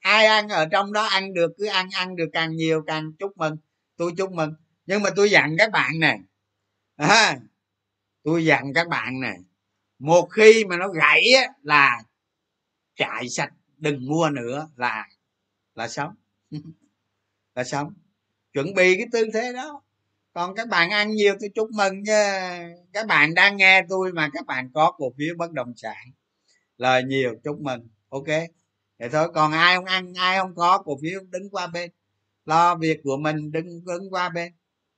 ai 0.00 0.26
ăn 0.26 0.48
ở 0.48 0.66
trong 0.66 0.92
đó 0.92 1.02
ăn 1.02 1.34
được 1.34 1.52
cứ 1.58 1.66
ăn 1.66 1.88
ăn 1.92 2.16
được 2.16 2.28
càng 2.32 2.56
nhiều 2.56 2.82
càng 2.86 3.12
chúc 3.18 3.36
mừng. 3.36 3.56
Tôi 3.96 4.12
chúc 4.16 4.32
mừng. 4.32 4.54
Nhưng 4.86 5.02
mà 5.02 5.10
tôi 5.16 5.30
dặn 5.30 5.56
các 5.58 5.70
bạn 5.70 6.00
này. 6.00 6.18
À, 6.96 7.38
tôi 8.22 8.44
dặn 8.44 8.72
các 8.74 8.88
bạn 8.88 9.20
này. 9.20 9.38
Một 9.98 10.28
khi 10.30 10.64
mà 10.64 10.76
nó 10.76 10.88
gãy 10.88 11.22
á, 11.36 11.52
là 11.62 12.02
chạy 12.96 13.28
sạch 13.28 13.52
đừng 13.76 14.06
mua 14.06 14.30
nữa 14.30 14.68
là 14.76 15.08
là 15.74 15.88
sống. 15.88 16.14
Là 17.54 17.64
sống. 17.64 17.94
Chuẩn 18.52 18.74
bị 18.74 18.96
cái 18.96 19.06
tư 19.12 19.26
thế 19.34 19.52
đó. 19.52 19.82
Còn 20.32 20.54
các 20.54 20.68
bạn 20.68 20.90
ăn 20.90 21.10
nhiều 21.14 21.34
tôi 21.40 21.50
chúc 21.54 21.70
mừng 21.70 22.02
nha. 22.02 22.68
Các 22.92 23.06
bạn 23.06 23.34
đang 23.34 23.56
nghe 23.56 23.82
tôi 23.88 24.12
mà 24.12 24.30
các 24.32 24.46
bạn 24.46 24.70
có 24.74 24.92
cổ 24.98 25.12
phiếu 25.18 25.34
bất 25.38 25.52
động 25.52 25.72
sản. 25.76 26.06
Lời 26.76 27.04
nhiều 27.04 27.34
chúc 27.44 27.60
mừng. 27.60 27.88
Ok 28.08 28.28
vậy 28.98 29.08
thôi, 29.12 29.28
còn 29.34 29.52
ai 29.52 29.76
không 29.76 29.84
ăn, 29.84 30.14
ai 30.14 30.38
không 30.38 30.54
có, 30.54 30.82
cổ 30.84 30.98
phiếu 31.02 31.20
đứng 31.30 31.50
qua 31.50 31.66
bên. 31.66 31.90
Lo 32.44 32.74
việc 32.76 33.00
của 33.04 33.16
mình 33.16 33.52
đừng 33.52 33.84
đứng 33.84 34.10
qua 34.10 34.28
bên. 34.28 34.52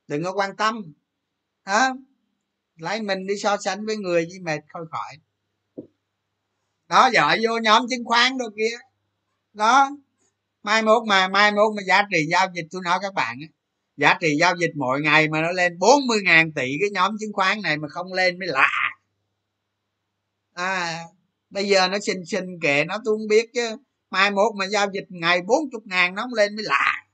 Đừng 0.07 0.23
có 0.23 0.33
quan 0.33 0.55
tâm. 0.55 0.93
Hả? 1.65 1.89
Lấy 2.75 3.01
mình 3.01 3.27
đi 3.27 3.33
so 3.37 3.57
sánh 3.57 3.85
với 3.85 3.97
người 3.97 4.25
với 4.29 4.39
mệt 4.39 4.59
thôi 4.73 4.85
khỏi. 4.91 5.17
Đó 6.87 7.09
giỏi 7.13 7.39
vô 7.43 7.57
nhóm 7.57 7.85
chứng 7.89 8.05
khoán 8.05 8.37
đâu 8.37 8.49
kia. 8.57 8.77
Đó. 9.53 9.89
Mai 10.63 10.81
mốt 10.81 11.03
mà, 11.07 11.27
mai 11.27 11.51
mốt 11.51 11.73
mà 11.77 11.83
giá 11.87 12.03
trị 12.11 12.25
giao 12.31 12.47
dịch 12.55 12.65
tôi 12.71 12.81
nói 12.85 12.99
các 13.01 13.13
bạn 13.13 13.37
giá 13.97 14.17
trị 14.21 14.35
giao 14.39 14.55
dịch 14.59 14.71
mỗi 14.75 15.01
ngày 15.01 15.29
mà 15.29 15.41
nó 15.41 15.51
lên 15.51 15.79
40 15.79 16.21
ngàn 16.23 16.51
tỷ, 16.53 16.77
cái 16.79 16.89
nhóm 16.91 17.15
chứng 17.19 17.33
khoán 17.33 17.61
này 17.61 17.77
mà 17.77 17.87
không 17.87 18.13
lên 18.13 18.39
mới 18.39 18.47
lạ. 18.47 18.69
À 20.53 21.03
bây 21.49 21.69
giờ 21.69 21.87
nó 21.87 21.97
xin 22.01 22.25
xin 22.25 22.43
kệ, 22.61 22.85
nó 22.85 22.97
tôi 23.05 23.17
không 23.17 23.27
biết 23.27 23.45
chứ 23.53 23.77
mai 24.11 24.31
một 24.31 24.51
mà 24.57 24.65
giao 24.65 24.87
dịch 24.93 25.05
ngày 25.09 25.41
40 25.41 25.81
ngàn 25.85 26.15
nó 26.15 26.21
không 26.21 26.33
lên 26.33 26.55
mới 26.55 26.65
lạ. 26.65 27.05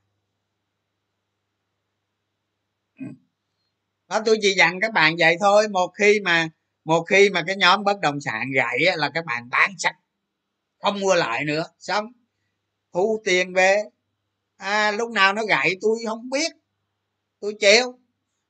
Ừ. 3.00 3.06
Đó 4.08 4.20
tôi 4.26 4.38
chỉ 4.42 4.54
dặn 4.58 4.80
các 4.80 4.92
bạn 4.92 5.16
vậy 5.18 5.36
thôi. 5.40 5.68
Một 5.68 5.92
khi 5.98 6.20
mà 6.20 6.48
một 6.84 7.04
khi 7.08 7.30
mà 7.30 7.42
cái 7.46 7.56
nhóm 7.56 7.84
bất 7.84 8.00
động 8.00 8.20
sản 8.20 8.50
gãy 8.54 8.78
là 8.96 9.10
các 9.14 9.24
bạn 9.24 9.48
bán 9.50 9.70
sạch 9.78 9.96
không 10.82 11.00
mua 11.00 11.14
lại 11.14 11.44
nữa 11.44 11.64
xong. 11.78 12.12
Thu 12.92 13.22
tiền 13.24 13.54
về. 13.54 13.82
À, 14.56 14.90
lúc 14.92 15.10
nào 15.10 15.32
nó 15.32 15.44
gãy 15.44 15.74
tôi 15.80 15.98
không 16.06 16.30
biết. 16.30 16.52
Tôi 17.40 17.54
chịu. 17.60 17.98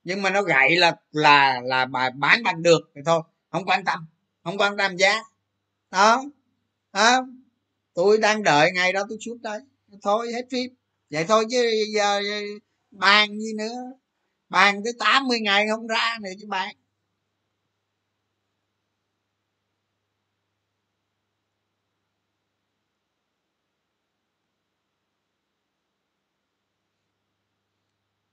Nhưng 0.04 0.22
mà 0.22 0.30
nó 0.30 0.42
gãy 0.42 0.76
là 0.76 0.96
là 1.10 1.60
là 1.64 1.86
bà 1.86 2.10
bán 2.10 2.42
bằng 2.42 2.62
được 2.62 2.80
thì 2.94 3.00
thôi 3.06 3.22
không 3.50 3.64
quan 3.66 3.84
tâm 3.84 4.06
không 4.44 4.58
quan 4.58 4.76
tâm 4.76 4.96
giá. 4.96 5.22
Đó 5.90 6.24
đó 6.92 7.26
tôi 7.98 8.18
đang 8.18 8.42
đợi 8.42 8.70
ngày 8.74 8.92
đó 8.92 9.02
tôi 9.08 9.18
xuống 9.26 9.42
đây 9.42 9.60
thôi 10.02 10.32
hết 10.32 10.42
phim. 10.50 10.70
Vậy 11.10 11.24
thôi 11.28 11.44
chứ 11.50 11.70
giờ 11.94 12.20
bàn 12.90 13.38
gì 13.38 13.52
nữa? 13.58 13.74
Bàn 14.48 14.80
tới 14.84 14.92
80 14.98 15.40
ngày 15.40 15.66
không 15.70 15.86
ra 15.86 16.18
nữa 16.22 16.30
chứ 16.40 16.46
bạn 16.48 16.76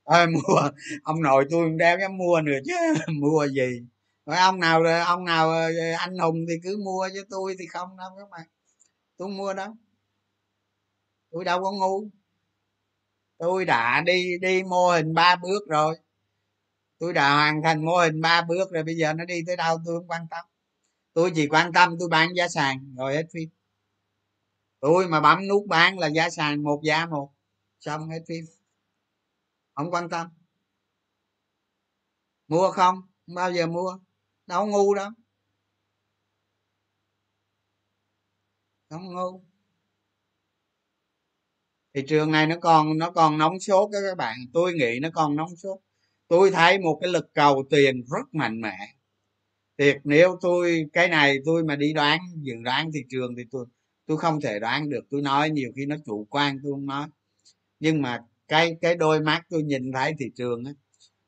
à, 0.06 0.26
mua. 0.34 0.70
Ông 1.04 1.22
nội 1.22 1.46
tôi 1.52 1.66
không 1.70 1.78
đeo 1.78 1.98
dám 2.02 2.18
mua 2.18 2.42
nữa 2.42 2.58
chứ. 2.66 2.74
Mua 3.22 3.48
gì? 3.48 3.82
Rồi 4.26 4.38
ông 4.38 4.60
nào 4.60 4.84
ông 5.06 5.26
nào 5.26 5.50
ờ, 5.52 5.70
anh 6.00 6.18
hùng 6.18 6.36
thì 6.50 6.54
cứ 6.64 6.78
mua 6.86 7.10
cho 7.16 7.22
tôi 7.30 7.56
thì 7.60 7.66
không 7.68 7.98
đâu 7.98 8.10
các 8.20 8.30
bạn 8.32 8.48
tôi 9.18 9.30
mua 9.30 9.54
đâu 9.54 9.76
tôi 11.36 11.46
đâu 11.46 11.64
có 11.64 11.72
ngu. 11.72 12.10
Tôi 13.38 13.66
đã 13.66 14.02
đi 14.06 14.38
đi 14.42 14.64
mô 14.64 14.92
hình 14.92 15.14
ba 15.14 15.36
bước 15.36 15.68
rồi. 15.68 15.98
Tôi 17.00 17.14
đã 17.14 17.34
hoàn 17.36 17.62
thành 17.64 17.86
mô 17.86 17.98
hình 17.98 18.22
ba 18.22 18.42
bước 18.42 18.72
rồi, 18.72 18.84
bây 18.84 18.96
giờ 18.98 19.14
nó 19.14 19.26
đi 19.26 19.42
tới 19.48 19.56
đâu 19.58 19.78
tôi 19.86 20.00
không 20.00 20.08
quan 20.08 20.28
tâm. 20.30 20.46
Tôi 21.14 21.32
chỉ 21.36 21.48
quan 21.48 21.74
tâm 21.74 21.96
tôi 22.00 22.10
bán 22.10 22.30
giá 22.36 22.48
sàn, 22.48 22.96
rồi 22.98 23.16
hết 23.16 23.26
phim. 23.34 23.50
Tôi 24.80 25.08
mà 25.08 25.22
bấm 25.22 25.48
nút 25.48 25.66
bán 25.68 26.00
là 26.00 26.08
giá 26.08 26.30
sàn 26.30 26.64
một, 26.64 26.82
giá 26.84 27.06
một, 27.06 27.34
xong 27.80 28.10
hết 28.10 28.20
phim. 28.28 28.46
Không 29.74 29.92
quan 29.92 30.10
tâm. 30.10 30.28
Mua 32.48 32.72
không? 32.72 32.96
Không 33.26 33.36
bao 33.36 33.52
giờ 33.52 33.68
mua. 33.68 33.98
Đâu 34.48 34.68
ngu 34.68 34.94
đâu. 34.94 35.10
Không 38.90 39.14
ngu. 39.14 39.42
Thị 41.94 42.02
trường 42.08 42.32
này 42.32 42.48
nó 42.48 42.56
còn 42.62 42.98
nó 42.98 43.12
còn 43.12 43.38
nóng 43.38 43.60
sốt 43.60 43.92
đó 43.92 44.00
các 44.10 44.18
bạn. 44.18 44.38
Tôi 44.54 44.74
nghĩ 44.74 45.00
nó 45.02 45.10
còn 45.14 45.36
nóng 45.36 45.56
sốt. 45.56 45.80
Tôi 46.28 46.52
thấy 46.52 46.80
một 46.80 46.98
cái 47.02 47.10
lực 47.12 47.34
cầu 47.34 47.64
tiền 47.70 48.04
rất 48.12 48.34
mạnh 48.34 48.62
mẽ. 48.62 48.78
Thiệt 49.78 49.98
nếu 50.04 50.38
tôi 50.42 50.86
cái 50.94 51.08
này 51.08 51.38
tôi 51.46 51.64
mà 51.64 51.76
đi 51.76 51.94
đoán 51.94 52.20
dự 52.42 52.54
đoán 52.64 52.92
thị 52.94 53.00
trường 53.10 53.36
thì 53.38 53.44
tôi 53.52 53.66
tôi 54.06 54.18
không 54.18 54.42
thể 54.42 54.60
đoán 54.60 54.90
được. 54.90 55.06
Tôi 55.12 55.22
nói 55.22 55.50
nhiều 55.50 55.72
khi 55.76 55.86
nó 55.86 55.96
chủ 56.06 56.28
quan 56.30 56.60
tôi 56.64 56.72
không 56.72 56.86
nói. 56.86 57.08
Nhưng 57.80 58.02
mà 58.02 58.20
cái 58.48 58.78
cái 58.82 58.96
đôi 58.96 59.22
mắt 59.22 59.42
tôi 59.50 59.64
nhìn 59.64 59.92
thấy 59.92 60.14
thị 60.20 60.26
trường 60.36 60.66
á, 60.66 60.72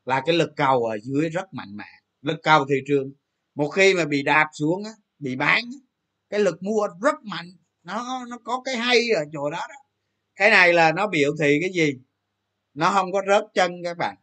là 0.04 0.22
cái 0.26 0.36
lực 0.36 0.50
cầu 0.56 0.84
ở 0.84 0.98
dưới 0.98 1.28
rất 1.30 1.54
mạnh 1.54 1.76
mẽ. 1.76 1.84
Lực 2.22 2.40
cầu 2.42 2.66
thị 2.68 2.76
trường 2.88 3.12
một 3.54 3.68
khi 3.68 3.94
mà 3.94 4.04
bị 4.04 4.22
đạp 4.22 4.46
xuống 4.52 4.84
á, 4.84 4.90
bị 5.18 5.36
bán 5.36 5.64
á, 5.64 5.87
cái 6.30 6.40
lực 6.40 6.62
mua 6.62 6.88
rất 7.02 7.14
mạnh. 7.22 7.46
Nó 7.82 8.24
nó 8.28 8.38
có 8.44 8.62
cái 8.64 8.76
hay 8.76 9.10
ở 9.16 9.24
chỗ 9.32 9.50
đó 9.50 9.66
đó. 9.68 9.74
Cái 10.36 10.50
này 10.50 10.72
là 10.72 10.92
nó 10.92 11.06
biểu 11.06 11.30
thị 11.40 11.58
cái 11.60 11.70
gì? 11.72 11.94
Nó 12.74 12.90
không 12.90 13.12
có 13.12 13.22
rớt 13.28 13.44
chân 13.54 13.72
các 13.84 13.96
bạn. 13.98 14.16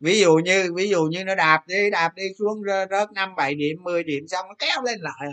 Ví 0.00 0.20
dụ 0.20 0.34
như, 0.36 0.72
ví 0.74 0.88
dụ 0.88 1.04
như 1.04 1.24
nó 1.24 1.34
đạp 1.34 1.62
đi 1.66 1.90
đạp 1.90 2.12
đi 2.16 2.24
xuống 2.38 2.62
rớt 2.90 3.12
năm, 3.12 3.34
bảy 3.36 3.54
điểm 3.54 3.82
10 3.82 4.02
điểm 4.04 4.28
xong 4.28 4.46
nó 4.48 4.54
kéo 4.58 4.82
lên 4.82 5.00
lại. 5.00 5.28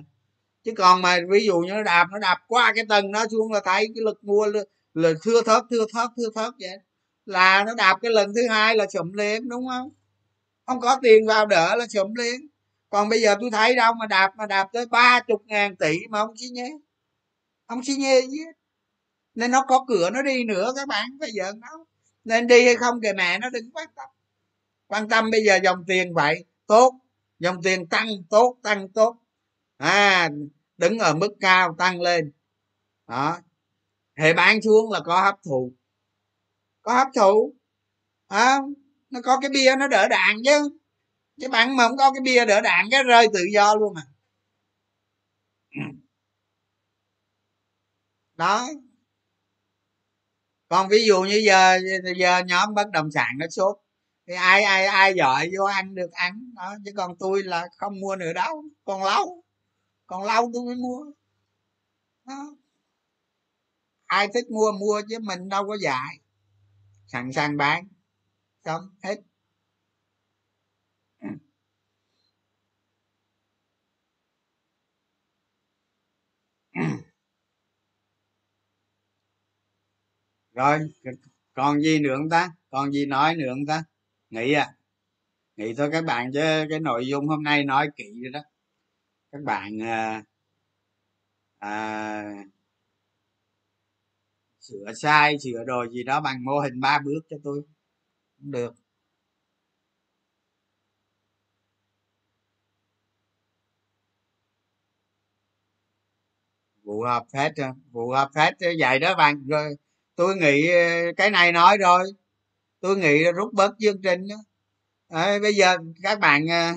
Chứ 0.64 0.72
còn 0.78 1.02
mà 1.02 1.20
ví 1.30 1.46
dụ 1.46 1.60
như 1.60 1.72
nó 1.74 1.84
đạp 1.84 2.08
nó 2.12 2.20
đạp 2.20 2.38
qua 2.48 2.74
cái 2.76 2.86
tầng 2.90 3.12
nó 3.12 3.28
xuống 3.32 3.52
là 3.52 3.60
thấy 3.66 3.88
cái 3.96 4.04
lực 4.06 4.24
mua 4.24 4.48
là 4.94 5.10
thưa 5.24 5.42
thớt 5.42 5.64
thưa 5.72 5.86
thớt 5.94 6.10
thưa 6.18 6.30
thớt 6.36 6.54
vậy. 6.60 6.78
Là 7.26 7.64
nó 7.64 7.74
đạp 7.74 7.98
cái 8.02 8.12
lần 8.12 8.32
thứ 8.36 8.48
hai 8.48 8.76
là 8.76 8.86
sụm 8.94 9.14
liền, 9.14 9.50
đúng 9.50 9.68
không? 9.68 9.90
Không 10.66 10.80
có 10.80 11.00
tiền 11.02 11.28
vào 11.28 11.46
đỡ 11.46 11.76
là 11.76 11.88
sụm 11.88 12.14
liền 12.14 12.42
còn 12.90 13.10
bây 13.10 13.22
giờ 13.22 13.36
tôi 13.40 13.50
thấy 13.52 13.76
đâu 13.76 13.94
mà 13.94 14.06
đạp 14.06 14.32
mà 14.38 14.46
đạp 14.46 14.70
tới 14.74 14.86
ba 14.86 15.20
chục 15.28 15.42
ngàn 15.46 15.76
tỷ 15.76 15.98
mà 16.10 16.20
ông 16.20 16.38
xi 16.38 16.50
nhé. 16.50 16.72
Ông 17.66 17.84
xi 17.84 17.96
nhê 17.96 18.22
nên 19.36 19.52
nó 19.52 19.66
có 19.68 19.86
cửa 19.88 20.10
nó 20.10 20.22
đi 20.22 20.44
nữa 20.44 20.74
các 20.76 20.88
bạn 20.88 21.18
bây 21.20 21.32
giờ 21.32 21.52
nó 21.58 21.86
nên 22.24 22.48
đi 22.48 22.66
hay 22.66 22.76
không 22.76 23.02
kìa 23.02 23.14
mẹ 23.18 23.40
nó 23.40 23.50
đừng 23.50 23.72
quan 23.72 23.88
tâm. 23.96 24.10
Quan 24.88 25.10
tâm 25.10 25.32
bây 25.32 25.46
giờ 25.46 25.60
dòng 25.64 25.84
tiền 25.88 26.14
vậy 26.14 26.46
tốt. 26.68 27.00
Dòng 27.40 27.64
tiền 27.64 27.88
tăng 27.88 28.08
tốt 28.30 28.58
tăng 28.64 28.90
tốt. 28.90 29.18
À 29.78 30.30
đứng 30.78 31.00
ở 31.00 31.16
mức 31.16 31.30
cao 31.40 31.76
tăng 31.78 32.02
lên. 32.02 32.32
Đó. 33.08 33.40
Hệ 34.16 34.34
bán 34.34 34.62
xuống 34.62 34.92
là 34.92 35.00
có 35.06 35.22
hấp 35.22 35.36
thụ. 35.44 35.74
Có 36.82 36.94
hấp 36.94 37.08
thụ. 37.16 37.54
À, 38.28 38.60
nó 39.10 39.20
có 39.24 39.40
cái 39.42 39.50
bia 39.50 39.76
nó 39.80 39.88
đỡ 39.88 40.08
đạn 40.08 40.38
chứ 40.46 40.70
chứ 41.42 41.50
bạn 41.50 41.76
mà 41.76 41.88
không 41.88 41.98
có 41.98 42.12
cái 42.12 42.22
bia 42.22 42.46
đỡ 42.46 42.62
đạn, 42.62 42.86
cái 42.92 43.04
rơi 43.04 43.28
tự 43.34 43.40
do 43.54 43.76
luôn 43.76 43.94
à. 43.96 44.04
Đó. 48.36 48.70
Còn 50.70 50.90
ví 50.90 51.06
dụ 51.08 51.22
như 51.22 51.42
giờ 51.46 51.80
giờ 52.18 52.40
nhóm 52.48 52.74
bất 52.74 52.90
động 52.92 53.12
sản 53.12 53.28
nó 53.40 53.46
sốt, 53.50 53.78
thì 54.28 54.34
ai 54.34 54.64
ai 54.64 54.86
ai 54.86 55.14
giỏi 55.18 55.50
vô 55.58 55.64
ăn 55.66 55.96
được 55.96 56.12
ăn, 56.12 56.54
đó. 56.56 56.76
Chứ 56.86 56.92
còn 56.98 57.16
tôi 57.20 57.44
là 57.44 57.68
không 57.78 58.00
mua 58.00 58.16
nữa 58.16 58.34
đâu 58.34 58.64
còn 58.86 59.04
lâu 59.04 59.44
còn 60.08 60.24
lâu 60.24 60.52
tôi 60.54 60.66
mới 60.66 60.76
mua. 60.76 61.06
Đó. 62.26 62.56
ai 64.08 64.28
thích 64.34 64.52
mua 64.52 64.72
mua 64.72 65.02
chứ 65.10 65.20
mình 65.20 65.50
đâu 65.50 65.68
có 65.68 65.78
dạy. 65.84 66.20
Sẵn 67.08 67.32
sàng 67.34 67.58
bán. 67.58 67.88
Xong, 68.66 68.82
hết. 69.04 69.27
Rồi 80.58 80.80
còn 81.54 81.82
gì 81.82 82.00
nữa 82.00 82.16
không 82.18 82.30
ta? 82.30 82.52
Còn 82.70 82.92
gì 82.92 83.06
nói 83.06 83.36
nữa 83.36 83.46
không 83.50 83.66
ta? 83.66 83.84
Nghĩ 84.30 84.54
à? 84.54 84.68
Nghĩ 85.58 85.74
thôi 85.78 85.90
các 85.92 86.06
bạn 86.06 86.32
chứ 86.34 86.42
cái 86.70 86.80
nội 86.80 87.08
dung 87.08 87.28
hôm 87.28 87.44
nay 87.44 87.64
nói 87.66 87.90
kỹ 87.96 88.06
rồi 88.24 88.32
đó. 88.34 88.42
Các 89.32 89.42
bạn 89.44 89.82
à, 89.84 90.24
à, 91.60 92.46
sửa 94.60 94.94
sai 95.02 95.38
sửa 95.44 95.64
đồ 95.68 95.88
gì 95.92 96.04
đó 96.04 96.22
bằng 96.22 96.44
mô 96.46 96.60
hình 96.60 96.80
ba 96.80 97.00
bước 97.06 97.22
cho 97.30 97.38
tôi. 97.44 97.62
Cũng 98.40 98.52
được. 98.52 98.74
Vụ 106.84 107.02
hợp 107.04 107.24
hết 107.34 107.54
vụ 107.92 108.10
hợp 108.12 108.30
hết 108.36 108.54
vậy 108.80 109.00
đó 109.00 109.16
bạn. 109.18 109.48
Rồi 109.48 109.76
tôi 110.18 110.38
nghĩ 110.38 110.70
ờ, 110.72 111.14
cái 111.18 111.32
này 111.32 111.54
nói 111.54 111.78
rồi. 111.80 112.04
Tôi 112.82 112.98
nghĩ 112.98 113.24
rút 113.36 113.54
bớt 113.54 113.72
chương 113.80 114.04
trình 114.04 114.28
đó. 114.30 114.38
À, 115.10 115.40
bây 115.44 115.56
giờ 115.56 115.78
các 116.04 116.20
bạn 116.20 116.48
ờ, 116.50 116.74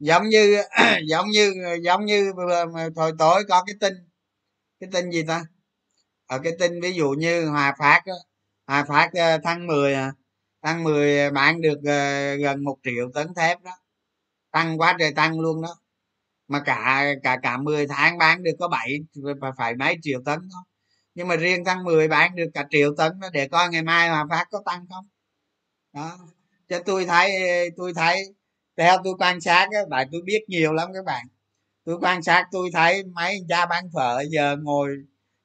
giống 0.00 0.28
như 0.28 0.62
giống 1.10 1.30
như 1.30 1.54
ờ, 1.66 1.74
giống 1.84 2.06
như 2.06 2.32
hồi 2.96 3.12
tối 3.18 3.44
có 3.50 3.64
cái 3.66 3.76
tin 3.80 3.94
cái 4.80 4.90
tin 4.92 5.10
gì 5.12 5.24
ta? 5.28 5.44
Ở 6.26 6.40
cái 6.44 6.54
tin 6.60 6.80
ví 6.82 6.92
dụ 6.94 7.10
như 7.18 7.46
hòa 7.48 7.76
phát 7.80 8.02
hòa 8.66 8.84
phát 8.88 9.10
tháng 9.44 9.66
10 9.68 9.96
tháng 10.62 10.84
10 10.84 11.30
bán 11.32 11.62
được 11.62 11.78
gần 12.40 12.64
một 12.64 12.78
triệu 12.84 13.10
tấn 13.14 13.34
thép 13.34 13.62
đó. 13.62 13.72
Tăng 14.52 14.78
quá 14.78 14.96
trời 15.00 15.12
tăng 15.16 15.40
luôn 15.40 15.62
đó. 15.62 15.76
Mà 16.48 16.62
cả 16.66 17.06
cả 17.24 17.38
cả 17.42 17.58
10 17.58 17.88
tháng 17.88 18.18
bán 18.18 18.42
được 18.44 18.52
có 18.60 18.68
7 18.68 18.98
phải 19.58 19.76
mấy 19.76 19.96
triệu 20.02 20.20
tấn 20.26 20.40
thôi 20.52 20.62
nhưng 21.18 21.28
mà 21.28 21.36
riêng 21.36 21.64
tháng 21.64 21.84
10 21.84 22.08
bán 22.08 22.36
được 22.36 22.46
cả 22.54 22.66
triệu 22.70 22.94
tấn 22.96 23.20
đó, 23.20 23.28
để 23.32 23.48
coi 23.48 23.68
ngày 23.68 23.82
mai 23.82 24.10
mà 24.10 24.24
phát 24.30 24.48
có 24.50 24.62
tăng 24.64 24.86
không. 24.90 25.08
Đó. 25.92 26.18
Cho 26.68 26.78
tôi 26.86 27.06
thấy 27.06 27.30
tôi 27.76 27.92
thấy, 27.94 28.34
theo 28.76 28.96
tôi 29.04 29.14
quan 29.18 29.40
sát 29.40 29.68
á 29.72 29.80
tại 29.90 30.06
tôi 30.12 30.20
biết 30.24 30.44
nhiều 30.48 30.72
lắm 30.72 30.88
các 30.94 31.04
bạn. 31.04 31.26
Tôi 31.84 31.98
quan 32.00 32.22
sát, 32.22 32.48
tôi 32.52 32.70
thấy 32.72 33.04
mấy 33.04 33.40
cha 33.48 33.66
bán 33.66 33.84
phở 33.94 34.22
giờ 34.30 34.56
ngồi, 34.62 34.88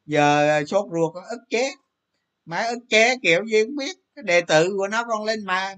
giờ 0.06 0.64
sốt 0.68 0.86
ruột 0.92 1.14
ức 1.30 1.42
chế. 1.50 1.72
Mấy 2.46 2.68
ức 2.68 2.80
chế 2.90 3.16
kiểu 3.22 3.46
gì 3.46 3.64
cũng 3.64 3.76
biết, 3.76 3.98
cái 4.16 4.24
đệ 4.24 4.42
tử 4.42 4.74
của 4.78 4.88
nó 4.88 5.04
còn 5.04 5.24
lên 5.24 5.46
mà. 5.46 5.76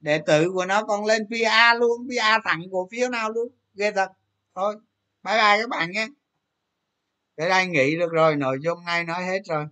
Đệ 0.00 0.20
tử 0.26 0.50
của 0.54 0.66
nó 0.66 0.84
còn 0.84 1.04
lên 1.04 1.22
pa 1.30 1.74
luôn 1.74 2.08
pa 2.08 2.38
thẳng 2.44 2.62
cổ 2.72 2.88
phiếu 2.90 3.08
nào 3.08 3.30
luôn, 3.30 3.48
ghê 3.74 3.92
thật. 3.92 4.08
Thôi, 4.54 4.76
bye 5.22 5.34
bye 5.34 5.60
các 5.60 5.68
bạn 5.68 5.90
nhé 5.90 6.08
để 7.36 7.48
đây 7.48 7.66
nghĩ 7.66 7.96
được 7.96 8.12
rồi, 8.12 8.36
nội 8.36 8.58
dung 8.62 8.84
nay 8.84 9.04
nói 9.04 9.24
hết 9.24 9.40
rồi. 9.44 9.66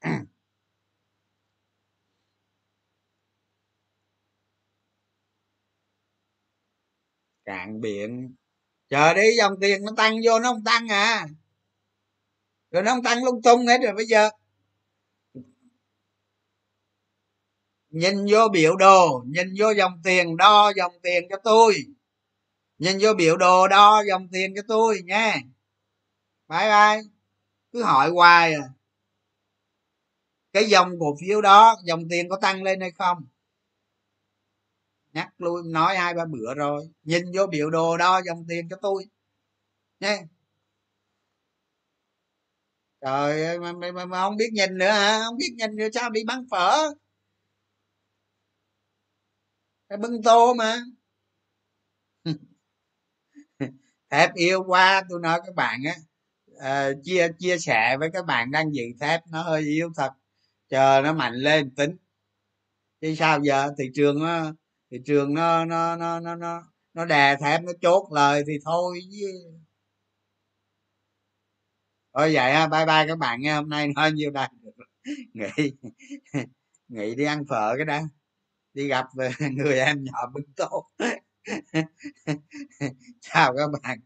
Cạn 7.44 7.80
biển. 7.80 8.34
Chờ 8.88 9.14
đi, 9.14 9.22
dòng 9.38 9.52
tiền 9.60 9.84
nó 9.84 9.92
tăng 9.96 10.16
vô 10.24 10.38
nó 10.40 10.52
không 10.52 10.64
tăng 10.64 10.88
à. 10.88 11.26
Rồi 12.70 12.82
nó 12.82 12.90
không 12.94 13.02
tăng 13.02 13.24
lung 13.24 13.42
tung 13.42 13.66
hết 13.66 13.78
rồi, 13.82 13.92
bây 13.94 14.06
giờ. 14.06 14.30
Nhìn 17.90 18.26
vô 18.30 18.48
biểu 18.52 18.76
đồ, 18.76 19.24
nhìn 19.26 19.54
vô 19.58 19.70
dòng 19.70 20.00
tiền, 20.04 20.36
đo 20.36 20.72
dòng 20.76 20.92
tiền 21.02 21.24
cho 21.30 21.36
tôi. 21.44 21.74
Nhìn 22.78 22.98
vô 23.00 23.14
biểu 23.14 23.36
đồ, 23.36 23.68
đo 23.68 24.02
dòng 24.08 24.28
tiền 24.32 24.54
cho 24.56 24.62
tôi 24.68 25.02
nha 25.04 25.36
bye 26.50 26.68
bye 26.70 27.02
cứ 27.72 27.82
hỏi 27.84 28.10
hoài 28.10 28.54
à. 28.54 28.62
Cái 30.52 30.64
dòng 30.64 30.92
cổ 31.00 31.16
phiếu 31.20 31.40
đó 31.42 31.76
dòng 31.84 32.08
tiền 32.10 32.28
có 32.28 32.38
tăng 32.42 32.62
lên 32.62 32.80
hay 32.80 32.90
không? 32.92 33.26
Nhắc 35.12 35.28
luôn 35.38 35.72
nói 35.72 35.96
hai 35.96 36.14
ba 36.14 36.24
bữa 36.24 36.54
rồi. 36.54 36.90
Nhìn 37.02 37.24
vô 37.34 37.46
biểu 37.46 37.70
đồ 37.70 37.96
đo 37.96 38.22
dòng 38.26 38.44
tiền 38.48 38.68
cho 38.70 38.76
tôi. 38.82 39.04
Nha 40.00 40.18
trời 43.00 43.44
ơi 43.44 43.58
mà, 43.58 43.72
mà, 43.72 43.92
mà, 43.92 44.04
mà 44.06 44.22
không 44.22 44.36
biết 44.36 44.50
nhìn 44.52 44.78
nữa 44.78 44.90
hả? 44.90 45.20
Không 45.24 45.36
biết 45.36 45.54
nhìn 45.58 45.76
nữa 45.76 45.88
sao 45.94 46.10
đi 46.10 46.24
bán 46.26 46.44
phở? 46.50 46.94
Cái 49.88 49.98
bưng 49.98 50.22
tô 50.22 50.54
mà. 50.54 50.76
Thép 54.10 54.34
yêu 54.34 54.64
quá 54.66 55.02
tôi 55.08 55.20
nói 55.20 55.40
các 55.46 55.54
bạn 55.54 55.80
á 55.86 55.94
uh, 56.60 57.04
chia 57.04 57.28
chia 57.38 57.58
sẻ 57.58 57.96
với 57.98 58.10
các 58.12 58.26
bạn 58.26 58.50
đang 58.50 58.74
dự 58.74 58.82
thép 59.00 59.20
nó 59.26 59.42
hơi 59.42 59.62
yếu 59.62 59.90
thật. 59.96 60.10
Chờ 60.68 61.00
nó 61.04 61.12
mạnh 61.12 61.34
lên 61.34 61.74
tính. 61.74 61.96
Chứ 63.00 63.14
sao 63.18 63.40
giờ 63.42 63.72
thị 63.78 63.84
trường 63.94 64.18
nó 64.24 64.52
thị 64.90 64.98
trường 65.06 65.34
nó 65.34 65.64
nó 65.64 65.96
nó 65.96 66.20
nó 66.20 66.36
nó 66.36 66.62
nó 66.94 67.04
đè 67.04 67.36
thép 67.40 67.62
nó 67.62 67.72
chốt 67.82 68.08
lời 68.12 68.42
thì 68.46 68.52
thôi 68.64 69.00
chứ. 69.12 69.60
Thôi 72.14 72.30
vậy 72.34 72.52
ha 72.52 72.66
bye 72.68 72.86
bye 72.86 73.06
các 73.08 73.18
bạn 73.18 73.40
nha 73.40 73.56
hôm 73.56 73.68
nay 73.68 73.88
nói 73.88 74.12
nhiêu 74.12 74.30
đây 74.30 74.48
nghỉ. 75.34 75.72
Nghỉ 76.88 77.14
đi 77.14 77.24
ăn 77.24 77.44
phở 77.48 77.74
cái 77.76 77.84
đã. 77.86 78.02
Đi 78.74 78.88
gặp 78.88 79.06
người 79.52 79.78
em 79.78 80.04
nhỏ 80.04 80.30
bưng 80.34 80.52
tô. 80.56 80.90
Chào 83.20 83.54
các 83.56 83.68
bạn. 83.82 84.00